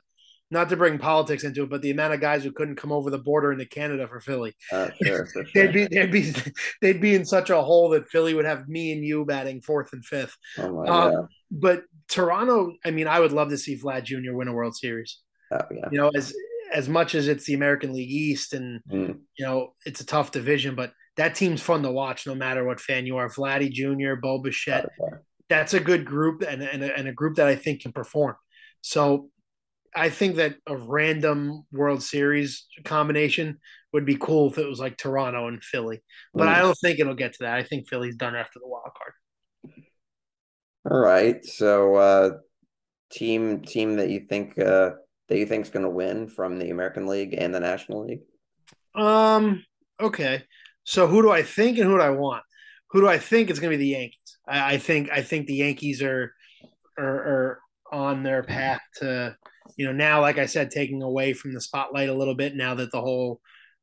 not 0.51 0.69
to 0.69 0.77
bring 0.77 0.99
politics 0.99 1.45
into 1.45 1.63
it, 1.63 1.71
but 1.71 1.83
the 1.83 1.91
amount 1.91 2.15
of 2.15 2.21
guys 2.21 2.45
who 2.45 2.53
couldn't 2.53 2.77
come 2.77 2.93
over 2.93 3.11
the 3.11 3.19
border 3.19 3.53
into 3.53 3.65
Canada 3.65 4.07
for 4.07 4.21
Philly, 4.21 4.55
uh, 4.73 4.91
sure, 5.03 5.27
sure. 5.27 5.45
they'd 5.55 5.73
be 5.73 5.87
they'd 5.87 6.13
be 6.13 6.33
they'd 6.81 7.01
be 7.01 7.15
in 7.15 7.25
such 7.25 7.51
a 7.51 7.61
hole 7.61 7.91
that 7.91 8.09
Philly 8.09 8.35
would 8.35 8.45
have 8.45 8.69
me 8.69 8.93
and 8.93 9.05
you 9.05 9.25
batting 9.25 9.61
fourth 9.61 9.93
and 9.93 10.05
fifth. 10.05 10.37
Oh 10.59 10.73
my 10.73 10.87
um. 10.87 11.29
But 11.51 11.85
Toronto, 12.09 12.73
I 12.85 12.91
mean, 12.91 13.07
I 13.07 13.21
would 13.21 13.33
love 13.33 13.51
to 13.51 13.59
see 13.59 13.79
Vlad 13.79 14.05
Jr. 14.05 14.33
win 14.33 14.49
a 14.49 14.53
World 14.53 14.77
Series. 14.77 15.19
Oh, 15.53 15.61
yeah. 15.71 15.89
You 15.91 15.99
know, 15.99 16.11
as 16.15 16.35
as 16.73 16.89
much 16.89 17.15
as 17.15 17.29
it's 17.29 17.45
the 17.45 17.55
American 17.55 17.93
League 17.93 18.11
East 18.11 18.53
and 18.53 18.81
mm. 18.91 19.19
you 19.39 19.45
know 19.45 19.75
it's 19.87 20.01
a 20.01 20.07
tough 20.07 20.31
division, 20.31 20.75
but 20.75 20.93
that 21.17 21.35
team's 21.35 21.63
fun 21.63 21.83
to 21.83 21.91
watch 21.91 22.27
no 22.27 22.35
matter 22.35 22.65
what 22.65 22.81
fan 22.81 23.07
you 23.07 23.17
are. 23.17 23.29
Vladdy 23.29 23.71
Jr., 23.71 24.21
Bo 24.21 24.39
Bichette, 24.39 24.91
that's 25.49 25.75
a 25.75 25.81
good 25.81 26.05
group 26.05 26.43
and, 26.43 26.63
and, 26.63 26.83
a, 26.83 26.97
and 26.97 27.07
a 27.07 27.13
group 27.13 27.37
that 27.37 27.47
I 27.47 27.55
think 27.55 27.83
can 27.83 27.93
perform. 27.93 28.35
So 28.81 29.31
I 29.95 30.11
think 30.11 30.37
that 30.37 30.57
a 30.67 30.77
random 30.77 31.65
World 31.73 32.03
Series 32.03 32.67
combination 32.85 33.59
would 33.93 34.05
be 34.05 34.17
cool 34.17 34.51
if 34.51 34.59
it 34.59 34.69
was 34.69 34.81
like 34.81 34.97
Toronto 34.97 35.49
and 35.49 35.63
Philly, 35.63 36.03
but 36.33 36.49
mm. 36.49 36.53
I 36.53 36.59
don't 36.61 36.77
think 36.81 36.99
it'll 36.99 37.15
get 37.15 37.33
to 37.35 37.39
that. 37.43 37.55
I 37.55 37.63
think 37.63 37.89
Philly's 37.89 38.17
done 38.17 38.35
after 38.35 38.59
the 38.59 38.69
wild 38.69 38.91
card. 38.97 39.85
All 40.91 40.99
right, 40.99 41.45
so 41.45 41.95
uh, 41.95 42.31
team 43.11 43.63
team 43.63 43.97
that 43.97 44.11
you 44.11 44.27
think 44.29 44.59
uh, 44.59 44.91
that 45.29 45.39
you 45.39 45.47
think 45.47 45.65
is 45.65 45.71
going 45.71 45.85
to 45.85 45.91
win 45.91 46.29
from 46.29 46.59
the 46.59 46.71
American 46.71 47.07
League 47.07 47.35
and 47.37 47.55
the 47.55 47.61
National 47.61 48.07
League? 48.07 48.21
Um. 48.95 49.65
Okay. 50.01 50.43
So 50.85 51.07
who 51.07 51.23
do 51.23 51.31
I 51.31 51.43
think 51.43 51.79
and 51.79 51.87
who 51.89 51.97
do 51.97 52.03
I 52.03 52.11
want? 52.11 52.43
Who 52.91 53.01
do 53.01 53.09
I 53.09 53.19
think 53.19 53.51
is 53.51 53.59
going 53.59 53.73
to 53.73 53.79
be 53.79 53.85
the 53.85 53.91
Yankees? 53.91 54.39
I, 54.47 54.75
I 54.75 54.79
think 54.79 55.11
I 55.11 55.23
think 55.23 55.47
the 55.47 55.55
Yankees 55.55 56.03
are, 56.03 56.35
are 56.99 57.05
are 57.05 57.61
on 57.93 58.23
their 58.23 58.43
path 58.43 58.83
to 58.97 59.37
you 59.77 59.87
know 59.87 59.93
now 59.93 60.21
like 60.21 60.39
I 60.39 60.47
said 60.47 60.71
taking 60.71 61.03
away 61.03 61.33
from 61.33 61.55
the 61.55 61.61
spotlight 61.61 62.09
a 62.09 62.15
little 62.15 62.35
bit 62.35 62.55
now 62.55 62.75
that 62.75 62.93
the 62.93 63.01
whole 63.01 63.41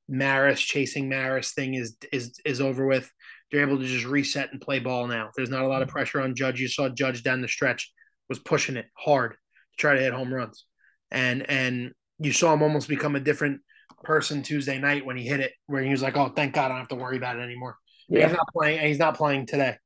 Maris 0.07 0.59
chasing 0.59 1.09
Maris 1.09 1.53
thing 1.53 1.73
is 1.75 1.97
is 2.11 2.39
is 2.45 2.61
over 2.61 2.85
with. 2.85 3.09
They're 3.51 3.61
able 3.61 3.79
to 3.79 3.85
just 3.85 4.05
reset 4.05 4.51
and 4.53 4.61
play 4.61 4.79
ball 4.79 5.07
now. 5.07 5.29
There's 5.35 5.49
not 5.49 5.63
a 5.63 5.67
lot 5.67 5.81
of 5.81 5.89
pressure 5.89 6.21
on 6.21 6.35
Judge. 6.35 6.61
You 6.61 6.69
saw 6.69 6.87
Judge 6.87 7.21
down 7.21 7.41
the 7.41 7.49
stretch 7.49 7.91
was 8.29 8.39
pushing 8.39 8.77
it 8.77 8.85
hard 8.93 9.31
to 9.33 9.37
try 9.77 9.93
to 9.93 10.01
hit 10.01 10.13
home 10.13 10.33
runs 10.33 10.65
and 11.11 11.47
and 11.49 11.91
you 12.19 12.31
saw 12.31 12.53
him 12.53 12.63
almost 12.63 12.87
become 12.87 13.15
a 13.15 13.19
different 13.19 13.61
person 14.03 14.41
Tuesday 14.41 14.79
night 14.79 15.05
when 15.05 15.17
he 15.17 15.25
hit 15.25 15.39
it, 15.39 15.51
where 15.67 15.83
he 15.83 15.91
was 15.91 16.01
like, 16.01 16.17
"Oh, 16.17 16.29
thank 16.29 16.53
God, 16.53 16.65
I 16.65 16.67
don't 16.69 16.77
have 16.79 16.87
to 16.89 16.95
worry 16.95 17.17
about 17.17 17.37
it 17.37 17.41
anymore." 17.41 17.77
Yeah. 18.07 18.27
He's 18.27 18.37
not 18.37 18.47
playing. 18.53 18.87
He's 18.87 18.99
not 18.99 19.17
playing 19.17 19.45
today. 19.47 19.77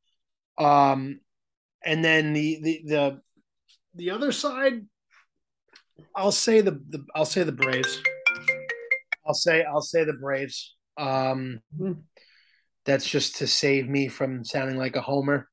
Um, 0.58 1.20
and 1.84 2.04
then 2.04 2.34
the 2.34 2.60
the 2.62 2.82
the 2.86 3.22
the 3.96 4.12
other 4.12 4.32
side, 4.32 4.86
I'll 6.16 6.32
say 6.32 6.62
the, 6.62 6.72
the 6.90 7.06
I'll 7.16 7.26
say 7.26 7.44
the 7.44 7.52
Braves. 7.52 8.02
I'll 9.28 9.34
say 9.34 9.64
I'll 9.64 9.82
say 9.82 10.04
the 10.04 10.14
Braves. 10.14 10.76
Um, 10.98 11.62
that's 12.86 13.10
just 13.10 13.38
to 13.38 13.48
save 13.48 13.90
me 13.90 14.08
from 14.08 14.46
sounding 14.46 14.78
like 14.78 14.96
a 14.96 15.02
homer. 15.02 15.50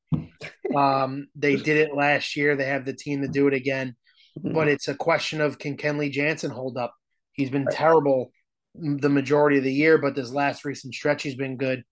Um, 0.75 1.27
they 1.35 1.55
did 1.55 1.77
it 1.77 1.95
last 1.95 2.35
year. 2.35 2.55
They 2.55 2.65
have 2.65 2.85
the 2.85 2.93
team 2.93 3.21
to 3.21 3.27
do 3.27 3.47
it 3.47 3.53
again 3.53 3.95
mm-hmm. 4.37 4.53
but 4.53 4.67
it's 4.67 4.87
a 4.87 4.95
question 4.95 5.41
of 5.41 5.59
can 5.59 5.77
Kenley 5.77 6.11
Jansen 6.11 6.51
hold 6.51 6.77
up? 6.77 6.93
He's 7.33 7.49
been 7.49 7.67
terrible 7.69 8.31
the 8.75 9.09
majority 9.09 9.57
of 9.57 9.63
the 9.63 9.73
year, 9.73 9.97
but 9.97 10.15
this 10.15 10.31
last 10.31 10.65
recent 10.65 10.93
stretch 10.93 11.23
he's 11.23 11.35
been 11.35 11.57
good. 11.57 11.83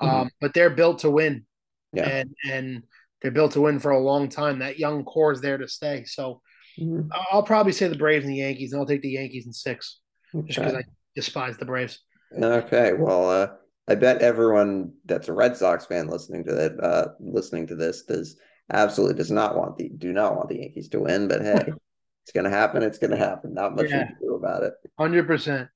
Mm-hmm. 0.00 0.16
Um, 0.16 0.30
but 0.40 0.54
they're 0.54 0.70
built 0.70 1.00
to 1.00 1.10
win, 1.10 1.44
yeah. 1.92 2.08
and 2.08 2.34
and 2.50 2.82
they're 3.20 3.30
built 3.30 3.52
to 3.52 3.60
win 3.60 3.80
for 3.80 3.90
a 3.90 4.00
long 4.00 4.28
time. 4.28 4.60
That 4.60 4.78
young 4.78 5.04
core 5.04 5.32
is 5.32 5.40
there 5.40 5.58
to 5.58 5.68
stay. 5.68 6.04
So 6.04 6.40
mm-hmm. 6.80 7.08
I'll 7.32 7.42
probably 7.42 7.72
say 7.72 7.88
the 7.88 7.96
Braves 7.96 8.24
and 8.24 8.32
the 8.32 8.38
Yankees, 8.38 8.72
and 8.72 8.80
I'll 8.80 8.86
take 8.86 9.02
the 9.02 9.10
Yankees 9.10 9.46
in 9.46 9.52
six, 9.52 10.00
okay. 10.34 10.46
just 10.46 10.58
because 10.58 10.74
I 10.74 10.84
despise 11.14 11.56
the 11.56 11.64
Braves. 11.64 12.00
Okay, 12.32 12.92
well, 12.92 13.28
uh, 13.30 13.48
I 13.88 13.96
bet 13.96 14.22
everyone 14.22 14.92
that's 15.04 15.28
a 15.28 15.32
Red 15.32 15.56
Sox 15.56 15.86
fan 15.86 16.08
listening 16.08 16.44
to 16.44 16.52
that, 16.52 16.80
uh, 16.80 17.08
listening 17.18 17.66
to 17.68 17.74
this, 17.74 18.04
does 18.04 18.36
absolutely 18.72 19.16
does 19.16 19.30
not 19.30 19.56
want 19.56 19.76
the 19.76 19.88
do 19.88 20.12
not 20.12 20.36
want 20.36 20.48
the 20.48 20.60
Yankees 20.60 20.88
to 20.90 21.00
win. 21.00 21.28
But 21.28 21.42
hey, 21.42 21.64
it's 22.22 22.32
going 22.32 22.44
to 22.44 22.50
happen. 22.50 22.82
It's 22.82 22.98
going 22.98 23.10
to 23.10 23.16
happen. 23.16 23.52
Not 23.54 23.74
much 23.74 23.90
yeah. 23.90 24.06
can 24.06 24.16
do 24.20 24.34
about 24.34 24.62
it. 24.62 24.74
Hundred 24.98 25.26
percent. 25.26 25.68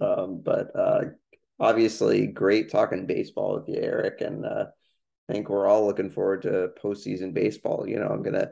Um, 0.00 0.42
but 0.44 0.74
uh, 0.74 1.02
obviously, 1.60 2.26
great 2.26 2.70
talking 2.70 3.06
baseball 3.06 3.54
with 3.54 3.68
you, 3.68 3.80
Eric, 3.80 4.20
and 4.20 4.44
uh, 4.44 4.66
I 5.28 5.32
think 5.32 5.48
we're 5.48 5.68
all 5.68 5.86
looking 5.86 6.10
forward 6.10 6.42
to 6.42 6.70
postseason 6.82 7.32
baseball. 7.32 7.86
You 7.86 8.00
know, 8.00 8.08
I'm 8.08 8.22
going 8.22 8.34
to 8.34 8.50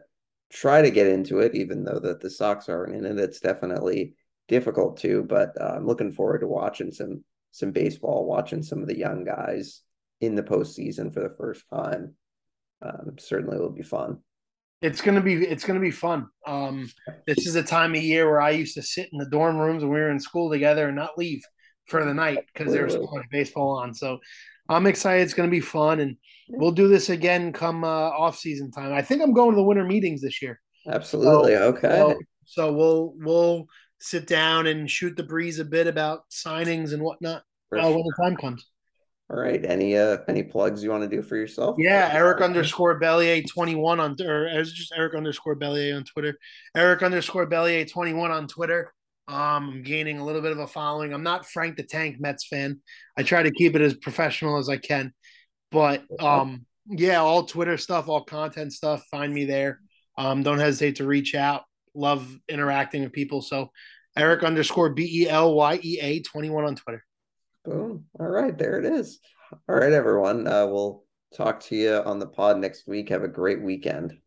try 0.50 0.82
to 0.82 0.90
get 0.90 1.06
into 1.06 1.38
it, 1.40 1.54
even 1.54 1.84
though 1.84 1.98
that 2.00 2.20
the 2.20 2.30
Sox 2.30 2.68
aren't 2.68 2.94
in 2.94 3.04
it. 3.04 3.18
It's 3.18 3.40
definitely 3.40 4.14
difficult 4.48 4.98
to, 4.98 5.22
but 5.22 5.52
uh, 5.60 5.74
I'm 5.76 5.86
looking 5.86 6.12
forward 6.12 6.40
to 6.40 6.46
watching 6.46 6.92
some 6.92 7.24
some 7.52 7.72
baseball, 7.72 8.26
watching 8.26 8.62
some 8.62 8.80
of 8.80 8.88
the 8.88 8.98
young 8.98 9.24
guys 9.24 9.82
in 10.20 10.34
the 10.34 10.42
postseason 10.42 11.12
for 11.12 11.20
the 11.20 11.34
first 11.36 11.64
time. 11.72 12.14
Um, 12.82 13.16
certainly 13.18 13.58
will 13.58 13.70
be 13.70 13.82
fun. 13.82 14.18
It's 14.82 15.00
gonna 15.00 15.20
be 15.20 15.34
it's 15.34 15.64
gonna 15.64 15.80
be 15.80 15.90
fun. 15.90 16.28
Um, 16.46 16.90
this 17.26 17.46
is 17.46 17.54
a 17.54 17.62
time 17.62 17.94
of 17.94 18.02
year 18.02 18.28
where 18.28 18.40
I 18.40 18.50
used 18.50 18.74
to 18.74 18.82
sit 18.82 19.10
in 19.12 19.18
the 19.18 19.28
dorm 19.28 19.56
rooms 19.56 19.82
when 19.82 19.92
we 19.92 20.00
were 20.00 20.10
in 20.10 20.20
school 20.20 20.50
together 20.50 20.88
and 20.88 20.96
not 20.96 21.18
leave 21.18 21.42
for 21.86 22.04
the 22.04 22.14
night 22.14 22.46
because 22.52 22.72
there 22.72 22.84
was 22.84 22.94
so 22.94 23.08
much 23.12 23.26
baseball 23.30 23.78
on. 23.78 23.92
So 23.92 24.20
I'm 24.70 24.86
excited. 24.86 25.22
It's 25.22 25.34
gonna 25.34 25.48
be 25.48 25.60
fun, 25.60 26.00
and 26.00 26.16
we'll 26.48 26.70
do 26.72 26.88
this 26.88 27.10
again 27.10 27.52
come 27.52 27.84
uh, 27.84 27.88
off 27.88 28.38
season 28.38 28.70
time. 28.70 28.92
I 28.92 29.02
think 29.02 29.22
I'm 29.22 29.34
going 29.34 29.50
to 29.50 29.56
the 29.56 29.62
winter 29.62 29.84
meetings 29.84 30.22
this 30.22 30.40
year. 30.40 30.60
Absolutely. 30.86 31.54
So, 31.54 31.62
okay. 31.64 31.88
So, 31.88 32.18
so, 32.46 32.72
we'll 32.72 33.14
we'll 33.18 33.66
sit 33.98 34.26
down 34.26 34.66
and 34.66 34.90
shoot 34.90 35.16
the 35.16 35.22
breeze 35.22 35.58
a 35.58 35.64
bit 35.64 35.86
about 35.86 36.22
signings 36.30 36.92
and 36.92 37.02
whatnot 37.02 37.42
uh, 37.72 37.90
when 37.90 37.98
the 37.98 38.14
time 38.22 38.36
comes. 38.36 38.64
All 39.30 39.38
right. 39.38 39.64
Any 39.64 39.96
uh 39.96 40.18
any 40.26 40.42
plugs 40.42 40.82
you 40.82 40.90
want 40.90 41.08
to 41.08 41.16
do 41.16 41.22
for 41.22 41.36
yourself? 41.36 41.76
Yeah, 41.78 42.10
Eric 42.12 42.40
underscore 42.40 42.98
Belyea 42.98 43.48
twenty 43.48 43.76
one 43.76 44.00
on 44.00 44.16
or 44.20 44.46
it's 44.46 44.72
just 44.72 44.92
Eric 44.96 45.14
underscore 45.14 45.54
Belyea 45.54 45.96
on 45.96 46.02
Twitter. 46.02 46.36
Eric 46.76 47.02
underscore 47.04 47.48
Belyea 47.48 47.88
twenty 47.88 48.12
one 48.12 48.32
on 48.32 48.48
Twitter. 48.48 48.92
Um, 49.30 49.70
I'm 49.70 49.82
gaining 49.84 50.18
a 50.18 50.24
little 50.24 50.42
bit 50.42 50.50
of 50.50 50.58
a 50.58 50.66
following. 50.66 51.14
I'm 51.14 51.22
not 51.22 51.46
Frank 51.46 51.76
the 51.76 51.84
Tank 51.84 52.16
Mets 52.18 52.48
fan. 52.48 52.80
I 53.16 53.22
try 53.22 53.44
to 53.44 53.52
keep 53.52 53.76
it 53.76 53.80
as 53.80 53.94
professional 53.94 54.58
as 54.58 54.68
I 54.68 54.76
can, 54.76 55.12
but 55.70 56.02
um, 56.18 56.66
yeah, 56.88 57.20
all 57.20 57.44
Twitter 57.44 57.76
stuff, 57.76 58.08
all 58.08 58.24
content 58.24 58.72
stuff. 58.72 59.04
Find 59.08 59.32
me 59.32 59.44
there. 59.44 59.80
Um, 60.18 60.42
don't 60.42 60.58
hesitate 60.58 60.96
to 60.96 61.06
reach 61.06 61.36
out. 61.36 61.62
Love 61.94 62.36
interacting 62.48 63.02
with 63.02 63.12
people. 63.12 63.40
So 63.40 63.70
Eric 64.16 64.42
underscore 64.42 64.90
B 64.90 65.22
E 65.22 65.28
L 65.28 65.54
Y 65.54 65.78
E 65.80 65.98
A 66.02 66.22
twenty 66.22 66.50
one 66.50 66.64
on 66.64 66.74
Twitter. 66.74 67.04
Boom. 67.64 68.06
All 68.18 68.26
right, 68.26 68.56
there 68.56 68.80
it 68.80 68.84
is. 68.84 69.20
All 69.68 69.76
right, 69.76 69.92
everyone. 69.92 70.48
Uh, 70.48 70.66
we'll 70.66 71.04
talk 71.36 71.60
to 71.60 71.76
you 71.76 71.94
on 71.94 72.18
the 72.18 72.26
pod 72.26 72.58
next 72.58 72.88
week. 72.88 73.10
Have 73.10 73.22
a 73.22 73.28
great 73.28 73.62
weekend. 73.62 74.18